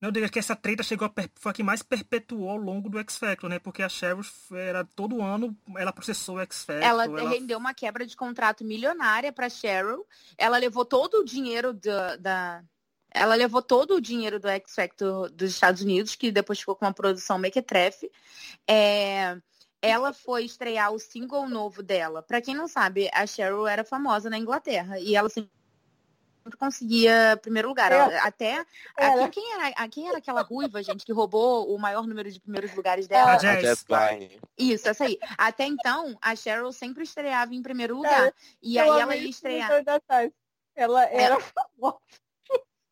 Não 0.00 0.12
diga 0.12 0.28
que 0.28 0.38
essa 0.38 0.54
treta 0.54 0.82
chegou 0.82 1.06
a 1.06 1.08
per... 1.08 1.28
foi 1.34 1.50
a 1.50 1.54
que 1.54 1.62
mais 1.62 1.82
perpetuou 1.82 2.50
ao 2.50 2.56
longo 2.56 2.88
do 2.88 2.98
X 3.00 3.16
Factor, 3.16 3.50
né? 3.50 3.58
Porque 3.58 3.82
a 3.82 3.88
Cheryl 3.88 4.22
era 4.52 4.84
todo 4.84 5.20
ano 5.20 5.56
ela 5.76 5.92
processou 5.92 6.36
o 6.36 6.40
X 6.40 6.64
Factor. 6.64 6.84
Ela, 6.84 7.04
ela... 7.04 7.28
rendeu 7.28 7.58
uma 7.58 7.74
quebra 7.74 8.06
de 8.06 8.16
contrato 8.16 8.64
milionária 8.64 9.32
para 9.32 9.48
Cheryl. 9.48 10.06
Ela 10.36 10.56
levou 10.56 10.84
todo 10.84 11.20
o 11.20 11.24
dinheiro 11.24 11.72
da, 11.72 12.16
da 12.16 12.64
ela 13.10 13.34
levou 13.34 13.62
todo 13.62 13.96
o 13.96 14.00
dinheiro 14.00 14.38
do 14.38 14.48
X 14.48 14.74
Factor 14.74 15.30
dos 15.30 15.50
Estados 15.50 15.82
Unidos, 15.82 16.14
que 16.14 16.30
depois 16.30 16.60
ficou 16.60 16.76
com 16.76 16.84
uma 16.84 16.92
produção 16.92 17.38
mequetrefe. 17.38 18.10
É, 18.68 19.36
ela 19.80 20.12
foi 20.12 20.44
estrear 20.44 20.92
o 20.92 20.98
single 20.98 21.48
novo 21.48 21.82
dela. 21.82 22.22
Para 22.22 22.40
quem 22.40 22.54
não 22.54 22.68
sabe, 22.68 23.10
a 23.12 23.26
Cheryl 23.26 23.66
era 23.66 23.84
famosa 23.84 24.28
na 24.28 24.38
Inglaterra 24.38 24.98
e 25.00 25.16
ela 25.16 25.28
sempre 25.28 25.50
conseguia 26.58 27.38
primeiro 27.40 27.68
lugar. 27.68 27.92
É. 27.92 28.18
Até 28.18 28.64
é. 28.96 29.06
A, 29.06 29.28
quem, 29.28 29.52
era, 29.54 29.68
a, 29.68 29.88
quem 29.88 30.08
era 30.08 30.18
aquela 30.18 30.42
ruiva, 30.42 30.82
gente, 30.82 31.04
que 31.04 31.12
roubou 31.12 31.72
o 31.72 31.78
maior 31.78 32.06
número 32.06 32.30
de 32.30 32.40
primeiros 32.40 32.74
lugares 32.74 33.06
dela? 33.06 33.32
A 33.32 33.38
Jess 33.38 33.84
Isso, 34.56 34.88
essa 34.88 35.04
aí. 35.04 35.18
Até 35.36 35.64
então, 35.66 36.16
a 36.20 36.34
Cheryl 36.34 36.72
sempre 36.72 37.04
estreava 37.04 37.54
em 37.54 37.62
primeiro 37.62 37.96
lugar. 37.96 38.28
É. 38.28 38.32
E 38.62 38.78
aí 38.78 38.88
ela 38.88 39.16
ia 39.16 39.28
estrear. 39.28 39.70
Ela 40.74 41.04
era 41.06 41.38
famosa. 41.40 41.98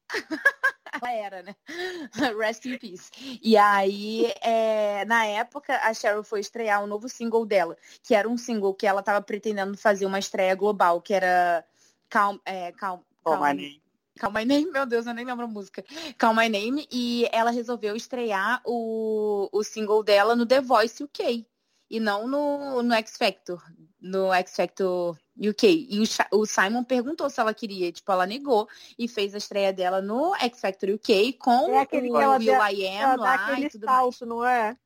ela 1.03 1.13
era, 1.13 1.43
né? 1.43 1.55
Rest 2.39 2.65
in 2.67 2.79
peace. 2.79 3.11
E 3.43 3.57
aí, 3.57 4.33
é, 4.41 5.05
na 5.05 5.27
época, 5.27 5.79
a 5.83 5.93
Cheryl 5.93 6.23
foi 6.23 6.41
estrear 6.41 6.83
um 6.83 6.87
novo 6.87 7.09
single 7.09 7.45
dela, 7.45 7.77
que 8.03 8.15
era 8.15 8.29
um 8.29 8.37
single 8.37 8.75
que 8.75 8.87
ela 8.87 9.01
estava 9.01 9.21
pretendendo 9.21 9.77
fazer 9.77 10.07
uma 10.07 10.19
estreia 10.19 10.55
global, 10.55 11.01
que 11.01 11.15
era 11.15 11.65
Calm, 12.09 12.39
é, 12.45 12.73
Calm, 12.73 13.01
Call 13.27 13.41
My 13.41 13.53
Name. 13.53 13.83
Call 14.21 14.31
My 14.31 14.45
Name, 14.45 14.71
meu 14.71 14.87
Deus, 14.87 15.07
eu 15.07 15.13
nem 15.13 15.25
lembro 15.25 15.45
a 15.45 15.49
música. 15.49 15.85
Call 16.19 16.33
My 16.33 16.49
Name, 16.49 16.87
e 16.91 17.29
ela 17.33 17.51
resolveu 17.51 17.97
estrear 17.97 18.63
o, 18.65 19.49
o 19.53 19.65
single 19.65 20.03
dela 20.05 20.37
no 20.37 20.47
The 20.47 20.61
Voice 20.61 21.03
UK. 21.03 21.45
E 21.91 22.01
não 22.01 22.27
no, 22.27 22.83
no 22.83 22.95
X 22.95 23.17
Factor. 23.17 23.63
No 24.01 24.33
X 24.33 24.55
Factor 24.57 25.19
UK. 25.37 25.89
E 25.91 26.01
o, 26.01 26.41
o, 26.41 26.47
Simon 26.47 26.85
perguntou 26.85 27.29
se 27.29 27.41
ela 27.41 27.53
queria. 27.53 27.93
Tipo, 27.93 28.13
ela 28.13 28.27
negou 28.27 28.69
e 28.99 29.07
fez 29.07 29.35
a 29.35 29.39
estreia 29.39 29.73
dela 29.73 30.01
no 30.01 30.35
X 30.37 30.61
Factor 30.61 30.91
UK 30.91 31.35
com 31.35 31.75
é 31.75 31.81
aquele 31.81 32.11
o 32.11 32.15
Will 32.15 32.55
I 32.55 32.87
Am 32.89 33.17
lá 33.19 33.61
e 33.61 33.69
tudo 33.69 33.85
salto, 33.85 34.27
mais. 34.27 34.29
não 34.29 34.45
é? 34.45 34.77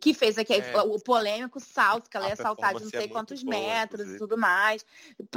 Que 0.00 0.12
fez 0.12 0.36
aqui, 0.36 0.54
é. 0.54 0.82
o 0.82 0.98
polêmico 0.98 1.60
salto, 1.60 2.10
que 2.10 2.16
ela 2.16 2.28
ia 2.28 2.36
saltar 2.36 2.74
de 2.74 2.80
não 2.80 2.88
é 2.88 2.90
sei 2.90 3.04
é 3.04 3.08
quantos 3.08 3.42
boa, 3.42 3.56
metros 3.56 4.08
e 4.10 4.18
tudo 4.18 4.36
mais. 4.36 4.84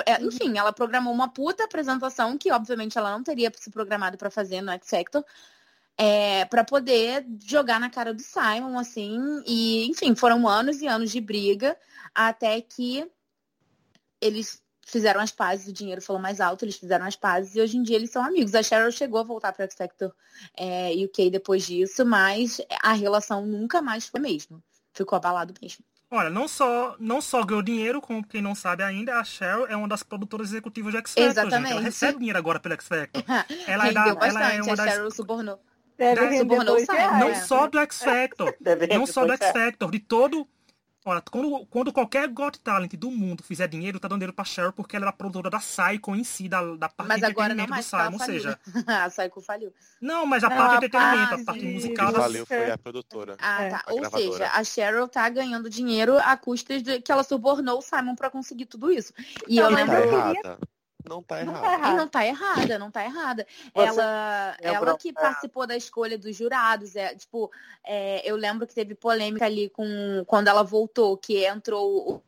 É. 0.05 0.21
Enfim, 0.21 0.57
ela 0.57 0.73
programou 0.73 1.13
uma 1.13 1.29
puta 1.29 1.63
apresentação 1.63 2.37
que, 2.37 2.51
obviamente, 2.51 2.97
ela 2.97 3.11
não 3.11 3.23
teria 3.23 3.51
se 3.55 3.69
programado 3.69 4.17
para 4.17 4.31
fazer 4.31 4.61
no 4.61 4.71
X 4.71 4.89
Factor. 4.89 5.23
É, 5.99 6.45
para 6.45 6.63
poder 6.63 7.25
jogar 7.43 7.79
na 7.79 7.89
cara 7.89 8.13
do 8.13 8.21
Simon, 8.21 8.77
assim, 8.77 9.41
e 9.47 9.87
enfim, 9.89 10.15
foram 10.15 10.47
anos 10.47 10.79
e 10.79 10.87
anos 10.87 11.11
de 11.11 11.19
briga 11.19 11.75
até 12.13 12.61
que 12.61 13.09
eles 14.21 14.61
fizeram 14.87 15.19
as 15.19 15.31
pazes, 15.31 15.67
o 15.67 15.73
dinheiro 15.73 16.01
falou 16.01 16.21
mais 16.21 16.39
alto, 16.39 16.63
eles 16.63 16.77
fizeram 16.77 17.05
as 17.05 17.15
pazes 17.15 17.55
e 17.55 17.61
hoje 17.61 17.77
em 17.77 17.83
dia 17.83 17.97
eles 17.97 18.09
são 18.09 18.23
amigos. 18.23 18.55
A 18.55 18.63
Cheryl 18.63 18.91
chegou 18.91 19.19
a 19.19 19.23
voltar 19.23 19.51
para 19.51 19.63
o 19.63 19.65
X 19.65 19.75
Factor 19.75 20.13
é, 20.55 20.93
UK 21.03 21.29
depois 21.29 21.67
disso, 21.67 22.05
mas 22.05 22.61
a 22.81 22.93
relação 22.93 23.45
nunca 23.45 23.81
mais 23.81 24.07
foi 24.07 24.21
mesmo. 24.21 24.63
Ficou 24.93 25.17
abalado 25.17 25.53
mesmo. 25.61 25.83
Olha, 26.09 26.29
não 26.29 26.47
só, 26.47 26.95
não 26.99 27.19
só 27.19 27.43
ganhou 27.43 27.61
dinheiro, 27.61 27.99
como 27.99 28.25
quem 28.25 28.41
não 28.41 28.55
sabe 28.55 28.81
ainda, 28.81 29.19
a 29.19 29.25
Cheryl 29.25 29.67
é 29.67 29.75
uma 29.75 29.89
das 29.89 30.03
produtoras 30.03 30.49
executivas 30.49 30.93
do 30.93 30.99
X 30.99 31.11
Factor. 31.11 31.29
Exatamente. 31.29 31.63
Gente. 31.63 31.71
Ela 31.73 31.81
recebe 31.81 32.19
dinheiro 32.19 32.39
agora 32.39 32.59
pelo 32.59 32.73
X 32.75 32.87
Factor. 32.87 33.23
Ela, 33.67 33.87
é 33.89 33.91
da, 33.91 34.17
ela 34.21 34.53
é 34.53 34.61
uma 34.61 34.75
das... 34.75 34.89
Cheryl 34.89 35.11
subornou. 35.11 35.61
Deve 35.97 36.37
subornou 36.37 36.77
não 37.19 37.35
só 37.35 37.67
do 37.67 37.79
X 37.79 37.99
Factor. 37.99 38.55
não 38.95 39.05
só 39.05 39.25
do 39.25 39.33
X 39.33 39.51
Factor, 39.51 39.91
de 39.91 39.99
todo 39.99 40.47
Olha, 41.09 41.21
quando, 41.21 41.65
quando 41.67 41.93
qualquer 41.93 42.27
Got 42.27 42.59
Talent 42.59 42.93
do 42.95 43.09
mundo 43.09 43.41
fizer 43.41 43.65
dinheiro, 43.69 43.97
tá 43.97 44.09
dando 44.09 44.19
dinheiro 44.19 44.33
pra 44.33 44.43
Cheryl 44.43 44.73
porque 44.73 44.97
ela 44.97 45.05
era 45.05 45.13
produtora 45.13 45.49
da 45.49 45.57
Psycho 45.57 46.13
em 46.13 46.23
si, 46.25 46.49
da, 46.49 46.61
da 46.75 46.89
parte 46.89 47.07
mas 47.07 47.19
de 47.19 47.25
agora 47.25 47.55
não 47.55 47.65
mais, 47.65 47.85
do 47.85 47.89
Simon, 47.89 48.11
ou 48.11 48.19
seja... 48.19 48.59
a 48.85 49.09
Psycho 49.09 49.39
faliu. 49.39 49.73
Não, 50.01 50.25
mas 50.25 50.43
a 50.43 50.49
não, 50.49 50.57
parte 50.57 50.71
de 50.71 50.85
entretenimento, 50.87 51.33
a 51.33 51.45
parte 51.45 51.65
musical... 51.65 52.11
Da... 52.11 52.19
Valeu 52.19 52.45
foi 52.45 52.71
a 52.71 52.77
produtora. 52.77 53.37
Ah, 53.39 53.63
é. 53.63 53.69
tá. 53.69 53.83
Ou 53.87 54.01
gravadora. 54.01 54.31
seja, 54.31 54.51
a 54.51 54.63
Cheryl 54.65 55.07
tá 55.07 55.29
ganhando 55.29 55.69
dinheiro 55.69 56.17
a 56.17 56.35
custas 56.35 56.83
de 56.83 56.99
que 56.99 57.09
ela 57.09 57.23
subornou 57.23 57.79
o 57.79 57.81
Simon 57.81 58.13
pra 58.13 58.29
conseguir 58.29 58.65
tudo 58.65 58.91
isso. 58.91 59.13
E 59.47 59.55
não, 59.55 59.69
eu 59.69 59.75
lembro... 59.77 59.95
Tá 59.95 60.01
errada. 60.01 60.59
Não 61.07 61.23
tá 61.23 61.39
errada. 61.41 61.93
Não 61.93 62.07
tá 62.07 62.25
errada, 62.25 62.79
não 62.79 62.91
tá 62.91 63.05
errada. 63.05 63.47
Não 63.47 63.73
tá 63.73 63.85
errada. 63.85 63.97
ela, 64.01 64.57
ela 64.59 64.97
que 64.97 65.13
participou 65.13 65.67
da 65.67 65.75
escolha 65.75 66.17
dos 66.17 66.35
jurados. 66.35 66.95
É, 66.95 67.15
tipo, 67.15 67.51
é, 67.83 68.29
eu 68.29 68.35
lembro 68.35 68.67
que 68.67 68.73
teve 68.73 68.95
polêmica 68.95 69.45
ali 69.45 69.69
com 69.69 70.23
quando 70.25 70.47
ela 70.47 70.63
voltou, 70.63 71.17
que 71.17 71.45
entrou 71.45 72.15
o, 72.15 72.23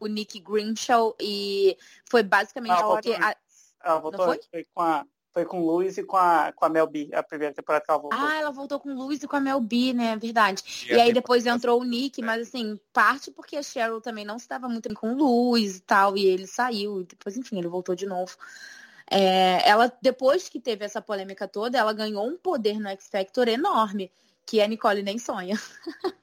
o 0.00 0.06
Nick 0.06 0.40
Grimshaw 0.40 1.14
e 1.20 1.76
foi 2.08 2.22
basicamente 2.22 2.72
ah, 2.72 2.84
porque. 2.84 3.12
A... 3.12 3.36
Ela 3.84 3.98
voltou, 3.98 4.26
foi? 4.26 4.40
foi 4.50 4.64
com 4.72 4.82
a 4.82 5.06
foi 5.32 5.44
com 5.44 5.62
o 5.62 5.66
Luiz 5.66 5.96
e 5.96 6.02
com 6.02 6.16
a, 6.16 6.52
com 6.52 6.64
a 6.64 6.68
Mel 6.68 6.86
B, 6.86 7.08
a 7.12 7.22
primeira 7.22 7.54
temporada 7.54 7.84
que 7.84 7.90
ela 7.90 8.00
voltou. 8.00 8.20
Ah, 8.20 8.36
ela 8.36 8.50
voltou 8.50 8.78
com 8.78 8.90
o 8.90 8.94
Luiz 8.94 9.22
e 9.22 9.26
com 9.26 9.36
a 9.36 9.40
Mel 9.40 9.60
B, 9.60 9.92
né? 9.94 10.16
Verdade. 10.16 10.62
E, 10.88 10.92
e 10.92 11.00
aí 11.00 11.12
depois 11.12 11.46
entrou 11.46 11.80
o 11.80 11.84
Nick, 11.84 12.20
mas 12.20 12.48
assim, 12.48 12.78
parte 12.92 13.30
porque 13.30 13.56
a 13.56 13.62
Cheryl 13.62 14.00
também 14.00 14.24
não 14.24 14.36
estava 14.36 14.68
muito 14.68 14.88
bem 14.88 14.94
com 14.94 15.12
o 15.12 15.16
Luiz 15.16 15.78
e 15.78 15.80
tal, 15.80 16.16
e 16.16 16.26
ele 16.26 16.46
saiu, 16.46 17.00
e 17.00 17.04
depois, 17.04 17.36
enfim, 17.36 17.58
ele 17.58 17.68
voltou 17.68 17.94
de 17.94 18.06
novo. 18.06 18.36
É, 19.10 19.68
ela, 19.68 19.92
depois 20.00 20.48
que 20.48 20.60
teve 20.60 20.84
essa 20.84 21.00
polêmica 21.00 21.48
toda, 21.48 21.78
ela 21.78 21.92
ganhou 21.92 22.26
um 22.26 22.36
poder 22.36 22.78
no 22.78 22.88
X 22.88 23.08
Factor 23.08 23.48
enorme, 23.48 24.12
que 24.46 24.60
a 24.60 24.66
Nicole 24.66 25.02
nem 25.02 25.18
sonha. 25.18 25.58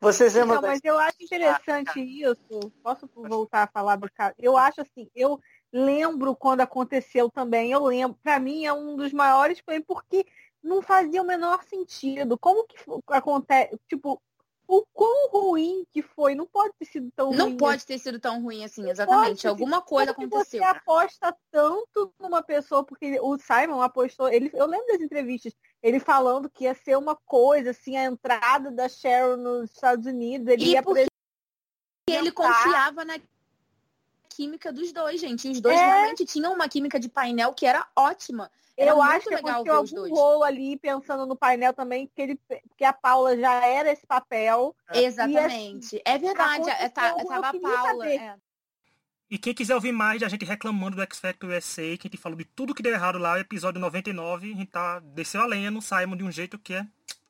Vocês 0.00 0.34
lembram? 0.34 0.60
Não, 0.60 0.68
mas 0.68 0.80
eu 0.84 0.98
acho 0.98 1.16
interessante 1.20 2.00
isso. 2.00 2.72
Posso 2.82 3.08
voltar 3.14 3.62
a 3.62 3.66
falar 3.66 3.96
do 3.96 4.10
caso? 4.10 4.34
Eu 4.38 4.56
acho 4.56 4.82
assim, 4.82 5.08
eu 5.14 5.40
lembro 5.74 6.36
quando 6.36 6.60
aconteceu 6.60 7.28
também, 7.28 7.72
eu 7.72 7.84
lembro, 7.84 8.16
para 8.22 8.38
mim 8.38 8.64
é 8.64 8.72
um 8.72 8.94
dos 8.94 9.12
maiores, 9.12 9.60
porque 9.86 10.24
não 10.62 10.80
fazia 10.80 11.20
o 11.20 11.26
menor 11.26 11.64
sentido. 11.64 12.38
Como 12.38 12.64
que 12.64 12.76
acontece, 13.08 13.76
tipo, 13.88 14.22
o 14.68 14.86
quão 14.92 15.28
ruim 15.30 15.84
que 15.92 16.00
foi. 16.00 16.34
Não 16.34 16.46
pode 16.46 16.72
ter 16.78 16.86
sido 16.86 17.10
tão 17.14 17.30
não 17.32 17.46
ruim. 17.46 17.50
Não 17.50 17.56
pode 17.56 17.76
assim. 17.76 17.86
ter 17.86 17.98
sido 17.98 18.20
tão 18.20 18.40
ruim 18.40 18.64
assim, 18.64 18.88
exatamente. 18.88 19.46
Alguma 19.46 19.82
coisa 19.82 20.12
aconteceu. 20.12 20.60
Você 20.60 20.62
aposta 20.62 21.36
tanto 21.50 22.14
numa 22.20 22.42
pessoa, 22.42 22.84
porque 22.84 23.18
o 23.20 23.36
Simon 23.36 23.82
apostou. 23.82 24.28
Ele, 24.28 24.50
eu 24.54 24.66
lembro 24.66 24.86
das 24.86 25.00
entrevistas, 25.00 25.52
ele 25.82 25.98
falando 25.98 26.48
que 26.48 26.64
ia 26.64 26.74
ser 26.74 26.96
uma 26.96 27.16
coisa, 27.16 27.70
assim, 27.70 27.96
a 27.96 28.04
entrada 28.04 28.70
da 28.70 28.88
Cheryl 28.88 29.36
nos 29.36 29.72
Estados 29.72 30.06
Unidos. 30.06 30.46
Ele 30.48 30.64
e 30.64 30.70
ia 30.70 30.82
porque 30.82 31.08
ele 32.08 32.30
confiava 32.30 33.04
na 33.04 33.18
química 34.34 34.72
dos 34.72 34.92
dois, 34.92 35.20
gente. 35.20 35.48
E 35.48 35.52
os 35.52 35.60
dois 35.60 35.76
é... 35.76 35.84
realmente 35.84 36.24
tinham 36.24 36.52
uma 36.52 36.68
química 36.68 36.98
de 36.98 37.08
painel 37.08 37.52
que 37.52 37.66
era 37.66 37.86
ótima. 37.96 38.50
Era 38.76 38.90
eu 38.90 39.00
acho 39.00 39.28
que 39.28 39.34
aconteceu 39.34 39.74
algum 39.74 40.14
rolo 40.14 40.42
ali, 40.42 40.76
pensando 40.76 41.26
no 41.26 41.36
painel 41.36 41.72
também, 41.72 42.10
que, 42.14 42.20
ele, 42.20 42.40
que 42.76 42.84
a 42.84 42.92
Paula 42.92 43.36
já 43.36 43.64
era 43.64 43.92
esse 43.92 44.04
papel. 44.04 44.74
Exatamente. 44.92 45.86
Assim, 45.86 46.00
é 46.04 46.18
verdade, 46.18 46.68
é, 46.68 46.88
tá, 46.88 47.14
tava 47.14 47.48
a 47.48 47.60
Paula. 47.60 48.08
É. 48.08 48.34
E 49.30 49.38
quem 49.38 49.54
quiser 49.54 49.74
ouvir 49.74 49.92
mais 49.92 50.20
da 50.20 50.28
gente 50.28 50.44
reclamando 50.44 50.96
do 50.96 51.02
X 51.02 51.20
Factor 51.20 51.50
USA, 51.50 51.96
que 51.96 52.08
a 52.08 52.10
gente 52.10 52.16
falou 52.16 52.36
de 52.36 52.44
tudo 52.44 52.74
que 52.74 52.82
deu 52.82 52.92
errado 52.92 53.18
lá, 53.18 53.38
episódio 53.38 53.80
99, 53.80 54.52
a 54.52 54.56
gente 54.56 54.70
tá, 54.70 54.98
desceu 54.98 55.40
a 55.40 55.46
lenha 55.46 55.70
no 55.70 55.80
Simon 55.80 56.16
de 56.16 56.24
um 56.24 56.30
jeito 56.30 56.58
que 56.58 56.74
é 56.74 56.86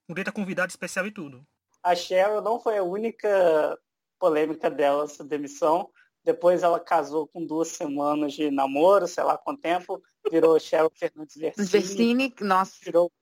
um 0.09 0.15
jeito 0.15 0.33
convidado 0.33 0.71
especial 0.71 1.07
e 1.07 1.11
tudo. 1.11 1.47
A 1.83 1.95
Cheryl 1.95 2.41
não 2.41 2.59
foi 2.59 2.79
a 2.79 2.83
única 2.83 3.79
polêmica 4.19 4.71
dela, 4.71 5.05
essa 5.05 5.23
demissão. 5.23 5.91
Depois 6.25 6.63
ela 6.63 6.81
casou 6.81 7.27
com 7.27 7.45
duas 7.45 7.69
semanas 7.69 8.33
de 8.33 8.51
namoro, 8.51 9.07
sei 9.07 9.23
lá 9.23 9.37
quanto 9.37 9.61
tempo, 9.61 10.03
virou 10.31 10.59
Cheryl 10.59 10.91
Fernandes 10.95 11.37
Versini. 11.37 11.67
Versini, 11.67 12.35
nossa. 12.41 12.77
Virou, 12.83 13.13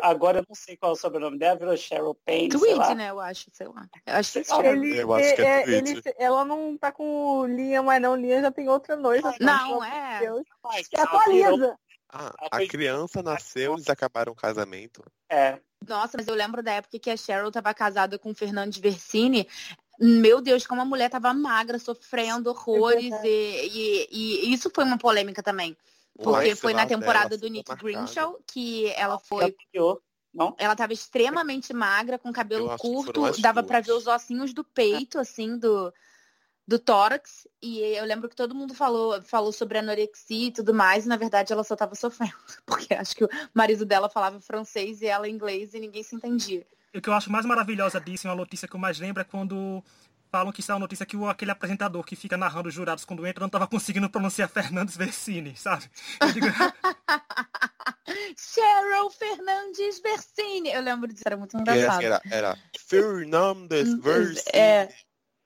agora 0.00 0.38
eu 0.38 0.44
não 0.48 0.54
sei 0.54 0.76
qual 0.76 0.92
é 0.92 0.94
o 0.94 0.96
sobrenome 0.96 1.36
dela, 1.36 1.58
virou 1.58 1.76
Cheryl 1.76 2.14
Payne, 2.24 2.50
Tweet, 2.50 2.94
né, 2.94 3.10
eu 3.10 3.18
acho, 3.18 3.50
sei 3.52 3.66
lá. 3.66 3.88
Eu 4.06 4.14
acho 4.14 4.32
que, 4.40 4.52
é 4.52 4.72
ele, 4.72 4.98
eu 5.00 5.12
acho 5.12 5.34
que 5.34 5.42
é, 5.42 5.62
é 5.62 5.70
ele, 5.70 6.02
ela 6.16 6.44
não 6.44 6.78
tá 6.78 6.92
com 6.92 7.44
Liam, 7.46 7.82
mas 7.82 8.00
não, 8.00 8.14
Liam 8.14 8.40
já 8.40 8.52
tem 8.52 8.68
outra 8.68 8.94
noiva. 8.94 9.34
Não, 9.40 9.82
é. 9.82 10.20
Deus. 10.20 10.46
É 10.92 11.00
atualiza. 11.00 11.76
Ah, 12.16 12.32
a 12.52 12.64
criança 12.68 13.20
nasceu, 13.20 13.74
eles 13.74 13.88
acabaram 13.88 14.32
o 14.32 14.36
casamento. 14.36 15.02
É. 15.28 15.58
Nossa, 15.86 16.16
mas 16.16 16.28
eu 16.28 16.34
lembro 16.34 16.62
da 16.62 16.72
época 16.72 16.98
que 16.98 17.10
a 17.10 17.16
Cheryl 17.16 17.48
estava 17.48 17.74
casada 17.74 18.18
com 18.18 18.30
o 18.30 18.34
Fernandes 18.34 18.78
Versini. 18.78 19.48
Meu 19.98 20.40
Deus, 20.40 20.66
como 20.66 20.80
a 20.80 20.84
mulher 20.84 21.06
estava 21.06 21.32
magra, 21.32 21.78
sofrendo 21.78 22.50
horrores. 22.50 23.12
É 23.12 23.26
e, 23.26 24.08
e, 24.10 24.48
e, 24.48 24.52
isso 24.52 24.70
foi 24.74 24.84
uma 24.84 24.98
polêmica 24.98 25.42
também. 25.42 25.76
Porque 26.16 26.54
foi 26.54 26.74
na 26.74 26.86
temporada 26.86 27.36
do 27.36 27.48
Nick 27.48 27.74
Grinshaw 27.76 28.38
que 28.46 28.88
ela 28.96 29.18
foi. 29.18 29.54
Não? 30.32 30.54
Ela 30.58 30.72
estava 30.72 30.92
extremamente 30.92 31.72
magra, 31.72 32.18
com 32.18 32.32
cabelo 32.32 32.76
curto, 32.76 33.40
dava 33.40 33.62
para 33.62 33.80
ver 33.80 33.92
os 33.92 34.06
ossinhos 34.06 34.52
do 34.52 34.64
peito, 34.64 35.16
assim, 35.18 35.56
do, 35.56 35.92
do 36.66 36.76
tórax. 36.76 37.46
E 37.62 37.78
eu 37.78 38.04
lembro 38.04 38.28
que 38.28 38.34
todo 38.34 38.54
mundo 38.54 38.74
falou, 38.74 39.22
falou 39.22 39.52
sobre 39.52 39.78
anorexia 39.78 40.48
e 40.48 40.52
tudo 40.52 40.74
mais, 40.74 41.06
e 41.06 41.08
na 41.08 41.16
verdade 41.16 41.52
ela 41.52 41.62
só 41.62 41.74
estava 41.74 41.94
sofrendo. 41.94 42.34
Porque 42.66 42.94
acho 42.94 43.14
que 43.14 43.24
o 43.24 43.28
marido 43.54 43.84
dela 43.84 44.08
falava 44.08 44.40
francês 44.40 45.02
e 45.02 45.06
ela 45.06 45.28
inglês 45.28 45.72
e 45.72 45.78
ninguém 45.78 46.02
se 46.02 46.16
entendia 46.16 46.66
o 46.94 47.00
que 47.00 47.08
eu 47.08 47.14
acho 47.14 47.30
mais 47.30 47.44
maravilhosa 47.44 48.00
disso, 48.00 48.28
uma 48.28 48.34
notícia 48.34 48.68
que 48.68 48.74
eu 48.74 48.80
mais 48.80 48.98
lembro, 48.98 49.20
é 49.20 49.24
quando 49.24 49.82
falam 50.30 50.52
que 50.52 50.60
isso 50.60 50.72
é 50.72 50.74
uma 50.74 50.80
notícia 50.80 51.06
que 51.06 51.16
o, 51.16 51.28
aquele 51.28 51.52
apresentador 51.52 52.02
que 52.02 52.16
fica 52.16 52.36
narrando 52.36 52.68
os 52.68 52.74
jurados 52.74 53.04
quando 53.04 53.24
entra 53.24 53.40
não 53.40 53.46
estava 53.46 53.68
conseguindo 53.68 54.10
pronunciar 54.10 54.48
Fernandes 54.50 54.96
Versini, 54.96 55.56
sabe? 55.56 55.84
Digo... 56.32 56.46
Cheryl 58.36 59.10
Fernandes 59.10 60.00
Versini. 60.00 60.70
Eu 60.70 60.82
lembro 60.82 61.12
disso, 61.12 61.22
era 61.24 61.36
muito 61.36 61.56
engraçado. 61.56 62.02
Era, 62.02 62.20
era 62.30 62.58
Fernandes 62.76 63.88
hum, 63.88 64.00
Versini. 64.00 64.50
É, 64.52 64.88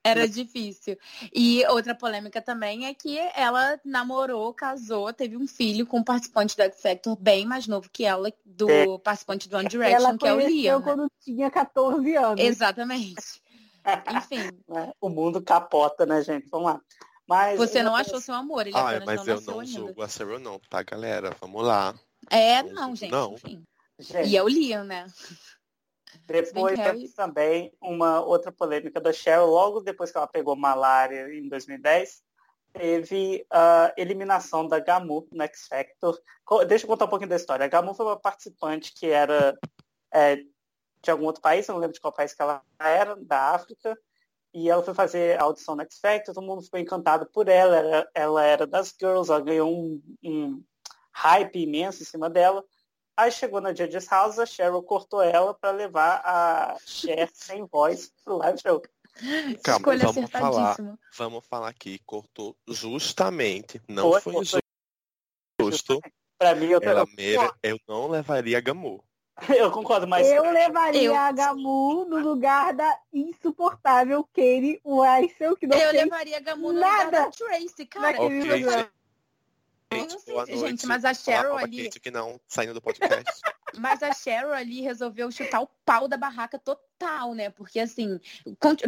era 0.03 0.27
difícil. 0.27 0.97
E 1.33 1.65
outra 1.67 1.93
polêmica 1.93 2.41
também 2.41 2.85
é 2.85 2.93
que 2.93 3.17
ela 3.35 3.79
namorou, 3.83 4.53
casou, 4.53 5.11
teve 5.11 5.35
um 5.35 5.47
filho 5.47 5.85
com 5.85 5.99
um 5.99 6.03
participante 6.03 6.55
do 6.55 6.63
X 6.63 6.81
Factor 6.81 7.15
bem 7.17 7.45
mais 7.45 7.67
novo 7.67 7.89
que 7.91 8.05
ela, 8.05 8.31
do 8.45 8.69
é. 8.69 8.97
participante 8.99 9.49
do 9.49 9.57
One 9.57 9.67
Direction, 9.67 10.17
que 10.17 10.27
é 10.27 10.33
o 10.33 10.39
Liam. 10.39 10.79
Né? 10.79 10.85
quando 10.85 11.11
tinha 11.21 11.51
14 11.51 12.15
anos. 12.15 12.43
Exatamente. 12.43 13.41
Enfim. 14.15 14.39
É, 14.71 14.93
o 15.01 15.09
mundo 15.09 15.41
capota, 15.41 16.05
né, 16.05 16.21
gente? 16.21 16.47
Vamos 16.47 16.73
lá. 16.73 16.81
Mas 17.27 17.57
Você 17.57 17.81
não 17.81 17.95
achou 17.95 18.21
seu 18.21 18.35
amor, 18.35 18.67
ele 18.67 18.77
ah, 18.77 19.01
mas 19.03 19.27
eu 19.27 19.41
não 19.41 19.65
julgo 19.65 20.03
a 20.03 20.07
Sarah 20.07 20.37
não, 20.37 20.59
tá, 20.69 20.83
galera? 20.83 21.35
Vamos 21.41 21.65
lá. 21.65 21.95
É, 22.29 22.61
não, 22.61 22.95
gente, 22.95 23.11
não. 23.11 23.33
enfim. 23.33 23.63
Gente. 23.97 24.29
E 24.29 24.37
é 24.37 24.43
o 24.43 24.47
Liam, 24.47 24.83
né? 24.83 25.07
Depois 26.25 26.79
teve 26.79 27.09
também 27.09 27.73
uma 27.81 28.21
outra 28.21 28.51
polêmica 28.51 28.99
da 28.99 29.13
Cheryl, 29.13 29.45
logo 29.45 29.81
depois 29.81 30.11
que 30.11 30.17
ela 30.17 30.27
pegou 30.27 30.55
malária 30.55 31.33
em 31.33 31.47
2010, 31.47 32.21
teve 32.73 33.45
a 33.49 33.93
eliminação 33.97 34.67
da 34.67 34.79
Gamu 34.79 35.27
no 35.31 35.43
X 35.43 35.67
Factor. 35.67 36.19
Deixa 36.67 36.85
eu 36.85 36.87
contar 36.89 37.05
um 37.05 37.09
pouquinho 37.09 37.29
da 37.29 37.35
história. 37.35 37.65
A 37.65 37.69
Gamu 37.69 37.93
foi 37.93 38.05
uma 38.05 38.19
participante 38.19 38.93
que 38.93 39.07
era 39.07 39.57
é, 40.13 40.37
de 41.01 41.11
algum 41.11 41.25
outro 41.25 41.41
país, 41.41 41.67
eu 41.67 41.73
não 41.73 41.81
lembro 41.81 41.93
de 41.93 42.01
qual 42.01 42.13
país 42.13 42.33
que 42.33 42.41
ela 42.41 42.61
era, 42.79 43.15
da 43.15 43.51
África, 43.51 43.97
e 44.53 44.69
ela 44.69 44.83
foi 44.83 44.93
fazer 44.93 45.39
a 45.39 45.43
audição 45.43 45.75
no 45.75 45.83
X 45.83 45.99
Factor, 45.99 46.33
todo 46.33 46.45
mundo 46.45 46.61
ficou 46.61 46.79
encantado 46.79 47.25
por 47.27 47.47
ela, 47.47 47.77
ela, 47.77 48.09
ela 48.13 48.43
era 48.43 48.67
das 48.67 48.95
girls, 48.99 49.31
ela 49.31 49.41
ganhou 49.41 49.71
um, 49.71 50.01
um 50.23 50.63
hype 51.13 51.61
imenso 51.61 52.01
em 52.01 52.05
cima 52.05 52.29
dela. 52.29 52.63
Aí 53.19 53.33
chegou 53.33 53.59
na 53.59 53.73
Judge's 53.73 54.07
House, 54.07 54.39
a 54.39 54.45
Cheryl 54.45 54.81
cortou 54.81 55.21
ela 55.21 55.53
para 55.53 55.71
levar 55.71 56.21
a 56.23 56.77
Cher 56.85 57.29
sem 57.35 57.65
voz 57.65 58.13
pro 58.23 58.37
live 58.37 58.57
show. 58.61 58.81
Calma, 59.61 59.97
vamos 59.97 60.31
falar, 60.31 60.77
vamos 61.17 61.45
falar 61.45 61.67
aqui, 61.67 61.99
cortou 62.05 62.55
justamente, 62.65 63.81
não 63.89 64.09
foi, 64.13 64.21
foi 64.21 64.33
justo. 64.35 64.59
justo. 65.59 66.01
Para 66.37 66.55
mim, 66.55 66.67
eu, 66.67 66.79
ela 66.81 67.05
mere... 67.17 67.51
eu 67.61 67.77
não 67.85 68.07
levaria 68.07 68.57
a 68.57 68.61
Gamu. 68.61 69.03
Eu 69.57 69.71
concordo, 69.71 70.05
mas. 70.05 70.27
Eu 70.27 70.51
levaria 70.51 71.01
eu... 71.01 71.15
a 71.15 71.31
Gamu 71.31 72.05
no 72.05 72.19
lugar 72.19 72.73
da 72.73 72.99
insuportável 73.13 74.21
Katie 74.33 74.81
Weissel, 74.83 75.55
que 75.55 75.65
não 75.65 75.77
Eu 75.77 75.93
levaria 75.93 76.37
a 76.37 76.41
Gamu 76.41 76.73
no 76.73 76.79
nada 76.79 77.05
lugar 77.05 77.11
da 77.11 77.31
Tracy, 77.31 77.85
cara. 77.85 78.21
Okay, 78.21 78.89
gente, 80.47 80.85
mas 80.85 81.03
a 81.03 81.13
Cheryl 81.13 81.57
ali. 81.57 81.89
que 81.89 82.11
não, 82.11 82.39
saindo 82.47 82.73
do 82.73 82.81
podcast. 82.81 83.25
mas 83.77 84.03
a 84.03 84.13
Cheryl 84.13 84.53
ali 84.53 84.81
resolveu 84.81 85.31
chutar 85.31 85.61
o 85.61 85.69
pau 85.83 86.07
da 86.07 86.17
barraca 86.17 86.59
total, 86.59 87.33
né? 87.33 87.49
Porque 87.49 87.79
assim, 87.79 88.19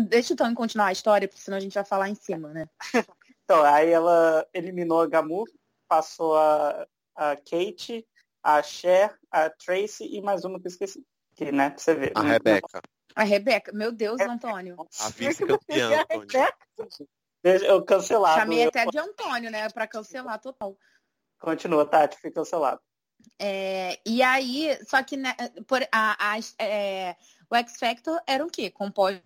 deixa 0.08 0.34
o 0.34 0.38
Tony 0.38 0.54
continuar 0.54 0.88
a 0.88 0.92
história, 0.92 1.28
porque 1.28 1.42
senão 1.42 1.58
a 1.58 1.62
gente 1.62 1.74
vai 1.74 1.86
falar 1.86 2.10
em 2.10 2.16
cima, 2.16 2.50
né? 2.50 2.68
então, 3.44 3.64
aí 3.64 3.90
ela 3.90 4.48
eliminou 4.54 5.02
a 5.02 5.08
Gamu, 5.08 5.46
passou 5.88 6.38
a, 6.38 6.88
a 7.16 7.36
Kate, 7.36 8.08
a 8.44 8.62
Cher, 8.62 9.18
a 9.32 9.50
Tracy 9.50 10.06
e 10.06 10.22
mais 10.22 10.46
uma 10.46 10.60
que 10.60 10.68
eu 10.68 10.72
esqueci. 10.72 11.04
Que, 11.36 11.52
né, 11.52 11.70
pra 11.70 11.80
você 11.80 11.96
ver. 11.96 12.12
A 12.16 12.22
Rebeca. 12.22 12.82
A 13.16 13.24
Rebeca, 13.24 13.72
meu 13.74 13.92
Deus, 13.92 14.22
Antônio. 14.22 14.78
A 15.00 15.10
vice-campeã, 15.10 16.06
Antônio. 16.12 17.08
Eu 17.44 17.84
cancelado. 17.84 18.40
Chamei 18.40 18.68
até 18.68 18.86
de 18.86 18.98
Antônio, 18.98 19.50
né? 19.50 19.68
Pra 19.70 19.88
cancelar 19.88 20.40
total. 20.40 20.78
Continua, 21.40 21.86
Tati, 21.86 22.18
fica 22.18 22.36
cancelado. 22.36 22.80
É, 23.40 24.00
e 24.06 24.22
aí, 24.22 24.78
só 24.88 25.02
que 25.04 25.18
né, 25.18 25.36
por, 25.68 25.82
a, 25.92 26.34
a, 26.34 26.40
é, 26.60 27.16
o 27.50 27.56
X 27.56 27.78
Factor 27.78 28.22
era 28.28 28.46
o 28.46 28.50
quê? 28.50 28.70
Composto 28.70 29.24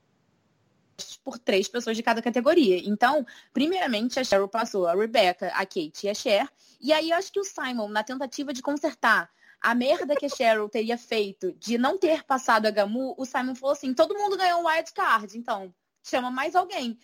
por 1.24 1.38
três 1.38 1.68
pessoas 1.68 1.97
de 1.97 2.03
cada 2.03 2.22
categoria. 2.22 2.78
Então, 2.78 3.26
primeiramente, 3.53 4.20
a 4.20 4.24
Cheryl 4.24 4.47
passou 4.47 4.88
a 4.88 4.95
Rebecca, 4.95 5.47
a 5.47 5.66
Kate 5.66 6.05
e 6.05 6.09
a 6.09 6.13
Cher. 6.13 6.49
E 6.80 6.93
aí, 6.93 7.09
eu 7.09 7.18
acho 7.18 7.32
que 7.32 7.39
o 7.39 7.43
Simon, 7.43 7.89
na 7.89 8.03
tentativa 8.03 8.53
de 8.53 8.61
consertar 8.61 9.30
a 9.61 9.76
merda 9.76 10.16
que 10.16 10.26
a 10.26 10.30
Cheryl 10.30 10.70
teria 10.70 10.97
feito 10.97 11.51
de 11.53 11.78
não 11.78 11.97
ter 11.97 12.24
passado 12.24 12.68
a 12.68 12.72
Gamu, 12.72 13.16
o 13.18 13.26
Simon 13.26 13.55
falou 13.55 13.74
assim: 13.74 13.93
todo 13.93 14.18
mundo 14.18 14.38
ganhou 14.38 14.61
um 14.61 14.68
wild 14.68 14.93
card, 14.93 15.38
então 15.38 15.74
chama 16.03 16.32
mais 16.32 16.55
alguém. 16.55 16.97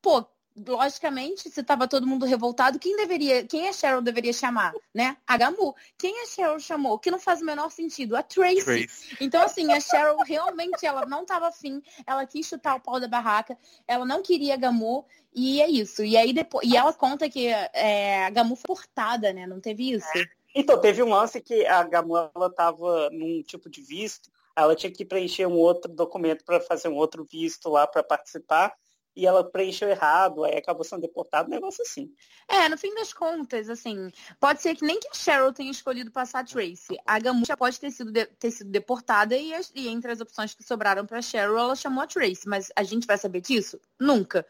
Pô, 0.00 0.24
logicamente, 0.66 1.50
se 1.50 1.62
tava 1.62 1.86
todo 1.86 2.06
mundo 2.06 2.24
revoltado, 2.24 2.78
quem 2.78 2.96
deveria, 2.96 3.44
quem 3.44 3.68
a 3.68 3.72
Cheryl 3.72 4.00
deveria 4.00 4.32
chamar, 4.32 4.72
né? 4.94 5.16
A 5.26 5.36
Gamu. 5.36 5.74
Quem 5.98 6.22
a 6.22 6.26
Cheryl 6.26 6.58
chamou? 6.58 6.98
Que 6.98 7.10
não 7.10 7.18
faz 7.18 7.42
o 7.42 7.44
menor 7.44 7.70
sentido, 7.70 8.16
a 8.16 8.22
Tracy. 8.22 8.64
Trace. 8.64 9.16
Então, 9.20 9.42
assim, 9.42 9.72
a 9.72 9.80
Cheryl 9.80 10.16
realmente, 10.24 10.86
ela 10.86 11.04
não 11.04 11.26
tava 11.26 11.48
afim, 11.48 11.82
ela 12.06 12.24
quis 12.26 12.46
chutar 12.46 12.76
o 12.76 12.80
pau 12.80 12.98
da 12.98 13.08
barraca, 13.08 13.58
ela 13.86 14.06
não 14.06 14.22
queria 14.22 14.54
a 14.54 14.56
Gamu, 14.56 15.04
e 15.34 15.60
é 15.60 15.68
isso. 15.68 16.02
E 16.02 16.16
aí 16.16 16.32
depois, 16.32 16.66
e 16.66 16.76
ela 16.76 16.92
conta 16.92 17.28
que 17.28 17.48
é, 17.48 18.24
a 18.24 18.30
Gamu 18.30 18.56
foi 18.56 18.66
portada, 18.66 19.32
né? 19.32 19.46
Não 19.46 19.60
teve 19.60 19.92
isso. 19.92 20.06
Então, 20.54 20.80
teve 20.80 21.02
um 21.02 21.10
lance 21.10 21.40
que 21.40 21.66
a 21.66 21.82
Gamu, 21.82 22.16
ela 22.34 22.50
tava 22.50 23.10
num 23.10 23.42
tipo 23.42 23.68
de 23.68 23.82
visto, 23.82 24.30
ela 24.56 24.74
tinha 24.74 24.90
que 24.90 25.04
preencher 25.04 25.46
um 25.46 25.58
outro 25.58 25.92
documento 25.92 26.44
para 26.46 26.58
fazer 26.60 26.88
um 26.88 26.94
outro 26.94 27.26
visto 27.30 27.68
lá 27.68 27.86
para 27.86 28.02
participar 28.02 28.72
e 29.16 29.26
ela 29.26 29.42
preencheu 29.42 29.88
errado, 29.88 30.44
aí 30.44 30.58
acabou 30.58 30.84
sendo 30.84 31.00
deportado, 31.00 31.48
um 31.48 31.54
negócio 31.54 31.82
assim. 31.82 32.12
É, 32.46 32.68
no 32.68 32.76
fim 32.76 32.94
das 32.94 33.14
contas, 33.14 33.70
assim, 33.70 34.10
pode 34.38 34.60
ser 34.60 34.76
que 34.76 34.84
nem 34.84 35.00
que 35.00 35.08
a 35.08 35.14
Cheryl 35.14 35.54
tenha 35.54 35.70
escolhido 35.70 36.10
passar 36.10 36.40
a 36.40 36.44
Tracy. 36.44 36.98
A 37.06 37.18
Gamusha 37.18 37.56
pode 37.56 37.80
ter 37.80 37.90
sido, 37.90 38.12
de, 38.12 38.26
ter 38.26 38.50
sido 38.50 38.70
deportada 38.70 39.34
e, 39.34 39.52
e, 39.74 39.88
entre 39.88 40.12
as 40.12 40.20
opções 40.20 40.54
que 40.54 40.62
sobraram 40.62 41.06
para 41.06 41.22
Cheryl, 41.22 41.58
ela 41.58 41.74
chamou 41.74 42.04
a 42.04 42.06
Tracy. 42.06 42.46
Mas 42.46 42.70
a 42.76 42.82
gente 42.82 43.06
vai 43.06 43.16
saber 43.16 43.40
disso? 43.40 43.80
Nunca. 43.98 44.46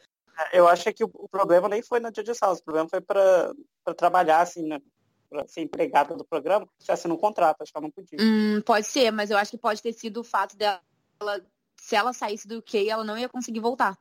É, 0.53 0.59
eu 0.59 0.67
acho 0.67 0.93
que 0.93 1.05
o, 1.05 1.29
problema 1.29 1.69
nem 1.69 1.81
foi 1.81 2.01
na 2.01 2.11
Judge 2.15 2.33
House, 2.43 2.59
o 2.59 2.65
problema 2.65 2.89
foi 2.89 3.01
para 3.01 3.55
trabalhar, 3.97 4.41
assim, 4.41 4.67
né? 4.67 4.81
Pra 5.31 5.47
ser 5.47 5.61
empregada 5.61 6.17
do 6.17 6.25
programa, 6.25 6.69
se 6.79 6.87
tivesse 6.87 7.07
no 7.07 7.19
contrato, 7.19 7.63
acho 7.63 7.73
que 7.73 7.79
ela 7.79 7.87
não 7.87 7.91
podia. 7.91 8.19
Hum, 8.21 8.61
pode 8.63 8.87
ser, 8.87 9.13
mas 9.13 9.31
eu 9.31 9.39
acho 9.39 9.53
que 9.53 9.59
pode 9.59 9.81
ter 9.81 9.93
sido 9.93 10.21
o 10.21 10.25
fato 10.25 10.57
dela, 10.57 10.81
se 11.77 11.95
ela 11.95 12.13
saísse 12.13 12.49
do 12.49 12.59
UK, 12.59 12.89
ela 12.89 13.05
não 13.05 13.17
ia 13.17 13.29
conseguir 13.29 13.61
voltar. 13.61 13.97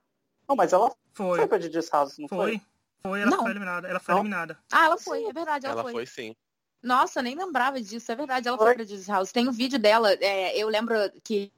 Não, 0.48 0.56
mas 0.56 0.74
ela 0.74 0.94
foi, 1.14 1.38
foi 1.38 1.48
pra 1.48 1.58
Didi's 1.58 1.90
House, 1.90 2.18
não 2.18 2.28
foi? 2.28 2.58
Foi, 2.58 2.62
foi 3.04 3.22
ela 3.22 3.32
não. 3.32 3.42
foi 3.42 3.52
eliminada. 3.52 3.88
Ela 3.88 4.00
foi 4.00 4.14
não. 4.14 4.22
eliminada. 4.22 4.60
Ah, 4.72 4.86
ela 4.86 4.98
foi, 4.98 5.24
é 5.26 5.34
verdade, 5.34 5.66
ela, 5.66 5.74
ela 5.74 5.84
foi. 5.84 5.94
foi 5.94 6.06
sim. 6.06 6.36
Nossa, 6.84 7.22
nem 7.22 7.36
lembrava 7.36 7.82
disso, 7.82 8.12
é 8.12 8.16
verdade, 8.16 8.48
ela 8.48 8.58
foi, 8.58 8.68
foi 8.68 8.76
pra 8.76 8.84
Didi's 8.84 9.08
House. 9.08 9.32
Tem 9.32 9.48
um 9.48 9.52
vídeo 9.52 9.80
dela, 9.80 10.14
é, 10.14 10.58
eu 10.58 10.68
lembro 10.68 10.96
que 11.24 11.52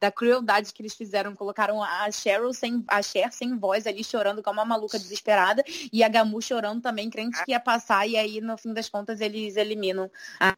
da 0.00 0.12
crueldade 0.12 0.72
que 0.72 0.82
eles 0.82 0.94
fizeram, 0.94 1.34
colocaram 1.34 1.82
a 1.82 2.10
Cheryl 2.10 2.52
sem 2.52 2.84
a 2.86 3.00
Cher 3.02 3.32
sem 3.32 3.56
voz 3.56 3.86
ali 3.86 4.04
chorando 4.04 4.42
como 4.42 4.60
uma 4.60 4.66
maluca 4.66 4.98
desesperada 4.98 5.64
e 5.92 6.04
a 6.04 6.08
Gamu 6.08 6.42
chorando 6.42 6.82
também, 6.82 7.08
crente 7.08 7.42
que 7.44 7.52
ia 7.52 7.60
passar 7.60 8.06
e 8.06 8.16
aí 8.16 8.40
no 8.40 8.58
fim 8.58 8.72
das 8.74 8.88
contas 8.88 9.20
eles 9.20 9.56
eliminam 9.56 10.10
a, 10.38 10.54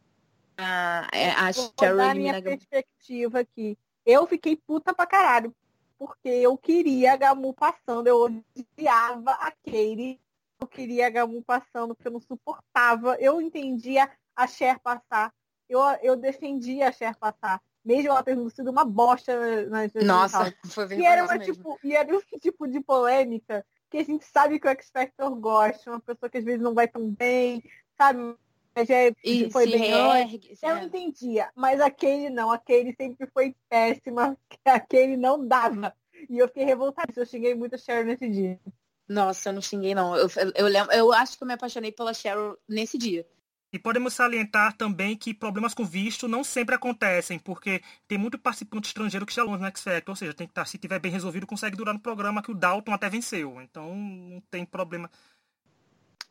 a, 0.56 1.46
a 1.46 1.52
Cheryl 1.52 1.72
Vou 1.76 1.96
dar 1.96 2.14
minha 2.14 2.42
perspectiva 2.42 3.40
aqui. 3.40 3.78
Eu 4.04 4.26
fiquei 4.26 4.56
puta 4.56 4.92
pra 4.92 5.06
caralho, 5.06 5.54
porque 5.98 6.28
eu 6.28 6.56
queria 6.56 7.12
a 7.12 7.16
Gamu 7.16 7.52
passando, 7.52 8.06
eu 8.06 8.22
odiava 8.22 9.32
a 9.32 9.50
Katie, 9.50 10.20
eu 10.60 10.66
queria 10.66 11.06
a 11.06 11.10
Gamu 11.10 11.42
passando, 11.42 11.94
porque 11.94 12.08
eu 12.08 12.12
não 12.12 12.20
suportava, 12.20 13.16
eu 13.18 13.40
entendia 13.40 14.10
a 14.34 14.46
Cher 14.46 14.78
passar, 14.78 15.32
eu, 15.68 15.80
eu 16.02 16.16
defendia 16.16 16.88
a 16.88 16.92
Cher 16.92 17.16
passar, 17.16 17.60
mesmo 17.84 18.10
ela 18.10 18.22
tendo 18.22 18.48
sido 18.50 18.70
uma 18.70 18.84
bosta 18.84 19.66
nas 19.66 19.92
Nossa, 19.94 20.54
foi 20.66 20.86
e 20.96 21.04
era 21.04 21.24
uma, 21.24 21.38
tipo 21.38 21.78
E 21.82 21.94
era 21.94 22.16
um 22.16 22.20
tipo 22.40 22.68
de 22.68 22.80
polêmica 22.80 23.66
que 23.90 23.98
a 23.98 24.04
gente 24.04 24.24
sabe 24.24 24.60
que 24.60 24.66
o 24.66 24.70
X 24.70 24.90
Factor 24.90 25.34
gosta, 25.34 25.90
uma 25.90 26.00
pessoa 26.00 26.28
que 26.28 26.38
às 26.38 26.44
vezes 26.44 26.60
não 26.60 26.74
vai 26.74 26.86
tão 26.86 27.10
bem, 27.10 27.62
sabe? 27.96 28.36
Já 28.84 28.94
é, 28.94 29.12
e 29.24 29.50
foi 29.50 29.66
bem 29.66 29.90
ergue, 29.90 30.58
Eu 30.62 30.76
não 30.76 30.84
entendia, 30.84 31.50
mas 31.54 31.80
aquele 31.80 32.30
não, 32.30 32.50
aquele 32.50 32.94
sempre 32.94 33.26
foi 33.32 33.54
péssima, 33.68 34.36
aquele 34.64 35.16
não 35.16 35.46
dava. 35.46 35.94
E 36.28 36.38
eu 36.38 36.48
fiquei 36.48 36.64
revoltada, 36.64 37.12
eu 37.16 37.26
xinguei 37.26 37.54
muito 37.54 37.74
a 37.74 37.78
Cheryl 37.78 38.06
nesse 38.06 38.28
dia. 38.28 38.60
Nossa, 39.08 39.48
eu 39.48 39.52
não 39.54 39.62
xinguei 39.62 39.94
não. 39.94 40.16
Eu, 40.16 40.28
eu, 40.54 40.66
lembro, 40.66 40.92
eu 40.92 41.12
acho 41.12 41.36
que 41.36 41.42
eu 41.42 41.48
me 41.48 41.54
apaixonei 41.54 41.92
pela 41.92 42.12
Cheryl 42.12 42.58
nesse 42.68 42.98
dia. 42.98 43.26
E 43.72 43.78
podemos 43.78 44.14
salientar 44.14 44.76
também 44.76 45.14
que 45.14 45.34
problemas 45.34 45.74
com 45.74 45.84
visto 45.84 46.26
não 46.26 46.42
sempre 46.42 46.74
acontecem, 46.74 47.38
porque 47.38 47.82
tem 48.06 48.16
muito 48.16 48.38
participante 48.38 48.88
estrangeiro 48.88 49.26
que 49.26 49.32
está 49.32 49.42
longe 49.42 49.60
no 49.60 49.66
X 49.68 49.82
Factor, 49.82 50.12
ou 50.12 50.16
seja, 50.16 50.32
tem 50.32 50.46
que 50.46 50.52
estar, 50.52 50.66
se 50.66 50.78
tiver 50.78 50.98
bem 50.98 51.12
resolvido, 51.12 51.46
consegue 51.46 51.76
durar 51.76 51.92
no 51.92 52.00
programa 52.00 52.42
que 52.42 52.50
o 52.50 52.54
Dalton 52.54 52.92
até 52.92 53.10
venceu. 53.10 53.60
Então 53.60 53.94
não 53.94 54.40
tem 54.50 54.64
problema. 54.64 55.10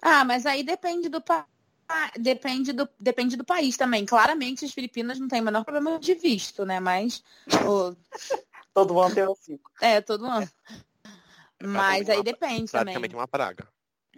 Ah, 0.01 0.25
mas 0.25 0.45
aí 0.45 0.63
depende 0.63 1.09
do 1.09 1.21
país 1.21 1.56
ah, 1.89 2.11
depende 2.17 2.73
do, 2.73 2.87
depende 2.99 3.37
do 3.37 3.45
país 3.45 3.77
também. 3.77 4.05
Claramente, 4.05 4.65
as 4.65 4.73
Filipinas 4.73 5.19
não 5.19 5.27
têm 5.27 5.41
o 5.41 5.45
menor 5.45 5.63
problema 5.63 5.97
de 5.99 6.13
visto, 6.15 6.65
né? 6.65 6.79
Mas. 6.79 7.23
O... 7.65 7.95
todo 8.73 8.99
ano 8.99 9.15
tem 9.15 9.27
um 9.27 9.35
cinco. 9.35 9.71
É, 9.81 10.01
todo 10.01 10.25
ano. 10.25 10.49
mas 11.63 12.09
aí 12.09 12.21
depende 12.21 12.71
também. 12.71 12.93
Praticamente 12.93 13.15
uma 13.15 13.27
praga. 13.27 13.67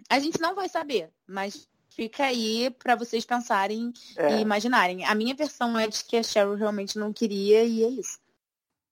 A 0.08 0.18
gente 0.18 0.40
não 0.40 0.54
vai 0.54 0.68
saber, 0.68 1.10
mas 1.26 1.68
fica 1.90 2.24
aí 2.24 2.70
para 2.70 2.96
vocês 2.96 3.24
pensarem 3.24 3.92
é. 4.16 4.38
e 4.38 4.40
imaginarem. 4.40 5.04
A 5.04 5.14
minha 5.14 5.34
versão 5.34 5.78
é 5.78 5.86
de 5.86 6.02
que 6.04 6.16
a 6.16 6.22
Cheryl 6.22 6.54
realmente 6.54 6.98
não 6.98 7.12
queria 7.12 7.64
e 7.64 7.84
é 7.84 7.88
isso. 7.88 8.18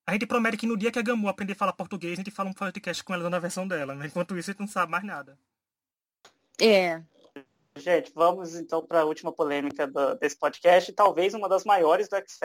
A 0.07 0.13
gente 0.13 0.27
promete 0.27 0.57
que 0.57 0.67
no 0.67 0.77
dia 0.77 0.91
que 0.91 0.99
a 0.99 1.03
Gamu 1.03 1.29
aprender 1.29 1.53
a 1.53 1.57
falar 1.57 1.73
português, 1.73 2.15
a 2.15 2.17
gente 2.17 2.31
fala 2.31 2.49
um 2.49 2.55
podcast 2.55 3.03
com 3.05 3.13
ela 3.13 3.29
na 3.29 3.39
versão 3.39 3.67
dela. 3.69 3.95
Mas 3.95 4.07
enquanto 4.07 4.39
isso, 4.39 4.51
a 4.51 4.53
gente 4.53 4.61
não 4.61 4.69
sabe 4.69 4.91
mais 4.91 5.05
nada. 5.05 5.39
É, 6.61 7.03
Gente, 7.79 8.13
vamos 8.15 8.57
então 8.57 8.85
para 8.85 9.01
a 9.01 9.05
última 9.05 9.33
polêmica 9.33 9.87
do, 9.87 10.15
desse 10.17 10.37
podcast, 10.37 10.93
talvez 10.93 11.33
uma 11.35 11.49
das 11.49 11.65
maiores 11.65 12.09
do 12.09 12.17
X 12.17 12.39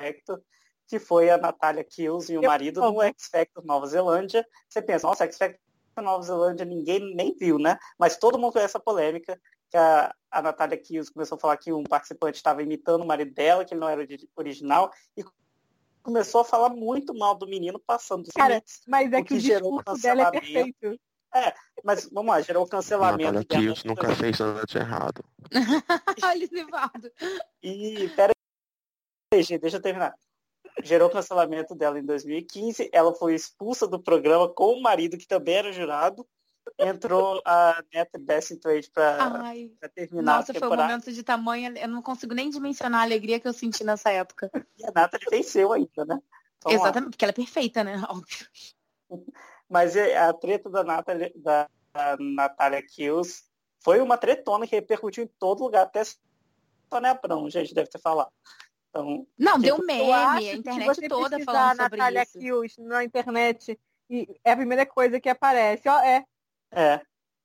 Factor, 0.00 0.40
que 0.86 0.98
foi 0.98 1.28
a 1.28 1.36
Natália 1.36 1.84
Kills 1.84 2.32
e 2.32 2.38
o 2.38 2.42
marido 2.42 2.80
no 2.80 3.02
X 3.02 3.28
Factor 3.30 3.64
Nova 3.64 3.86
Zelândia. 3.86 4.46
Você 4.68 4.80
pensa, 4.80 5.06
nossa, 5.06 5.24
X 5.24 5.36
Factor 5.36 5.60
Nova 6.02 6.22
Zelândia 6.22 6.64
ninguém 6.64 7.14
nem 7.14 7.34
viu, 7.34 7.58
né? 7.58 7.78
Mas 7.98 8.16
todo 8.16 8.38
mundo 8.38 8.52
conhece 8.52 8.72
essa 8.72 8.80
polêmica, 8.80 9.38
que 9.70 9.76
a, 9.76 10.14
a 10.30 10.42
Natália 10.42 10.78
Kills 10.78 11.12
começou 11.12 11.36
a 11.36 11.40
falar 11.40 11.56
que 11.58 11.72
um 11.72 11.84
participante 11.84 12.36
estava 12.36 12.62
imitando 12.62 13.02
o 13.02 13.06
marido 13.06 13.34
dela, 13.34 13.64
que 13.64 13.74
ele 13.74 13.80
não 13.80 13.88
era 13.88 14.06
original, 14.36 14.90
e 15.16 15.22
começou 16.02 16.40
a 16.40 16.44
falar 16.44 16.70
muito 16.70 17.12
mal 17.14 17.34
do 17.34 17.46
menino 17.46 17.78
passando 17.78 18.22
dos 18.22 18.32
Cara, 18.32 18.54
limites, 18.54 18.80
mas 18.86 19.12
é 19.12 19.22
que 19.22 19.34
o, 19.34 19.38
discurso 19.38 20.02
dela 20.02 20.22
é 20.22 20.30
perfeito. 20.30 20.98
É, 21.34 21.54
mas 21.84 22.08
vamos 22.10 22.32
lá, 22.32 22.40
gerou 22.40 22.66
cancelamento. 22.66 23.32
Natália 23.32 23.44
Kills 23.44 23.86
nunca 23.86 24.14
fez 24.14 24.38
nada 24.38 24.64
de 24.64 24.78
errado. 24.78 25.24
Olha, 26.24 26.46
Zivaldo. 26.46 27.12
E, 27.62 28.08
pera 28.16 28.32
aí, 29.32 29.42
gente, 29.42 29.60
deixa 29.60 29.76
eu 29.76 29.82
terminar. 29.82 30.14
Gerou 30.82 31.10
cancelamento 31.10 31.74
dela 31.74 31.98
em 31.98 32.04
2015, 32.04 32.88
ela 32.92 33.14
foi 33.14 33.34
expulsa 33.34 33.86
do 33.86 34.00
programa 34.00 34.48
com 34.48 34.74
o 34.74 34.82
marido, 34.82 35.18
que 35.18 35.26
também 35.26 35.56
era 35.56 35.72
jurado. 35.72 36.26
Entrou 36.78 37.40
a 37.46 37.82
Neta 37.92 38.20
Trade 38.60 38.90
para 38.90 39.88
terminar 39.94 40.36
Nossa, 40.36 40.52
foi 40.52 40.68
um 40.68 40.76
momento 40.76 41.10
de 41.10 41.22
tamanho, 41.22 41.76
eu 41.76 41.88
não 41.88 42.02
consigo 42.02 42.34
nem 42.34 42.50
dimensionar 42.50 43.00
a 43.00 43.04
alegria 43.04 43.40
que 43.40 43.48
eu 43.48 43.52
senti 43.52 43.82
nessa 43.82 44.10
época. 44.10 44.50
E 44.76 44.84
a 44.84 44.92
Natalie 44.94 45.26
venceu 45.30 45.72
ainda, 45.72 46.04
né? 46.04 46.18
Vamos 46.62 46.80
Exatamente, 46.80 47.04
lá. 47.04 47.10
porque 47.10 47.24
ela 47.24 47.30
é 47.30 47.34
perfeita, 47.34 47.84
né? 47.84 48.02
Óbvio. 48.08 48.46
Mas 49.68 49.96
a 49.96 50.32
treta 50.32 50.70
da 50.70 50.82
Natália, 50.82 51.32
da 51.36 51.68
Natália 52.18 52.82
Kills 52.82 53.44
foi 53.80 54.00
uma 54.00 54.16
tretona 54.16 54.66
que 54.66 54.74
repercutiu 54.74 55.24
em 55.24 55.30
todo 55.38 55.62
lugar, 55.62 55.82
até 55.82 56.02
Sônia 56.04 57.10
Abrão, 57.10 57.50
gente 57.50 57.74
deve 57.74 57.90
ter 57.90 58.00
falado. 58.00 58.30
Então, 58.88 59.26
não, 59.38 59.58
deu 59.58 59.78
meme, 59.84 60.12
a 60.12 60.40
internet 60.42 61.08
toda 61.08 61.38
falando 61.44 61.76
sobre 61.76 61.98
Natália 61.98 62.22
isso. 62.22 62.38
Kills 62.38 62.80
na 62.80 63.04
internet 63.04 63.78
e 64.08 64.40
é 64.42 64.52
a 64.52 64.56
primeira 64.56 64.86
coisa 64.86 65.20
que 65.20 65.28
aparece, 65.28 65.88
ó, 65.88 66.00
é. 66.00 66.24
É. 66.72 67.00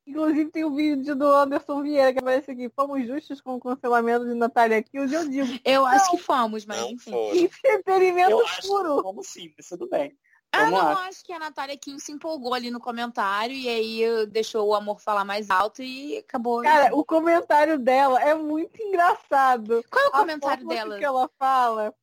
Inclusive 0.05 0.51
tem 0.51 0.63
o 0.65 0.69
um 0.69 0.75
vídeo 0.75 1.15
do 1.15 1.25
Anderson 1.25 1.81
Vieira 1.81 2.11
que 2.11 2.19
aparece 2.19 2.51
aqui. 2.51 2.69
Fomos 2.69 3.05
justos 3.07 3.39
com 3.39 3.55
o 3.55 3.59
cancelamento 3.59 4.25
de 4.25 4.33
Natália 4.33 4.83
Kills? 4.83 5.13
Eu 5.13 5.29
digo. 5.29 5.59
Eu 5.63 5.81
não, 5.81 5.87
acho 5.87 6.11
que 6.11 6.17
fomos, 6.17 6.65
mas 6.65 6.81
enfim. 6.81 7.13
Entretenimento 7.39 8.43
puro. 8.61 8.99
Acho 8.99 9.19
que 9.19 9.23
sim, 9.23 9.53
mas 9.57 9.67
tudo 9.67 9.87
bem. 9.87 10.17
Ah, 10.53 10.69
não, 10.69 10.77
lá. 10.77 11.07
acho 11.07 11.25
que 11.25 11.33
a 11.33 11.39
Natália 11.39 11.75
Kim 11.75 11.97
se 11.97 12.11
empolgou 12.11 12.53
ali 12.53 12.69
no 12.69 12.79
comentário 12.79 13.55
e 13.55 13.67
aí 13.67 14.25
deixou 14.27 14.67
o 14.67 14.75
amor 14.75 15.01
falar 15.01 15.25
mais 15.25 15.49
alto 15.49 15.81
e 15.81 16.19
acabou. 16.19 16.61
Cara, 16.61 16.95
o 16.95 17.03
comentário 17.03 17.79
dela 17.79 18.21
é 18.21 18.35
muito 18.35 18.79
engraçado. 18.79 19.83
Qual 19.89 20.05
é 20.05 20.07
o 20.09 20.09
a 20.09 20.19
comentário 20.19 20.67
dela? 20.67 20.99
que 20.99 21.03
ela 21.03 21.27
fala 21.39 21.93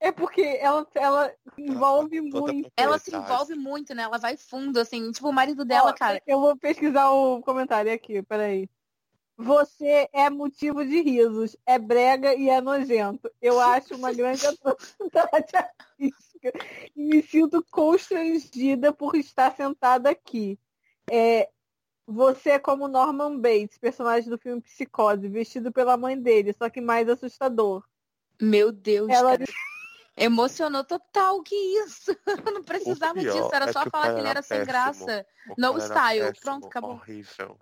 é 0.00 0.10
porque 0.10 0.40
ela, 0.40 0.86
ela 0.94 1.30
se 1.54 1.62
envolve 1.62 2.16
ela 2.16 2.40
muito. 2.40 2.72
Ela 2.74 2.98
se 2.98 3.14
envolve 3.14 3.54
muito, 3.54 3.94
né? 3.94 4.04
Ela 4.04 4.16
vai 4.16 4.34
fundo, 4.34 4.80
assim, 4.80 5.12
tipo 5.12 5.28
o 5.28 5.32
marido 5.32 5.62
dela, 5.62 5.90
Ó, 5.90 5.92
cara. 5.92 6.22
Eu 6.26 6.40
vou 6.40 6.56
pesquisar 6.56 7.10
o 7.10 7.42
comentário 7.42 7.92
aqui, 7.92 8.22
peraí. 8.22 8.66
Você 9.36 10.08
é 10.12 10.28
motivo 10.28 10.84
de 10.84 11.02
risos, 11.02 11.56
é 11.66 11.78
brega 11.78 12.34
e 12.34 12.48
é 12.48 12.60
nojento. 12.60 13.30
Eu 13.40 13.60
acho 13.60 13.94
uma 13.94 14.12
grande 14.12 14.46
atrocidade 14.46 15.52
artística 15.54 16.29
e 16.96 17.02
me 17.02 17.22
sinto 17.22 17.64
constrangida 17.70 18.92
por 18.92 19.14
estar 19.16 19.54
sentada 19.54 20.10
aqui. 20.10 20.58
É, 21.10 21.48
você 22.06 22.50
é 22.50 22.58
como 22.58 22.88
Norman 22.88 23.38
Bates, 23.38 23.78
personagem 23.78 24.28
do 24.28 24.38
filme 24.38 24.60
Psicose, 24.60 25.28
vestido 25.28 25.72
pela 25.72 25.96
mãe 25.96 26.20
dele, 26.20 26.52
só 26.52 26.68
que 26.68 26.80
mais 26.80 27.08
assustador. 27.08 27.84
Meu 28.40 28.72
Deus. 28.72 29.08
Ela... 29.08 29.38
Emocionou 30.16 30.84
total, 30.84 31.42
que 31.42 31.54
isso? 31.54 32.14
Não 32.52 32.62
precisava 32.62 33.18
disso, 33.18 33.50
era 33.52 33.70
é 33.70 33.72
só 33.72 33.84
que 33.84 33.90
falar 33.90 34.02
cara 34.02 34.14
que 34.14 34.20
ele 34.20 34.28
era 34.28 34.42
sem 34.42 34.58
péssimo. 34.58 34.72
graça. 34.72 35.26
O 35.48 35.54
No 35.56 35.72
cara 35.74 35.84
style. 35.86 36.20
péssimo, 36.20 36.40
Pronto, 36.42 36.66
acabou. 36.66 36.90
Horrível. 36.90 37.58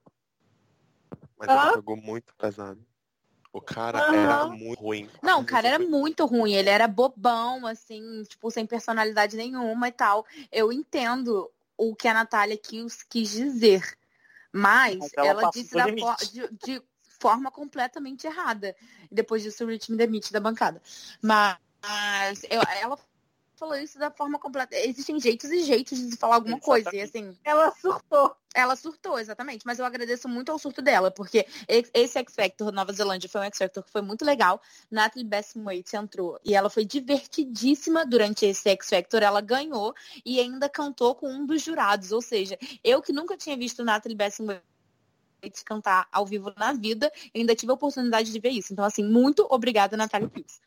Mas 1.39 1.49
Hã? 1.49 1.67
ele 1.67 1.73
pegou 1.75 1.97
muito 1.97 2.35
pesado. 2.37 2.85
O 3.59 3.61
cara 3.61 3.99
Aham. 3.99 4.15
era 4.15 4.47
muito 4.47 4.81
ruim. 4.81 5.11
Não, 5.23 5.41
o 5.41 5.45
cara 5.45 5.69
era 5.69 5.79
Muito 5.79 6.25
ruim, 6.27 6.55
ele 6.55 6.69
era 6.71 6.87
bobão, 6.87 7.67
assim, 7.67 8.23
tipo, 8.25 8.51
sem 8.51 8.65
personalidade 8.65 9.37
nenhuma 9.37 9.89
e 9.89 9.93
tal. 9.93 10.25
Eu 10.51 10.73
entendo 10.73 11.51
o 11.77 11.95
que 11.95 12.07
a 12.09 12.15
Natália 12.15 12.57
quis, 12.57 13.03
quis 13.03 13.31
dizer, 13.31 13.83
mas, 14.53 15.13
ela 15.17 15.27
ela 15.43 15.51
disse 15.51 15.75
da 15.75 15.85
for- 15.99 16.17
de, 16.17 16.49
de 16.65 16.83
forma 17.21 17.51
completamente 17.51 18.27
errada. 18.27 18.77
E 19.11 19.15
depois 19.15 19.43
disso, 19.43 19.65
o 19.65 19.69
Rich 19.69 19.91
me 19.91 19.97
demite 19.99 20.33
da 20.33 20.41
bancada. 20.41 20.81
Mas 21.21 22.43
eu- 22.49 22.63
ela 22.81 22.99
falou 23.59 23.77
isso 23.77 23.99
da 23.99 24.11
forma 24.11 24.39
completa. 24.39 24.77
Existem 24.77 25.19
jeitos 25.21 25.51
e 25.51 25.63
jeitos 25.65 25.99
de 25.99 26.17
falar 26.17 26.37
alguma 26.37 26.61
coisa. 26.61 26.95
E 26.95 27.01
assim, 27.01 27.37
Ela 27.45 27.73
surtou. 27.73 28.35
ela 28.55 28.77
surtou, 28.77 29.19
exatamente. 29.19 29.67
Mas 29.67 29.79
eu 29.79 29.85
agradeço 29.85 30.29
muito 30.29 30.51
ao 30.53 30.59
surto 30.59 30.81
dela, 30.81 31.11
porque 31.11 31.47
esse 31.69 32.19
X 32.19 32.35
Factor 32.35 32.73
Nova 32.73 32.93
Zelândia 32.93 33.29
foi 33.29 33.41
um 33.41 33.45
X 33.45 33.59
Factor 33.59 33.83
que 33.83 33.91
foi 33.91 34.03
muito 34.03 34.25
legal. 34.25 34.61
Natalie 34.91 35.27
Bassingwaite 35.27 35.97
entrou 35.97 36.39
e 36.45 36.55
ela 36.55 36.71
foi 36.71 36.85
divertidíssima 36.85 38.07
durante 38.07 38.47
esse 38.47 38.69
X 38.71 38.89
Factor. 38.89 39.23
Ela 39.23 39.41
ganhou 39.41 39.95
e 40.25 40.41
ainda 40.41 40.69
cantou 40.69 41.15
com 41.15 41.29
um 41.29 41.45
dos 41.45 41.63
jurados. 41.63 42.13
Ou 42.13 42.23
seja, 42.23 42.59
eu 42.85 43.03
que 43.03 43.13
nunca 43.13 43.37
tinha 43.37 43.57
visto 43.57 43.85
Natalie 43.85 44.17
Bassingwaite 44.17 44.63
cantar 45.65 46.09
ao 46.11 46.27
vivo 46.27 46.53
na 46.57 46.73
vida, 46.73 47.13
ainda 47.35 47.55
tive 47.55 47.71
a 47.71 47.75
oportunidade 47.75 48.33
de 48.33 48.41
ver 48.41 48.51
isso. 48.51 48.73
Então, 48.73 48.85
assim, 48.85 49.05
muito 49.05 49.47
obrigada, 49.51 49.97
Natália 49.97 50.29
Pills. 50.29 50.61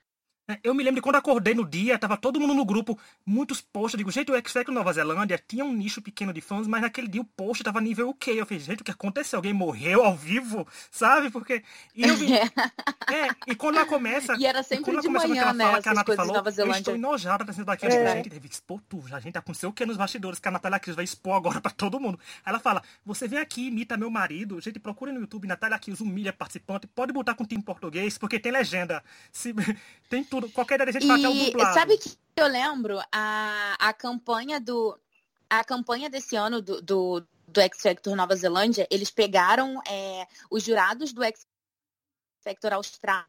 É, 0.48 0.60
Eu 0.64 0.74
me 0.74 0.84
lembro 0.84 0.96
de 0.96 1.02
quando 1.02 1.16
acordei 1.16 1.54
no 1.54 1.66
dia, 1.68 1.98
tava 2.00 2.18
todo 2.18 2.40
mundo 2.40 2.54
no 2.54 2.66
grupo, 2.66 2.98
muitos 3.26 3.62
posts. 3.62 3.94
Eu 3.94 3.98
digo, 4.00 4.12
gente, 4.12 4.32
o 4.32 4.36
X 4.36 4.52
Factor 4.52 4.74
Nova 4.74 4.92
Zelândia 4.92 5.42
tinha 5.48 5.64
um 5.64 5.72
nicho 5.72 6.02
pequeno 6.02 6.34
de 6.34 6.42
fãs, 6.42 6.68
mas 6.68 6.82
naquele 6.82 7.08
dia 7.08 7.22
o 7.22 7.26
post 7.26 7.64
tava 7.64 7.80
nível 7.80 8.10
o 8.10 8.14
quê? 8.14 8.32
Eu 8.32 8.46
falei, 8.46 8.60
gente, 8.60 8.82
o 8.82 8.84
que 8.84 8.92
aconteceu? 8.92 9.38
Alguém 9.38 9.54
morreu 9.54 10.04
ao 10.04 10.16
vivo? 10.16 10.68
Sabe? 10.90 11.30
Porque. 11.30 11.64
E, 11.96 12.04
eu 12.04 12.16
vi... 12.16 12.34
é, 12.34 13.30
e 13.48 13.56
quando 13.56 13.78
ela 13.78 13.86
começa. 13.86 14.36
E 14.38 14.46
era 14.46 14.64
sempre 14.64 14.86
quando 14.86 14.96
ela 14.96 15.02
de 15.02 15.08
começa 15.08 15.28
manhã, 15.28 15.54
né? 15.54 15.66
fala 15.66 15.82
que 15.82 15.90
a 15.90 15.94
Nath 15.94 16.16
falou, 16.16 16.34
Nova 16.34 16.50
eu 16.50 16.52
estou 16.52 16.66
Zelândia. 16.66 16.92
enojada 16.92 17.46
pensando 17.46 17.66
daqui. 17.66 17.86
Eu 17.86 17.92
É. 17.92 18.22
digo, 18.22 18.36
gente, 18.36 18.48
que 18.50 18.54
expor 18.56 18.82
tudo. 18.90 19.08
Já, 19.08 19.20
gente, 19.20 19.38
aconteceu 19.38 19.70
o 19.70 19.74
que 19.74 19.86
nos 19.86 19.98
bastidores? 19.98 20.40
Que 20.40 20.48
a 20.48 20.52
Natália 20.52 20.80
Cris 20.80 20.96
vai 20.96 21.06
expor 21.06 21.36
agora 21.36 21.62
pra 21.62 21.72
todo 21.72 22.00
mundo. 22.00 22.20
Ela 22.46 22.60
fala, 22.60 22.82
você 23.06 23.28
vem 23.28 23.40
aqui, 23.40 23.68
imita 23.68 23.96
meu 23.96 24.10
marido. 24.10 24.60
Gente, 24.60 24.80
procure 24.80 25.12
no 25.12 25.20
YouTube, 25.22 25.48
Natália 25.48 25.78
Cris 25.78 26.02
humilha 26.02 26.34
participante. 26.34 26.88
Pode 26.88 27.14
botar 27.14 27.36
com 27.36 27.46
time 27.46 27.62
português, 27.62 28.18
porque 28.18 28.40
tem 28.40 28.52
legenda. 28.52 29.04
Se... 29.32 29.54
Tem 30.10 30.26
tudo. 30.32 30.50
Qualquer 30.50 30.76
ideia 30.76 30.90
a 30.90 30.94
gente 30.94 31.06
E 31.06 31.52
dublado. 31.52 31.74
sabe 31.74 31.98
que 31.98 32.18
eu 32.38 32.48
lembro? 32.48 33.00
A, 33.12 33.76
a 33.78 33.94
campanha 33.94 34.60
do 34.62 34.98
a 35.50 35.66
campanha 35.66 36.10
desse 36.10 36.38
ano 36.38 36.62
do, 36.62 36.82
do, 36.82 37.28
do 37.46 37.60
X 37.60 37.82
Factor 37.82 38.16
Nova 38.16 38.34
Zelândia, 38.38 38.88
eles 38.90 39.12
pegaram 39.12 39.82
é, 39.86 40.26
os 40.50 40.64
jurados 40.64 41.12
do 41.12 41.22
X 41.22 41.46
Factor 42.42 42.72
Austrália 42.72 43.28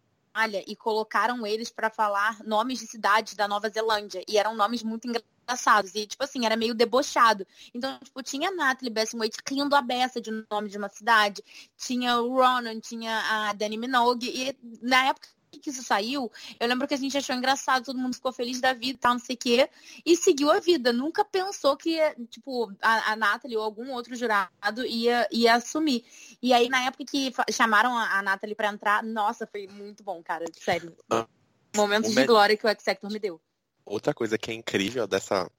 e 0.64 0.76
colocaram 0.76 1.44
eles 1.44 1.68
para 1.68 1.90
falar 1.90 2.38
nomes 2.44 2.78
de 2.78 2.86
cidades 2.86 3.34
da 3.34 3.48
Nova 3.48 3.68
Zelândia. 3.68 4.22
E 4.28 4.38
eram 4.38 4.54
nomes 4.54 4.84
muito 4.84 5.08
engraçados. 5.08 5.96
E 5.96 6.06
tipo 6.06 6.22
assim 6.22 6.46
era 6.46 6.54
meio 6.56 6.74
debochado. 6.76 7.44
Então 7.74 7.98
tipo 7.98 8.22
tinha 8.22 8.48
a 8.50 8.54
Natalie 8.54 8.94
Bassingwaite 8.94 9.38
rindo 9.50 9.74
a 9.74 9.82
beça 9.82 10.20
de 10.20 10.30
nome 10.48 10.68
de 10.68 10.78
uma 10.78 10.88
cidade. 10.88 11.42
Tinha 11.76 12.20
o 12.20 12.32
Ronan 12.32 12.78
tinha 12.78 13.18
a 13.18 13.52
Dani 13.52 13.76
Minogue 13.76 14.30
e 14.30 14.56
na 14.80 15.08
época 15.08 15.28
que 15.58 15.70
isso 15.70 15.82
saiu, 15.82 16.30
eu 16.58 16.68
lembro 16.68 16.86
que 16.88 16.94
a 16.94 16.96
gente 16.96 17.16
achou 17.16 17.34
engraçado, 17.34 17.84
todo 17.84 17.98
mundo 17.98 18.14
ficou 18.14 18.32
feliz 18.32 18.60
da 18.60 18.72
vida, 18.72 18.98
tal, 19.00 19.12
não 19.14 19.18
sei 19.20 19.34
o 19.36 19.38
quê, 19.38 19.68
e 20.04 20.16
seguiu 20.16 20.50
a 20.50 20.60
vida. 20.60 20.92
Nunca 20.92 21.24
pensou 21.24 21.76
que, 21.76 21.98
tipo, 22.30 22.72
a, 22.80 23.12
a 23.12 23.16
Nathalie 23.16 23.56
ou 23.56 23.62
algum 23.62 23.92
outro 23.92 24.14
jurado 24.14 24.50
ia, 24.86 25.28
ia 25.30 25.54
assumir. 25.54 26.04
E 26.42 26.52
aí, 26.52 26.68
na 26.68 26.84
época 26.84 27.04
que 27.04 27.32
chamaram 27.50 27.96
a, 27.96 28.18
a 28.18 28.22
Nathalie 28.22 28.54
pra 28.54 28.68
entrar, 28.68 29.02
nossa, 29.02 29.46
foi 29.46 29.66
muito 29.66 30.02
bom, 30.02 30.22
cara, 30.22 30.44
sério. 30.58 30.96
Ah, 31.10 31.26
Momentos 31.74 32.10
de 32.10 32.20
me- 32.20 32.26
glória 32.26 32.56
que 32.56 32.66
o 32.66 32.68
X 32.68 32.84
Factor 32.84 33.10
me 33.10 33.18
deu. 33.18 33.40
Outra 33.84 34.12
coisa 34.14 34.38
que 34.38 34.50
é 34.50 34.54
incrível 34.54 35.06
dessa 35.06 35.50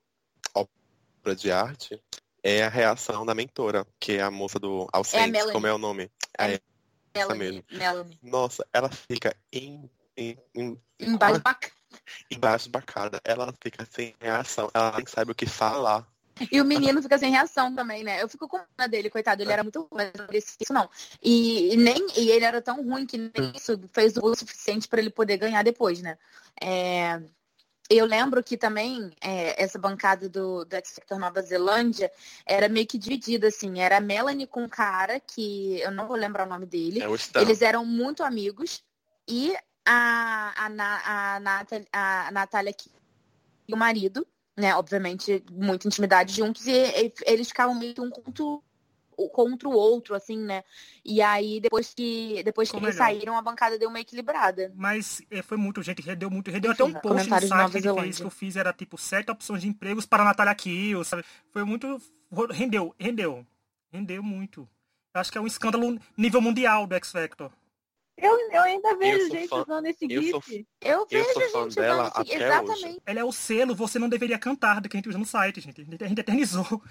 obra 0.53 1.35
de 1.35 1.51
arte 1.51 2.01
é 2.41 2.63
a 2.63 2.69
reação 2.69 3.25
da 3.25 3.33
mentora, 3.33 3.85
que 3.99 4.13
é 4.13 4.21
a 4.21 4.29
moça 4.31 4.59
do 4.59 4.87
Alcentes, 4.91 5.31
Melanie. 5.31 5.53
como 5.53 5.67
é 5.67 5.73
o 5.73 5.77
nome? 5.77 6.11
É 6.37 6.55
É, 6.55 6.61
Melanie, 7.15 7.63
Melanie. 7.71 8.19
Nossa, 8.21 8.65
ela 8.73 8.89
fica 8.89 9.35
em, 9.51 9.89
em, 10.17 10.37
em, 10.55 10.81
Embaixo 10.99 11.39
bacana. 11.41 11.73
embaixo 12.29 12.69
bacada. 12.69 13.21
Ela 13.23 13.53
fica 13.61 13.85
sem 13.89 14.15
reação. 14.19 14.69
Ela 14.73 14.97
nem 14.97 15.05
sabe 15.05 15.31
o 15.31 15.35
que 15.35 15.45
falar. 15.45 16.07
E 16.51 16.59
o 16.59 16.65
menino 16.65 17.01
fica 17.01 17.17
sem 17.17 17.29
reação 17.31 17.75
também, 17.75 18.03
né? 18.03 18.21
Eu 18.21 18.27
fico 18.27 18.47
com 18.47 18.59
pena 18.75 18.89
dele, 18.89 19.09
coitado. 19.09 19.41
Ele 19.43 19.51
era 19.51 19.63
muito 19.63 19.79
ruim, 19.81 19.89
mas 19.91 20.11
não 20.17 20.25
merecia 20.25 20.57
isso 20.59 20.73
não. 20.73 20.89
E, 21.21 21.73
e 21.73 21.77
nem, 21.77 22.07
e 22.17 22.31
ele 22.31 22.43
era 22.43 22.61
tão 22.61 22.83
ruim 22.83 23.05
que 23.05 23.17
nem 23.17 23.53
isso 23.55 23.79
fez 23.91 24.17
o 24.17 24.35
suficiente 24.35 24.87
para 24.87 24.99
ele 24.99 25.11
poder 25.11 25.37
ganhar 25.37 25.63
depois, 25.63 26.01
né? 26.01 26.17
É, 26.59 27.21
eu 27.89 28.05
lembro 28.05 28.41
que 28.43 28.57
também 28.57 29.11
é, 29.21 29.61
essa 29.61 29.77
bancada 29.77 30.29
do, 30.29 30.63
do 30.65 30.75
X 30.75 30.95
Factor 30.95 31.19
Nova 31.19 31.41
Zelândia 31.41 32.11
era 32.45 32.69
meio 32.69 32.87
que 32.87 32.97
dividida, 32.97 33.47
assim. 33.47 33.79
Era 33.79 33.97
a 33.97 34.01
Melanie 34.01 34.47
com 34.47 34.63
um 34.63 34.69
cara, 34.69 35.19
que 35.19 35.79
eu 35.81 35.91
não 35.91 36.07
vou 36.07 36.15
lembrar 36.15 36.45
o 36.45 36.49
nome 36.49 36.65
dele. 36.65 37.01
É 37.01 37.07
o 37.07 37.15
Stan. 37.15 37.41
Eles 37.41 37.61
eram 37.61 37.85
muito 37.85 38.23
amigos. 38.23 38.83
E 39.27 39.55
a, 39.85 40.65
a, 40.65 40.69
Na- 40.69 41.01
a, 41.35 41.39
Natália, 41.39 41.87
a 41.91 42.31
Natália 42.31 42.75
e 43.67 43.73
o 43.73 43.77
marido, 43.77 44.25
né? 44.57 44.75
Obviamente, 44.75 45.43
muita 45.51 45.87
intimidade 45.87 46.33
juntos. 46.33 46.65
E, 46.67 46.71
e 46.71 47.13
eles 47.25 47.47
ficavam 47.49 47.75
meio 47.75 47.93
que 47.93 48.01
um 48.01 48.09
contra, 48.09 48.43
o- 48.43 48.63
contra 49.31 49.67
o 49.67 49.73
outro, 49.73 50.15
assim, 50.15 50.37
né? 50.37 50.63
E 51.03 51.21
aí, 51.21 51.59
depois 51.59 51.93
que, 51.93 52.41
depois 52.43 52.69
que 52.69 52.77
eles 52.77 52.95
saíram, 52.95 53.37
a 53.37 53.41
bancada 53.41 53.77
deu 53.77 53.89
uma 53.89 53.99
equilibrada. 53.99 54.71
Mas 54.75 55.21
é, 55.29 55.41
foi 55.41 55.57
muito, 55.57 55.81
gente, 55.81 56.01
rendeu 56.01 56.29
muito. 56.29 56.51
Rendeu 56.51 56.71
Enfim, 56.71 56.83
até 56.83 56.97
um 56.97 57.01
post 57.01 57.29
no 57.29 57.47
site 57.47 57.71
que 57.71 57.77
ele 57.87 58.01
fez, 58.01 58.17
que 58.17 58.25
eu 58.25 58.29
fiz, 58.29 58.55
era 58.55 58.73
tipo 58.73 58.97
sete 58.97 59.31
opções 59.31 59.61
de 59.61 59.67
empregos 59.67 60.05
para 60.05 60.23
a 60.23 60.25
Natália 60.25 60.55
Kiel, 60.55 61.03
sabe? 61.03 61.23
Foi 61.51 61.63
muito. 61.63 62.01
Rendeu, 62.51 62.95
rendeu. 62.99 63.45
Rendeu 63.91 64.23
muito. 64.23 64.67
Acho 65.13 65.31
que 65.31 65.37
é 65.37 65.41
um 65.41 65.47
escândalo 65.47 65.99
nível 66.17 66.41
mundial 66.41 66.87
do 66.87 66.95
X 66.95 67.11
Factor. 67.11 67.51
Eu, 68.15 68.37
eu 68.51 68.61
ainda 68.61 68.95
vejo 68.95 69.27
sou 69.27 69.29
gente 69.37 69.47
fã- 69.49 69.61
usando 69.63 69.85
esse 69.87 70.05
eu 70.09 70.23
sou 70.29 70.41
GIF. 70.43 70.67
Eu 70.81 70.99
Eu 70.99 71.07
vejo 71.09 71.33
sou 71.33 71.49
fã 71.49 71.63
gente 71.63 71.75
dela 71.75 72.03
usando 72.09 72.25
esse- 72.27 72.35
Exatamente. 72.43 73.01
Ela 73.05 73.19
é 73.19 73.23
o 73.23 73.31
selo, 73.31 73.73
você 73.75 73.97
não 73.99 74.07
deveria 74.07 74.37
cantar, 74.37 74.79
do 74.79 74.87
que 74.87 74.95
a 74.95 74.99
gente 74.99 75.09
usa 75.09 75.17
no 75.17 75.25
site, 75.25 75.59
gente. 75.61 75.81
A 75.81 75.83
gente- 75.83 76.03
A 76.03 76.07
eternizou. 76.21 76.81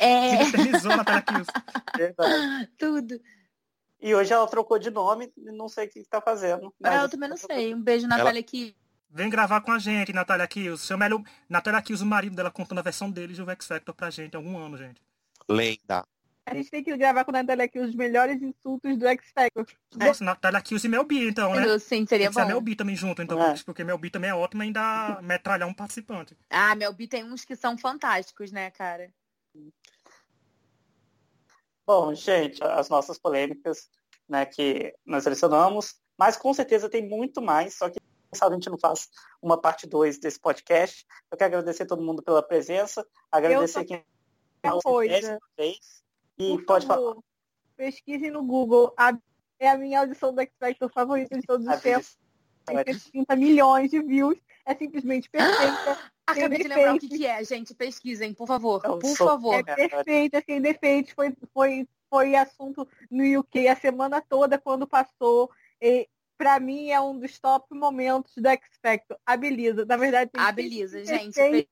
A 0.00 0.04
É, 0.04 0.30
gente 0.44 0.48
eternizou 0.54 0.92
a 0.92 0.96
Natália 0.96 1.22
Kiel. 1.22 1.44
Verdade. 1.96 2.70
tudo. 2.78 3.20
E 4.00 4.14
hoje 4.14 4.32
ela 4.32 4.46
trocou 4.46 4.78
de 4.78 4.90
nome 4.90 5.32
não 5.36 5.68
sei 5.68 5.86
o 5.86 5.90
que 5.90 5.98
está 5.98 6.20
fazendo. 6.20 6.72
Ah, 6.82 7.02
eu 7.02 7.08
também 7.08 7.28
não 7.28 7.36
sei. 7.36 7.74
Um 7.74 7.82
beijo, 7.82 8.06
Natália, 8.06 8.40
aqui. 8.40 8.76
Vem 9.10 9.30
gravar 9.30 9.60
com 9.60 9.72
a 9.72 9.78
gente, 9.78 10.12
Natália. 10.12 10.48
Chama 10.76 11.04
ela, 11.06 11.16
o- 11.16 11.24
Natália 11.48 11.80
Kiel, 11.82 11.98
o 12.00 12.06
marido 12.06 12.36
dela, 12.36 12.50
contando 12.50 12.78
a 12.78 12.82
versão 12.82 13.10
deles 13.10 13.38
do 13.38 13.50
X 13.50 13.66
Factor 13.66 13.94
pra 13.94 14.10
gente, 14.10 14.34
há 14.34 14.38
algum 14.38 14.56
ano, 14.58 14.76
gente. 14.76 15.00
Lenda. 15.48 16.04
A 16.46 16.54
gente 16.54 16.70
tem 16.70 16.84
que 16.84 16.94
gravar 16.96 17.24
com 17.24 17.30
a 17.30 17.34
Natália 17.42 17.64
aqui 17.64 17.78
os 17.78 17.94
melhores 17.94 18.40
insultos 18.42 18.98
do 18.98 19.06
X 19.06 19.30
Factor. 19.34 19.66
Nossa, 19.96 20.22
Natália 20.22 20.60
Kiel 20.60 20.78
e 20.84 20.88
Mel 20.88 21.04
B, 21.04 21.28
então, 21.28 21.54
né? 21.54 21.78
Sim, 21.78 22.06
seria 22.06 22.30
Tem 22.30 22.42
a 22.42 22.46
Mel 22.46 22.60
bom. 22.60 22.64
B 22.64 22.76
também 22.76 22.94
junto, 22.94 23.22
então, 23.22 23.40
É. 23.42 23.54
porque 23.64 23.82
Mel 23.82 23.96
B 23.96 24.10
também 24.10 24.28
é 24.28 24.34
ótima 24.34 24.64
e 24.64 24.66
ainda 24.66 25.20
metralhar 25.22 25.66
um 25.66 25.72
participante. 25.72 26.36
Ah, 26.50 26.74
Mel 26.74 26.92
B 26.92 27.06
tem 27.08 27.24
uns 27.24 27.46
que 27.46 27.56
são 27.56 27.78
fantásticos, 27.78 28.52
né, 28.52 28.70
cara? 28.70 29.10
Bom, 31.86 32.14
gente, 32.14 32.62
as 32.62 32.90
nossas 32.90 33.18
polêmicas, 33.18 33.88
né, 34.28 34.44
que 34.44 34.94
nós 35.04 35.24
selecionamos, 35.24 35.94
mas 36.18 36.36
com 36.36 36.52
certeza 36.52 36.90
tem 36.90 37.08
muito 37.08 37.40
mais, 37.40 37.74
só 37.74 37.88
que 37.88 37.98
a 38.38 38.50
gente 38.50 38.68
não 38.68 38.78
faz 38.78 39.08
uma 39.40 39.58
parte 39.58 39.86
2 39.86 40.18
desse 40.18 40.40
podcast. 40.40 41.06
Eu 41.30 41.38
quero 41.38 41.54
agradecer 41.56 41.86
todo 41.86 42.02
mundo 42.02 42.22
pela 42.22 42.42
presença, 42.42 43.06
agradecer 43.30 43.84
quem 43.84 44.04
coisa. 44.82 45.38
fez. 45.56 46.03
E 46.38 46.50
Por 46.56 46.64
pode 46.64 46.86
falar. 46.86 47.00
favor, 47.00 47.24
pesquisem 47.76 48.30
no 48.30 48.44
Google. 48.44 48.92
A- 48.96 49.16
é 49.58 49.68
a 49.68 49.78
minha 49.78 50.00
audição 50.00 50.34
do 50.34 50.40
X 50.40 50.52
Factor 50.58 50.90
favorita 50.92 51.38
de 51.38 51.46
todos 51.46 51.66
os 51.66 51.80
tempos. 51.80 52.18
Tem 52.66 52.82
30 52.84 53.36
milhões 53.36 53.90
de 53.90 54.00
views. 54.02 54.38
É 54.66 54.74
simplesmente 54.74 55.28
perfeita. 55.30 55.98
Acabei 56.26 56.58
de 56.58 56.68
lembrar 56.68 56.94
o 56.94 56.98
que, 56.98 57.08
que 57.08 57.26
é, 57.26 57.44
gente. 57.44 57.74
Pesquisem, 57.74 58.32
por 58.32 58.46
favor. 58.46 58.80
Eu 58.84 58.98
Por 58.98 59.14
sou- 59.16 59.28
favor. 59.28 59.54
É 59.54 59.62
perfeita, 59.62 60.42
sem 60.44 60.60
defeitos. 60.60 61.12
Foi, 61.12 61.34
foi, 61.52 61.86
foi 62.10 62.34
assunto 62.34 62.88
no 63.10 63.40
UK 63.40 63.68
a 63.68 63.76
semana 63.76 64.22
toda 64.22 64.58
quando 64.58 64.86
passou. 64.86 65.50
E, 65.80 66.08
pra 66.38 66.58
mim 66.58 66.88
é 66.90 66.98
um 67.00 67.18
dos 67.18 67.38
top 67.38 67.66
momentos 67.74 68.32
do 68.36 68.48
X 68.48 68.70
Factor. 68.82 69.18
A 69.26 69.36
Belisa. 69.36 69.84
Na 69.84 69.98
verdade, 69.98 70.30
tem 70.32 70.40
A 70.42 70.46
30 70.46 70.54
Belisa, 70.54 71.04
gente. 71.04 71.68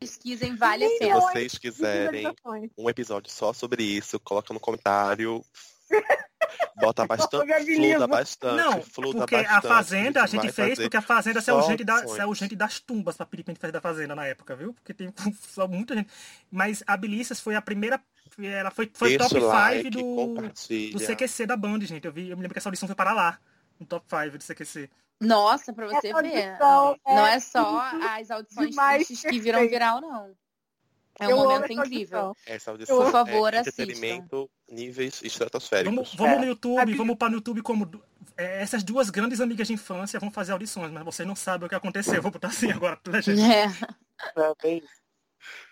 Pesquisem, 0.00 0.56
vale 0.56 0.86
a 0.86 0.88
Se 0.88 0.98
pena. 0.98 1.14
eu. 1.14 1.20
vocês 1.20 1.58
quiserem 1.58 2.24
um 2.78 2.88
episódio 2.88 3.30
só 3.30 3.52
sobre 3.52 3.82
isso, 3.82 4.18
coloca 4.18 4.54
no 4.54 4.58
comentário. 4.58 5.44
Bota 6.76 7.04
bastante, 7.06 7.46
fluda 7.76 8.06
bastante. 8.06 8.56
Não, 8.56 8.82
fluda 8.82 9.18
porque 9.18 9.36
bastante, 9.36 9.58
a 9.58 9.60
Fazenda 9.60 10.22
a 10.22 10.26
gente 10.26 10.50
fez, 10.52 10.78
porque 10.78 10.96
a 10.96 11.02
Fazenda 11.02 11.42
saiu 11.42 11.60
gente, 11.64 11.84
da, 11.84 12.08
saiu 12.08 12.34
gente 12.34 12.56
das 12.56 12.80
tumbas 12.80 13.14
pra 13.14 13.26
pedir 13.26 13.44
pra 13.44 13.52
gente 13.52 13.60
fazer 13.60 13.72
da 13.72 13.80
Fazenda 13.82 14.14
na 14.14 14.24
época, 14.24 14.56
viu? 14.56 14.72
Porque 14.72 14.94
tem 14.94 15.12
só 15.38 15.68
muita 15.68 15.94
gente. 15.94 16.08
Mas 16.50 16.82
a 16.86 16.96
Belícias 16.96 17.38
foi 17.38 17.54
a 17.54 17.60
primeira, 17.60 18.00
ela 18.38 18.70
foi, 18.70 18.90
foi 18.94 19.18
Deixa 19.18 19.28
top 19.28 19.36
o 19.38 19.48
like, 19.48 19.82
5 19.82 19.90
do, 19.90 20.98
do 20.98 21.06
CQC 21.06 21.44
da 21.44 21.58
Band, 21.58 21.80
gente. 21.82 22.06
Eu, 22.06 22.12
vi, 22.12 22.30
eu 22.30 22.38
me 22.38 22.42
lembro 22.42 22.54
que 22.54 22.58
essa 22.58 22.70
audição 22.70 22.88
foi 22.88 22.96
para 22.96 23.12
lá, 23.12 23.38
no 23.78 23.84
top 23.84 24.06
5 24.08 24.38
do 24.38 24.44
CQC. 24.44 24.88
Nossa, 25.20 25.72
pra 25.72 25.86
você 25.86 26.08
Essa 26.08 26.22
ver. 26.22 26.58
audição 26.58 26.96
Não 27.06 27.26
é 27.26 27.34
é 27.34 27.40
só 27.40 27.80
as 28.18 28.30
audições 28.30 28.74
tristes 28.74 29.22
que 29.22 29.38
viram 29.38 29.60
viral, 29.68 30.00
não. 30.00 30.34
É 31.18 31.26
um 31.26 31.30
Eu 31.32 31.36
momento 31.36 31.70
incrível. 31.70 32.34
Essa 32.46 32.70
audição 32.70 32.96
Por 32.96 33.12
favor, 33.12 33.52
é 33.52 33.58
assistam. 33.58 33.82
entretenimento 33.82 34.50
níveis 34.66 35.20
estratosféricos. 35.22 35.94
Vamos, 35.94 36.14
vamos 36.14 36.36
no 36.38 36.42
A 36.44 36.46
YouTube, 36.46 36.94
vamos 36.94 37.16
para 37.16 37.28
no 37.28 37.34
YouTube 37.36 37.60
como 37.62 37.90
é, 38.38 38.62
essas 38.62 38.82
duas 38.82 39.10
grandes 39.10 39.38
amigas 39.38 39.66
de 39.66 39.74
infância 39.74 40.18
vão 40.18 40.30
fazer 40.30 40.52
audições, 40.52 40.90
mas 40.90 41.04
vocês 41.04 41.28
não 41.28 41.36
sabem 41.36 41.66
o 41.66 41.68
que 41.68 41.74
aconteceu. 41.74 42.14
Eu 42.14 42.22
Vou 42.22 42.30
botar 42.30 42.48
assim 42.48 42.70
agora, 42.72 42.98
gente? 43.20 43.42
É. 43.42 43.66
É, 43.66 44.82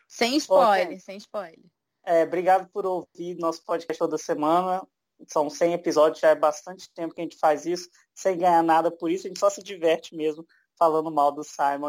Sem 0.06 0.36
spoiler, 0.36 1.00
sem 1.00 1.16
spoiler. 1.16 1.64
é, 2.04 2.24
obrigado 2.24 2.68
por 2.68 2.84
ouvir 2.84 3.34
nosso 3.38 3.64
podcast 3.64 3.98
toda 3.98 4.18
semana. 4.18 4.86
São 5.26 5.50
100 5.50 5.74
episódios, 5.74 6.20
já 6.20 6.28
é 6.30 6.34
bastante 6.34 6.90
tempo 6.94 7.14
que 7.14 7.20
a 7.20 7.24
gente 7.24 7.38
faz 7.38 7.66
isso, 7.66 7.88
sem 8.14 8.38
ganhar 8.38 8.62
nada 8.62 8.90
por 8.90 9.10
isso. 9.10 9.26
A 9.26 9.28
gente 9.28 9.40
só 9.40 9.50
se 9.50 9.62
diverte 9.62 10.14
mesmo 10.14 10.46
falando 10.78 11.10
mal 11.10 11.32
do 11.32 11.42
Simon 11.42 11.88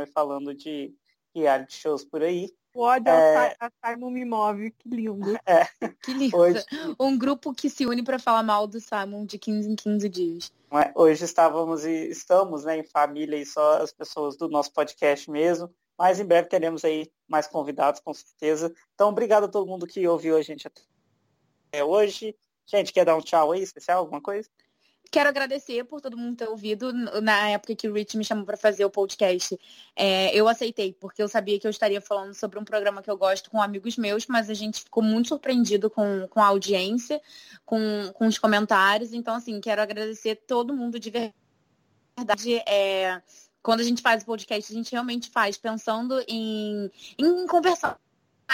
e 0.00 0.06
falando 0.06 0.54
de 0.54 0.94
reality 1.34 1.74
shows 1.76 2.04
por 2.04 2.22
aí. 2.22 2.52
O 2.74 2.82
ódio 2.82 3.10
É. 3.10 3.56
a 3.58 3.70
Simon 3.84 4.10
me 4.10 4.24
move, 4.24 4.70
que 4.72 4.88
lindo. 4.88 5.38
Que 6.02 6.12
lindo. 6.12 6.36
Hoje, 6.36 6.64
Um 7.00 7.18
grupo 7.18 7.52
que 7.52 7.68
se 7.70 7.86
une 7.86 8.04
pra 8.04 8.18
falar 8.18 8.42
mal 8.42 8.66
do 8.66 8.78
Simon 8.78 9.24
de 9.24 9.38
15 9.38 9.70
em 9.70 9.74
15 9.74 10.08
dias. 10.08 10.52
é? 10.72 10.92
hoje 10.94 11.24
estávamos 11.24 11.84
e 11.84 12.10
estamos 12.10 12.64
né, 12.64 12.78
em 12.78 12.84
família 12.84 13.36
e 13.36 13.46
só 13.46 13.82
as 13.82 13.92
pessoas 13.92 14.36
do 14.36 14.48
nosso 14.48 14.72
podcast 14.72 15.30
mesmo. 15.30 15.74
Mas 15.98 16.20
em 16.20 16.24
breve 16.24 16.48
teremos 16.48 16.84
aí 16.84 17.10
mais 17.26 17.48
convidados, 17.48 18.00
com 18.00 18.14
certeza. 18.14 18.72
Então, 18.94 19.08
obrigado 19.08 19.44
a 19.44 19.48
todo 19.48 19.66
mundo 19.66 19.86
que 19.86 20.06
ouviu 20.06 20.36
a 20.36 20.42
gente 20.42 20.64
até 20.66 20.80
hoje. 21.84 22.34
Gente, 22.66 22.92
quer 22.92 23.04
dar 23.04 23.16
um 23.16 23.20
tchau 23.20 23.52
aí, 23.52 23.62
especial, 23.62 24.00
alguma 24.00 24.20
coisa? 24.20 24.48
Quero 25.10 25.30
agradecer 25.30 25.84
por 25.84 26.02
todo 26.02 26.18
mundo 26.18 26.36
ter 26.36 26.48
ouvido. 26.48 26.92
Na 27.22 27.48
época 27.50 27.74
que 27.74 27.88
o 27.88 27.94
Rich 27.94 28.16
me 28.18 28.24
chamou 28.24 28.44
para 28.44 28.58
fazer 28.58 28.84
o 28.84 28.90
podcast, 28.90 29.58
é, 29.96 30.34
eu 30.36 30.46
aceitei, 30.46 30.92
porque 30.92 31.22
eu 31.22 31.28
sabia 31.28 31.58
que 31.58 31.66
eu 31.66 31.70
estaria 31.70 32.00
falando 32.00 32.34
sobre 32.34 32.58
um 32.58 32.64
programa 32.64 33.02
que 33.02 33.10
eu 33.10 33.16
gosto 33.16 33.50
com 33.50 33.62
amigos 33.62 33.96
meus, 33.96 34.26
mas 34.26 34.50
a 34.50 34.54
gente 34.54 34.82
ficou 34.82 35.02
muito 35.02 35.28
surpreendido 35.28 35.88
com, 35.88 36.28
com 36.28 36.42
a 36.42 36.46
audiência, 36.46 37.22
com, 37.64 37.78
com 38.12 38.26
os 38.26 38.38
comentários. 38.38 39.14
Então, 39.14 39.34
assim, 39.34 39.58
quero 39.62 39.80
agradecer 39.80 40.42
todo 40.46 40.76
mundo 40.76 41.00
de 41.00 41.10
verdade. 41.10 42.62
É, 42.68 43.22
quando 43.62 43.80
a 43.80 43.84
gente 43.84 44.02
faz 44.02 44.22
o 44.22 44.26
podcast, 44.26 44.70
a 44.70 44.76
gente 44.76 44.92
realmente 44.92 45.30
faz 45.30 45.56
pensando 45.56 46.22
em, 46.28 46.90
em 47.18 47.46
conversar 47.46 47.98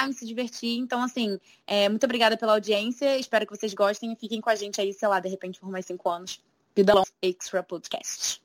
em 0.03 0.13
se 0.13 0.27
divertir. 0.27 0.79
Então, 0.79 1.03
assim, 1.03 1.39
é, 1.67 1.89
muito 1.89 2.05
obrigada 2.05 2.37
pela 2.37 2.53
audiência. 2.53 3.17
Espero 3.17 3.47
que 3.47 3.57
vocês 3.57 3.75
gostem 3.75 4.13
e 4.13 4.17
fiquem 4.17 4.41
com 4.41 4.51
a 4.51 4.55
gente 4.55 4.81
aí, 4.81 4.93
sei 4.93 5.09
lá, 5.09 5.21
de 5.21 5.29
repente 5.29 5.61
por 5.61 5.71
mais 5.71 5.87
cinco 5.87 6.09
anos. 6.09 6.43
Vida 6.75 6.93
Long 6.93 7.05
Extra 7.23 7.63
Podcast. 7.63 8.43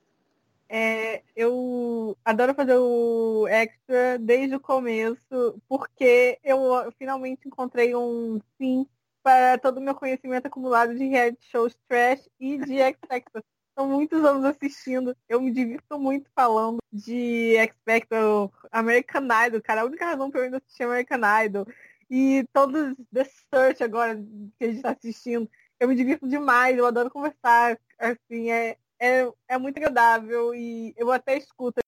É, 0.72 1.24
eu 1.36 2.16
adoro 2.24 2.54
fazer 2.54 2.78
o 2.78 3.48
extra 3.48 4.20
desde 4.20 4.56
o 4.56 4.60
começo, 4.60 5.60
porque 5.68 6.38
eu 6.44 6.92
finalmente 7.00 7.48
encontrei 7.48 7.96
um 7.96 8.40
fim 8.56 8.86
para 9.24 9.58
todo 9.58 9.78
o 9.78 9.82
meu 9.82 9.96
conhecimento 9.96 10.46
acumulado 10.46 10.96
de 10.96 11.08
reality 11.08 11.44
shows 11.50 11.76
trash 11.88 12.30
e 12.40 12.60
de 12.60 12.80
X 12.80 13.00
Factor. 13.08 13.44
São 13.80 13.88
muitos 13.88 14.26
anos 14.26 14.44
assistindo, 14.44 15.16
eu 15.30 15.42
me 15.42 15.54
divirto 15.54 15.98
muito 15.98 16.30
falando 16.36 16.80
de 16.92 17.56
Factor, 17.86 18.52
American 18.74 19.26
Idol, 19.48 19.62
cara, 19.62 19.84
a 19.84 19.86
única 19.86 20.06
razão 20.06 20.30
para 20.30 20.42
eu 20.42 20.44
ainda 20.44 20.58
assistir 20.58 20.84
American 20.84 21.22
Idol 21.46 21.66
e 22.10 22.46
todos 22.52 22.94
The 23.14 23.24
Search 23.24 23.82
agora 23.82 24.18
que 24.58 24.66
a 24.66 24.68
gente 24.68 24.76
está 24.76 24.92
assistindo, 24.92 25.50
eu 25.80 25.88
me 25.88 25.96
divirto 25.96 26.28
demais, 26.28 26.78
eu 26.78 26.86
adoro 26.86 27.10
conversar, 27.10 27.80
assim, 27.98 28.52
é, 28.52 28.78
é, 29.00 29.32
é 29.48 29.58
muito 29.58 29.78
agradável 29.78 30.54
e 30.54 30.94
eu 30.98 31.10
até 31.10 31.38
escuto 31.38 31.80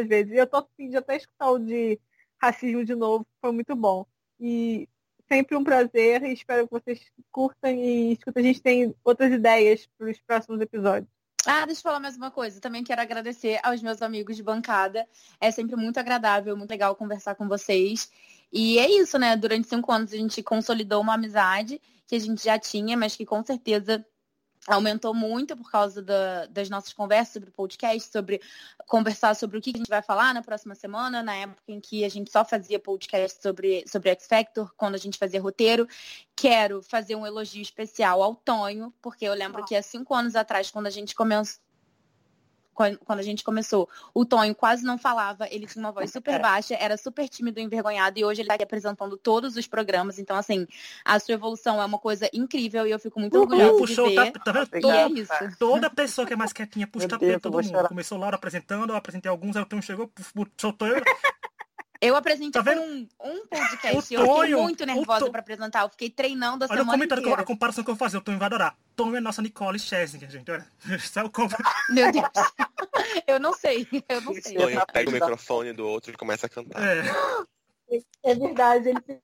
às 0.00 0.08
vezes. 0.08 0.32
E 0.32 0.36
eu 0.36 0.46
tô 0.46 0.56
afim 0.56 0.88
de 0.88 0.96
até 0.96 1.16
escutar 1.16 1.50
o 1.50 1.58
de 1.58 2.00
racismo 2.40 2.82
de 2.82 2.94
novo, 2.94 3.26
foi 3.38 3.52
muito 3.52 3.76
bom. 3.76 4.06
E 4.40 4.88
sempre 5.28 5.56
um 5.56 5.64
prazer 5.64 6.22
e 6.22 6.32
espero 6.32 6.66
que 6.66 6.72
vocês 6.72 7.00
curtam 7.30 7.70
e 7.70 8.12
escutem. 8.12 8.42
A 8.42 8.46
gente 8.46 8.62
tem 8.62 8.94
outras 9.04 9.32
ideias 9.32 9.88
para 9.98 10.10
os 10.10 10.20
próximos 10.20 10.60
episódios. 10.60 11.10
Ah, 11.46 11.64
deixa 11.64 11.78
eu 11.78 11.82
falar 11.84 12.00
mais 12.00 12.16
uma 12.16 12.30
coisa. 12.30 12.60
Também 12.60 12.82
quero 12.82 13.00
agradecer 13.00 13.60
aos 13.62 13.80
meus 13.80 14.02
amigos 14.02 14.36
de 14.36 14.42
bancada. 14.42 15.06
É 15.40 15.50
sempre 15.50 15.76
muito 15.76 15.98
agradável, 15.98 16.56
muito 16.56 16.70
legal 16.70 16.96
conversar 16.96 17.36
com 17.36 17.46
vocês. 17.46 18.10
E 18.52 18.78
é 18.78 18.90
isso, 18.90 19.18
né? 19.18 19.36
Durante 19.36 19.68
cinco 19.68 19.92
anos 19.92 20.12
a 20.12 20.16
gente 20.16 20.42
consolidou 20.42 21.00
uma 21.00 21.14
amizade 21.14 21.80
que 22.06 22.16
a 22.16 22.18
gente 22.18 22.42
já 22.42 22.58
tinha, 22.58 22.96
mas 22.96 23.14
que 23.14 23.24
com 23.24 23.44
certeza 23.44 24.04
aumentou 24.66 25.14
muito 25.14 25.56
por 25.56 25.70
causa 25.70 26.02
da, 26.02 26.46
das 26.46 26.68
nossas 26.68 26.92
conversas 26.92 27.32
sobre 27.34 27.50
podcast, 27.50 28.10
sobre 28.10 28.40
conversar 28.86 29.34
sobre 29.34 29.58
o 29.58 29.60
que 29.60 29.70
a 29.74 29.78
gente 29.78 29.88
vai 29.88 30.02
falar 30.02 30.34
na 30.34 30.42
próxima 30.42 30.74
semana, 30.74 31.22
na 31.22 31.34
época 31.34 31.62
em 31.68 31.80
que 31.80 32.04
a 32.04 32.08
gente 32.08 32.30
só 32.30 32.44
fazia 32.44 32.78
podcast 32.78 33.40
sobre, 33.40 33.84
sobre 33.86 34.10
X 34.10 34.26
Factor, 34.26 34.72
quando 34.76 34.94
a 34.94 34.98
gente 34.98 35.18
fazia 35.18 35.40
roteiro. 35.40 35.86
Quero 36.34 36.82
fazer 36.82 37.14
um 37.14 37.26
elogio 37.26 37.62
especial 37.62 38.22
ao 38.22 38.34
Tonho, 38.34 38.92
porque 39.00 39.24
eu 39.24 39.34
lembro 39.34 39.64
que 39.64 39.74
há 39.74 39.82
cinco 39.82 40.14
anos 40.14 40.36
atrás, 40.36 40.70
quando 40.70 40.86
a 40.86 40.90
gente 40.90 41.14
começou 41.14 41.65
quando 42.76 43.18
a 43.18 43.22
gente 43.22 43.42
começou, 43.42 43.88
o 44.12 44.24
Tonho 44.24 44.54
quase 44.54 44.84
não 44.84 44.98
falava, 44.98 45.48
ele 45.50 45.66
tinha 45.66 45.82
uma 45.84 45.92
voz 45.92 46.12
super 46.12 46.40
baixa, 46.40 46.74
era 46.74 46.96
super 46.96 47.28
tímido 47.28 47.58
e 47.58 47.62
envergonhado, 47.62 48.18
e 48.18 48.24
hoje 48.24 48.42
ele 48.42 48.46
está 48.46 48.54
aqui 48.54 48.64
apresentando 48.64 49.16
todos 49.16 49.56
os 49.56 49.66
programas. 49.66 50.18
Então, 50.18 50.36
assim, 50.36 50.66
a 51.04 51.18
sua 51.18 51.34
evolução 51.34 51.80
é 51.80 51.84
uma 51.84 51.98
coisa 51.98 52.28
incrível 52.32 52.86
e 52.86 52.90
eu 52.90 52.98
fico 52.98 53.18
muito 53.18 53.38
orgulhosa 53.38 53.72
de 53.72 53.78
Puxou, 53.78 54.08
ver. 54.08 54.32
tá, 54.32 54.40
tá 54.40 54.52
vendo? 54.52 54.86
E 54.86 54.90
é 54.90 55.08
isso. 55.08 55.32
Toda 55.58 55.88
pessoa 55.88 56.26
que 56.26 56.34
é 56.34 56.36
mais 56.36 56.52
quietinha 56.52 56.86
puxa 56.86 57.06
o 57.06 57.08
tapete 57.08 57.40
todo 57.40 57.54
mundo. 57.54 57.66
chorar. 57.66 57.88
Começou 57.88 58.18
Laura 58.18 58.36
apresentando, 58.36 58.90
eu 58.90 58.96
apresentei 58.96 59.30
alguns, 59.30 59.56
aí 59.56 59.62
o 59.62 59.66
Tom 59.66 59.80
chegou, 59.80 60.10
soltou 60.56 60.88
eu. 60.88 61.02
Eu 62.00 62.14
apresentei 62.16 62.50
Tá 62.50 62.60
vendo? 62.62 62.82
um, 62.82 63.08
um 63.24 63.46
podcast, 63.46 63.96
O 63.96 63.98
eu 63.98 64.02
fiquei 64.02 64.26
Tonho, 64.26 64.62
muito 64.62 64.84
nervosa 64.86 65.20
Tonho- 65.20 65.32
para 65.32 65.40
apresentar, 65.40 65.82
eu 65.82 65.88
fiquei 65.88 66.10
treinando 66.10 66.64
a 66.64 66.68
Olha 66.70 66.74
o 66.82 66.84
semana 66.84 67.04
eu- 67.04 67.18
inteira. 67.18 67.40
a 67.40 67.44
comparação 67.44 67.82
que 67.84 67.90
eu 67.90 67.94
vou 67.94 67.98
fazer, 68.06 68.16
o 68.18 68.20
Tom 68.20 68.36
vai 68.38 68.46
adorar. 68.46 68.76
Tom 68.94 69.14
é 69.16 69.20
nossa 69.20 69.40
Nicole 69.42 69.78
Scherzinger, 69.78 70.30
gente. 70.30 70.50
Olha, 70.50 70.66
como... 71.32 71.48
Meu 71.90 72.12
Deus. 72.12 72.24
eu 73.26 73.40
não 73.40 73.52
sei, 73.54 73.86
eu 74.08 74.20
não 74.20 74.34
sei. 74.34 74.54
Tonho 74.56 74.82
pega 74.92 75.10
o 75.10 75.12
microfone 75.12 75.72
do 75.72 75.86
outro 75.86 76.12
e 76.12 76.16
começa 76.16 76.46
a 76.46 76.48
cantar. 76.48 76.80
É. 76.82 77.02
É 78.24 78.34
verdade, 78.34 78.88
ele 78.88 79.20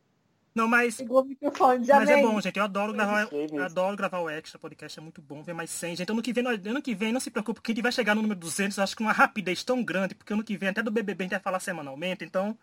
Não, 0.55 0.69
mas, 0.69 0.97
pegou 0.97 1.23
o 1.23 1.25
microfone, 1.25 1.85
já 1.85 1.97
mas 1.97 2.11
é 2.11 2.21
bom, 2.21 2.41
gente. 2.41 2.59
Eu 2.59 2.65
adoro 2.65 2.93
gravar, 2.93 3.29
eu 3.33 3.65
adoro 3.65 3.97
gravar 3.97 4.19
o 4.21 4.29
extra 4.29 4.59
podcast, 4.59 4.99
é 4.99 5.03
muito 5.03 5.23
bom 5.23 5.43
ver 5.43 5.55
mais 5.55 5.71
100. 5.71 5.97
Gente, 5.97 6.13
ano 6.13 6.23
que 6.23 6.33
vem, 6.33 6.47
ano 6.47 6.83
que 6.83 6.95
vem, 6.95 7.13
não 7.13 7.21
se 7.21 7.31
preocupe, 7.31 7.61
quem 7.63 7.75
vai 7.83 7.91
chegar 7.91 8.15
no 8.15 8.23
número 8.23 8.39
200, 8.39 8.77
eu 8.77 8.85
acho 8.85 8.95
que 8.95 9.03
uma 9.03 9.13
rapidez 9.13 9.65
tão 9.65 9.83
grande, 9.83 10.15
porque 10.15 10.33
ano 10.33 10.45
que 10.45 10.57
vem 10.57 10.69
até 10.69 10.83
do 10.83 10.91
BBB 10.91 11.23
a 11.23 11.25
gente 11.25 11.31
vai 11.33 11.41
falar 11.41 11.61
semanalmente, 11.61 12.25
então... 12.25 12.57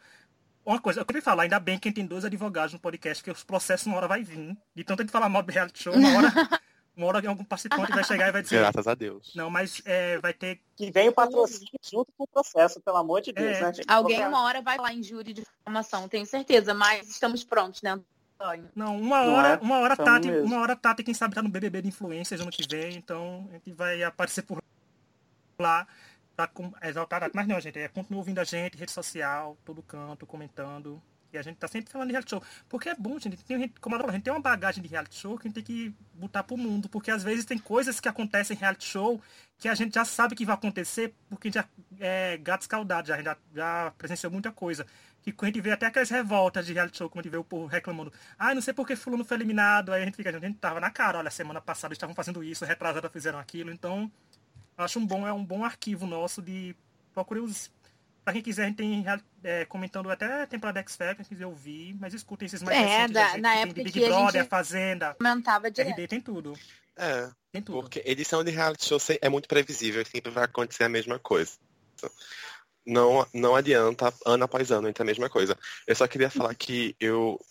Uma 0.65 0.79
coisa, 0.79 0.99
eu 0.99 1.05
queria 1.05 1.21
falar, 1.21 1.43
ainda 1.43 1.59
bem 1.59 1.79
que 1.79 1.87
a 1.87 1.89
gente 1.89 1.95
tem 1.95 2.05
dois 2.05 2.23
advogados 2.25 2.73
no 2.73 2.79
podcast, 2.79 3.23
que 3.23 3.31
os 3.31 3.43
processos 3.43 3.87
uma 3.87 3.97
hora 3.97 4.07
vai 4.07 4.23
vir. 4.23 4.55
De 4.75 4.83
tanto 4.83 5.01
a 5.01 5.03
gente 5.03 5.11
falar 5.11 5.27
mal 5.27 5.41
do 5.41 5.51
reality 5.51 5.81
show, 5.81 5.93
uma 5.93 6.17
hora, 6.17 6.31
uma 6.99 7.07
hora 7.07 7.27
algum 7.27 7.43
participante 7.43 7.91
vai 7.91 8.03
chegar 8.03 8.27
e 8.27 8.31
vai 8.31 8.41
dizer. 8.41 8.59
Graças 8.59 8.87
a 8.87 8.93
Deus. 8.93 9.33
Não, 9.35 9.49
mas 9.49 9.81
é, 9.85 10.17
vai 10.19 10.33
ter. 10.33 10.59
Que 10.75 10.91
vem 10.91 11.09
o 11.09 11.13
patrocínio 11.13 11.71
junto 11.81 12.11
com 12.17 12.25
o 12.25 12.27
processo, 12.27 12.79
pelo 12.81 12.97
amor 12.97 13.21
de 13.21 13.31
Deus, 13.31 13.57
É. 13.57 13.61
né, 13.61 13.73
gente? 13.73 13.85
Alguém 13.89 14.25
uma 14.27 14.43
hora 14.43 14.61
vai 14.61 14.77
lá 14.77 14.93
em 14.93 15.01
júri 15.01 15.33
de 15.33 15.43
formação, 15.63 16.07
tenho 16.07 16.25
certeza, 16.25 16.73
mas 16.73 17.09
estamos 17.09 17.43
prontos, 17.43 17.81
né, 17.81 17.99
Antônio? 18.39 18.69
Não, 18.75 18.97
uma 18.99 19.23
Não 19.25 19.33
hora, 19.33 19.47
é? 19.49 19.57
uma 19.57 19.79
hora 19.79 19.95
Tamo 19.97 20.09
Tati, 20.09 20.27
mesmo. 20.29 20.45
uma 20.47 20.61
hora 20.61 20.75
Tati, 20.75 21.03
quem 21.03 21.13
sabe 21.13 21.35
tá 21.35 21.41
no 21.41 21.49
BBB 21.49 21.81
de 21.81 21.87
influências 21.89 22.39
ano 22.41 22.51
que 22.51 22.65
vem, 22.69 22.95
então 22.95 23.47
a 23.49 23.53
gente 23.53 23.71
vai 23.73 24.03
aparecer 24.03 24.41
por 24.43 24.61
lá 25.59 25.87
pra 26.35 26.47
com- 26.47 26.71
exaltar 26.83 27.17
a 27.17 27.25
Tati. 27.25 27.35
Mas 27.35 27.47
não, 27.47 27.59
gente, 27.59 27.77
é, 27.79 27.87
continua 27.87 28.19
ouvindo 28.19 28.39
a 28.39 28.43
gente, 28.43 28.77
rede 28.77 28.91
social, 28.91 29.57
todo 29.65 29.81
canto, 29.83 30.25
comentando. 30.25 31.01
E 31.31 31.37
a 31.37 31.41
gente 31.41 31.57
tá 31.57 31.67
sempre 31.67 31.91
falando 31.91 32.07
de 32.07 32.13
reality 32.13 32.31
show. 32.31 32.43
Porque 32.67 32.89
é 32.89 32.95
bom, 32.95 33.19
gente. 33.19 33.37
Tem, 33.43 33.69
como 33.79 33.95
a 33.95 34.11
gente 34.11 34.23
tem 34.23 34.33
uma 34.33 34.39
bagagem 34.39 34.81
de 34.81 34.89
reality 34.89 35.15
show 35.15 35.37
que 35.37 35.47
a 35.47 35.49
gente 35.49 35.55
tem 35.55 35.63
que 35.63 35.93
botar 36.13 36.43
pro 36.43 36.57
mundo. 36.57 36.89
Porque 36.89 37.11
às 37.11 37.23
vezes 37.23 37.45
tem 37.45 37.57
coisas 37.57 37.99
que 37.99 38.07
acontecem 38.07 38.55
em 38.55 38.59
reality 38.59 38.85
show 38.85 39.21
que 39.59 39.67
a 39.67 39.75
gente 39.75 39.93
já 39.93 40.05
sabe 40.05 40.35
que 40.35 40.45
vai 40.45 40.55
acontecer, 40.55 41.13
porque 41.29 41.51
já 41.51 41.65
é 41.99 42.37
gato 42.37 42.61
escaldado, 42.61 43.09
já, 43.09 43.15
a 43.15 43.21
já, 43.21 43.37
já 43.53 43.93
presenciou 43.97 44.31
muita 44.31 44.51
coisa. 44.53 44.87
Que 45.21 45.35
a 45.37 45.45
gente 45.45 45.59
vê 45.59 45.71
até 45.71 45.85
aquelas 45.85 46.09
revoltas 46.09 46.65
de 46.65 46.71
reality 46.71 46.97
show, 46.97 47.09
quando 47.09 47.19
a 47.19 47.23
gente 47.23 47.31
vê 47.31 47.37
o 47.37 47.43
povo 47.43 47.65
reclamando. 47.67 48.11
Ah, 48.37 48.55
não 48.55 48.61
sei 48.61 48.73
por 48.73 48.87
que 48.87 48.95
fulano 48.95 49.25
foi 49.25 49.35
eliminado. 49.35 49.91
Aí 49.91 50.01
a 50.01 50.05
gente 50.05 50.15
fica, 50.15 50.29
a 50.29 50.39
gente 50.39 50.57
tava 50.57 50.79
na 50.79 50.89
cara, 50.89 51.19
olha, 51.19 51.29
semana 51.29 51.59
passada 51.59 51.93
estavam 51.93 52.15
fazendo 52.15 52.41
isso, 52.41 52.63
retrasada 52.63 53.09
fizeram 53.09 53.37
aquilo. 53.37 53.69
Então, 53.69 54.09
acho 54.77 54.97
um 54.97 55.05
bom, 55.05 55.27
é 55.27 55.33
um 55.33 55.43
bom 55.43 55.65
arquivo 55.65 56.07
nosso 56.07 56.41
de 56.41 56.73
procurar 57.13 57.41
os 57.41 57.69
Pra 58.29 58.33
quem 58.33 58.43
quiser, 58.43 58.61
a 58.61 58.67
gente 58.67 58.75
tem 58.75 59.03
é, 59.43 59.65
comentando 59.65 60.07
até 60.11 60.43
a 60.43 60.45
temporada 60.45 60.79
X 60.81 60.95
Factor, 60.95 61.15
quem 61.15 61.25
quiser 61.25 61.47
ouvir, 61.47 61.95
mas 61.99 62.13
escutem 62.13 62.45
esses 62.45 62.61
mais 62.61 62.77
é, 62.77 62.85
recentes. 62.85 63.13
Da, 63.15 63.37
na 63.39 63.55
época 63.55 63.73
tem 63.73 63.83
Big 63.85 63.99
que 63.99 64.05
Brother, 64.05 64.27
a 64.27 64.31
gente 64.43 64.49
Fazenda, 64.49 65.15
comentava 65.15 65.71
direto. 65.71 65.97
RD, 65.97 66.07
tem 66.07 66.21
tudo. 66.21 66.53
É, 66.95 67.27
tem 67.51 67.59
tudo. 67.59 67.81
porque 67.81 68.03
edição 68.05 68.43
de 68.43 68.51
reality 68.51 68.85
show 68.85 68.99
é 69.19 69.27
muito 69.29 69.47
previsível, 69.47 70.05
sempre 70.05 70.31
vai 70.31 70.43
acontecer 70.43 70.83
a 70.83 70.89
mesma 70.89 71.17
coisa. 71.17 71.53
Não, 72.85 73.25
não 73.33 73.55
adianta, 73.55 74.13
ano 74.23 74.43
após 74.43 74.71
ano, 74.71 74.87
entre 74.87 75.01
a 75.01 75.07
mesma 75.07 75.27
coisa. 75.27 75.57
Eu 75.87 75.95
só 75.95 76.07
queria 76.07 76.29
falar 76.29 76.53
que 76.53 76.95
eu 76.99 77.43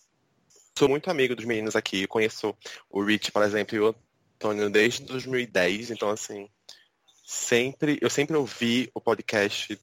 sou 0.78 0.88
muito 0.88 1.10
amigo 1.10 1.34
dos 1.34 1.44
meninos 1.44 1.74
aqui, 1.74 2.02
eu 2.02 2.08
conheço 2.08 2.56
o 2.88 3.02
Rich, 3.02 3.32
por 3.32 3.42
exemplo, 3.42 3.74
e 3.74 3.80
o 3.80 3.96
Antônio 4.36 4.70
desde 4.70 5.02
2010, 5.02 5.90
então 5.90 6.08
assim, 6.08 6.48
sempre, 7.26 7.98
eu 8.00 8.08
sempre 8.08 8.36
ouvi 8.36 8.88
o 8.94 9.00
podcast 9.00 9.76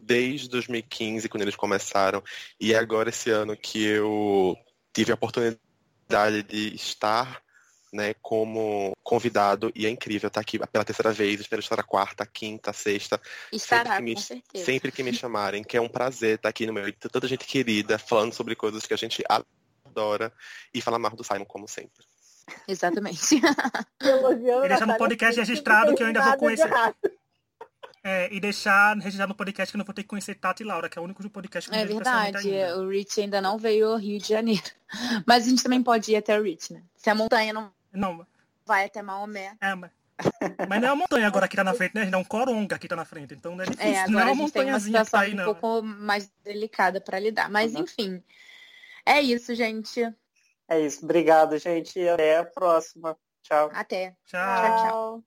desde 0.00 0.48
2015, 0.48 1.28
quando 1.28 1.42
eles 1.42 1.56
começaram, 1.56 2.22
e 2.58 2.74
agora 2.74 3.10
esse 3.10 3.30
ano 3.30 3.56
que 3.56 3.84
eu 3.84 4.56
tive 4.92 5.12
a 5.12 5.14
oportunidade 5.14 6.42
de 6.48 6.74
estar 6.74 7.42
né, 7.92 8.14
como 8.22 8.96
convidado 9.02 9.72
e 9.74 9.86
é 9.86 9.90
incrível 9.90 10.28
estar 10.28 10.40
aqui 10.40 10.58
pela 10.58 10.84
terceira 10.84 11.12
vez, 11.12 11.40
espero 11.40 11.60
estar 11.60 11.78
a 11.78 11.82
quarta, 11.82 12.24
quinta, 12.24 12.72
sexta. 12.72 13.20
Estará, 13.52 13.96
sempre 13.96 13.96
que, 13.96 14.02
me, 14.02 14.14
com 14.14 14.20
certeza. 14.20 14.64
sempre 14.64 14.92
que 14.92 15.02
me 15.02 15.12
chamarem, 15.12 15.64
que 15.64 15.76
é 15.76 15.80
um 15.80 15.88
prazer 15.88 16.36
estar 16.36 16.48
aqui 16.48 16.66
no 16.66 16.72
meio 16.72 16.86
de 16.86 16.98
tanta 16.98 17.26
gente 17.26 17.44
querida, 17.44 17.98
falando 17.98 18.32
sobre 18.32 18.54
coisas 18.54 18.86
que 18.86 18.94
a 18.94 18.96
gente 18.96 19.22
adora 19.84 20.32
e 20.72 20.80
falar 20.80 20.98
mais 20.98 21.14
do 21.14 21.24
Simon, 21.24 21.44
como 21.44 21.66
sempre. 21.66 22.04
Exatamente. 22.66 23.36
e 24.02 24.68
deixar 24.68 24.86
no 24.86 24.96
podcast 24.96 25.40
registrado 25.40 25.94
que 25.94 26.02
eu 26.02 26.06
ainda 26.06 26.22
vou 26.22 26.36
conhecer. 26.36 26.70
É, 28.02 28.32
e 28.32 28.40
deixar 28.40 28.96
registrado 28.96 29.28
no 29.28 29.34
podcast 29.34 29.70
que 29.70 29.76
eu 29.76 29.78
não 29.78 29.84
vou 29.84 29.94
ter 29.94 30.02
que 30.02 30.08
conhecer 30.08 30.34
Tati 30.34 30.62
e 30.62 30.66
Laura, 30.66 30.88
que 30.88 30.98
é 30.98 31.02
o 31.02 31.04
único 31.04 31.28
podcast 31.28 31.68
que 31.68 31.76
eu 31.76 31.80
É 31.80 31.84
verdade, 31.84 32.48
o 32.76 32.88
Rich 32.88 33.20
ainda 33.20 33.42
não 33.42 33.58
veio 33.58 33.88
ao 33.88 33.98
Rio 33.98 34.18
de 34.18 34.26
Janeiro. 34.26 34.70
Mas 35.26 35.44
a 35.44 35.50
gente 35.50 35.62
também 35.62 35.82
pode 35.82 36.10
ir 36.10 36.16
até 36.16 36.38
o 36.38 36.42
Rich, 36.42 36.72
né? 36.72 36.82
Se 36.96 37.10
a 37.10 37.14
montanha 37.14 37.52
não, 37.52 37.70
não. 37.92 38.26
vai 38.64 38.86
até 38.86 39.02
Maomé. 39.02 39.54
É, 39.60 39.74
mas... 39.74 39.90
mas 40.68 40.80
não 40.80 40.88
é 40.88 40.92
uma 40.92 40.96
montanha 40.96 41.26
agora 41.26 41.46
que 41.46 41.56
tá 41.56 41.64
na 41.64 41.74
frente, 41.74 41.94
né? 41.94 42.06
Não 42.06 42.20
é 42.20 42.22
um 42.22 42.24
coronga 42.24 42.78
que 42.78 42.88
tá 42.88 42.96
na 42.96 43.04
frente. 43.04 43.34
Então 43.34 43.54
não 43.54 43.64
é 43.64 43.66
difícil. 43.66 43.92
É, 43.92 43.98
agora 44.00 44.10
não 44.12 44.20
é 44.20 44.24
uma 44.24 44.32
a 44.32 44.36
gente 44.36 44.52
tem 44.52 44.64
uma 44.66 44.80
situação 44.80 45.20
tá 45.20 45.26
aí, 45.26 45.34
um 45.34 45.44
pouco 45.44 45.82
mais 45.82 46.30
delicada 46.42 47.00
para 47.00 47.18
lidar. 47.18 47.50
Mas 47.50 47.74
uhum. 47.74 47.82
enfim. 47.82 48.22
É 49.04 49.20
isso, 49.20 49.54
gente. 49.54 50.02
É 50.68 50.80
isso. 50.80 51.04
Obrigado, 51.04 51.58
gente. 51.58 52.06
Até 52.08 52.38
a 52.38 52.44
próxima. 52.44 53.16
Tchau. 53.42 53.70
Até. 53.72 54.14
Tchau, 54.26 54.40
tchau. 54.40 54.88
tchau. 54.88 55.24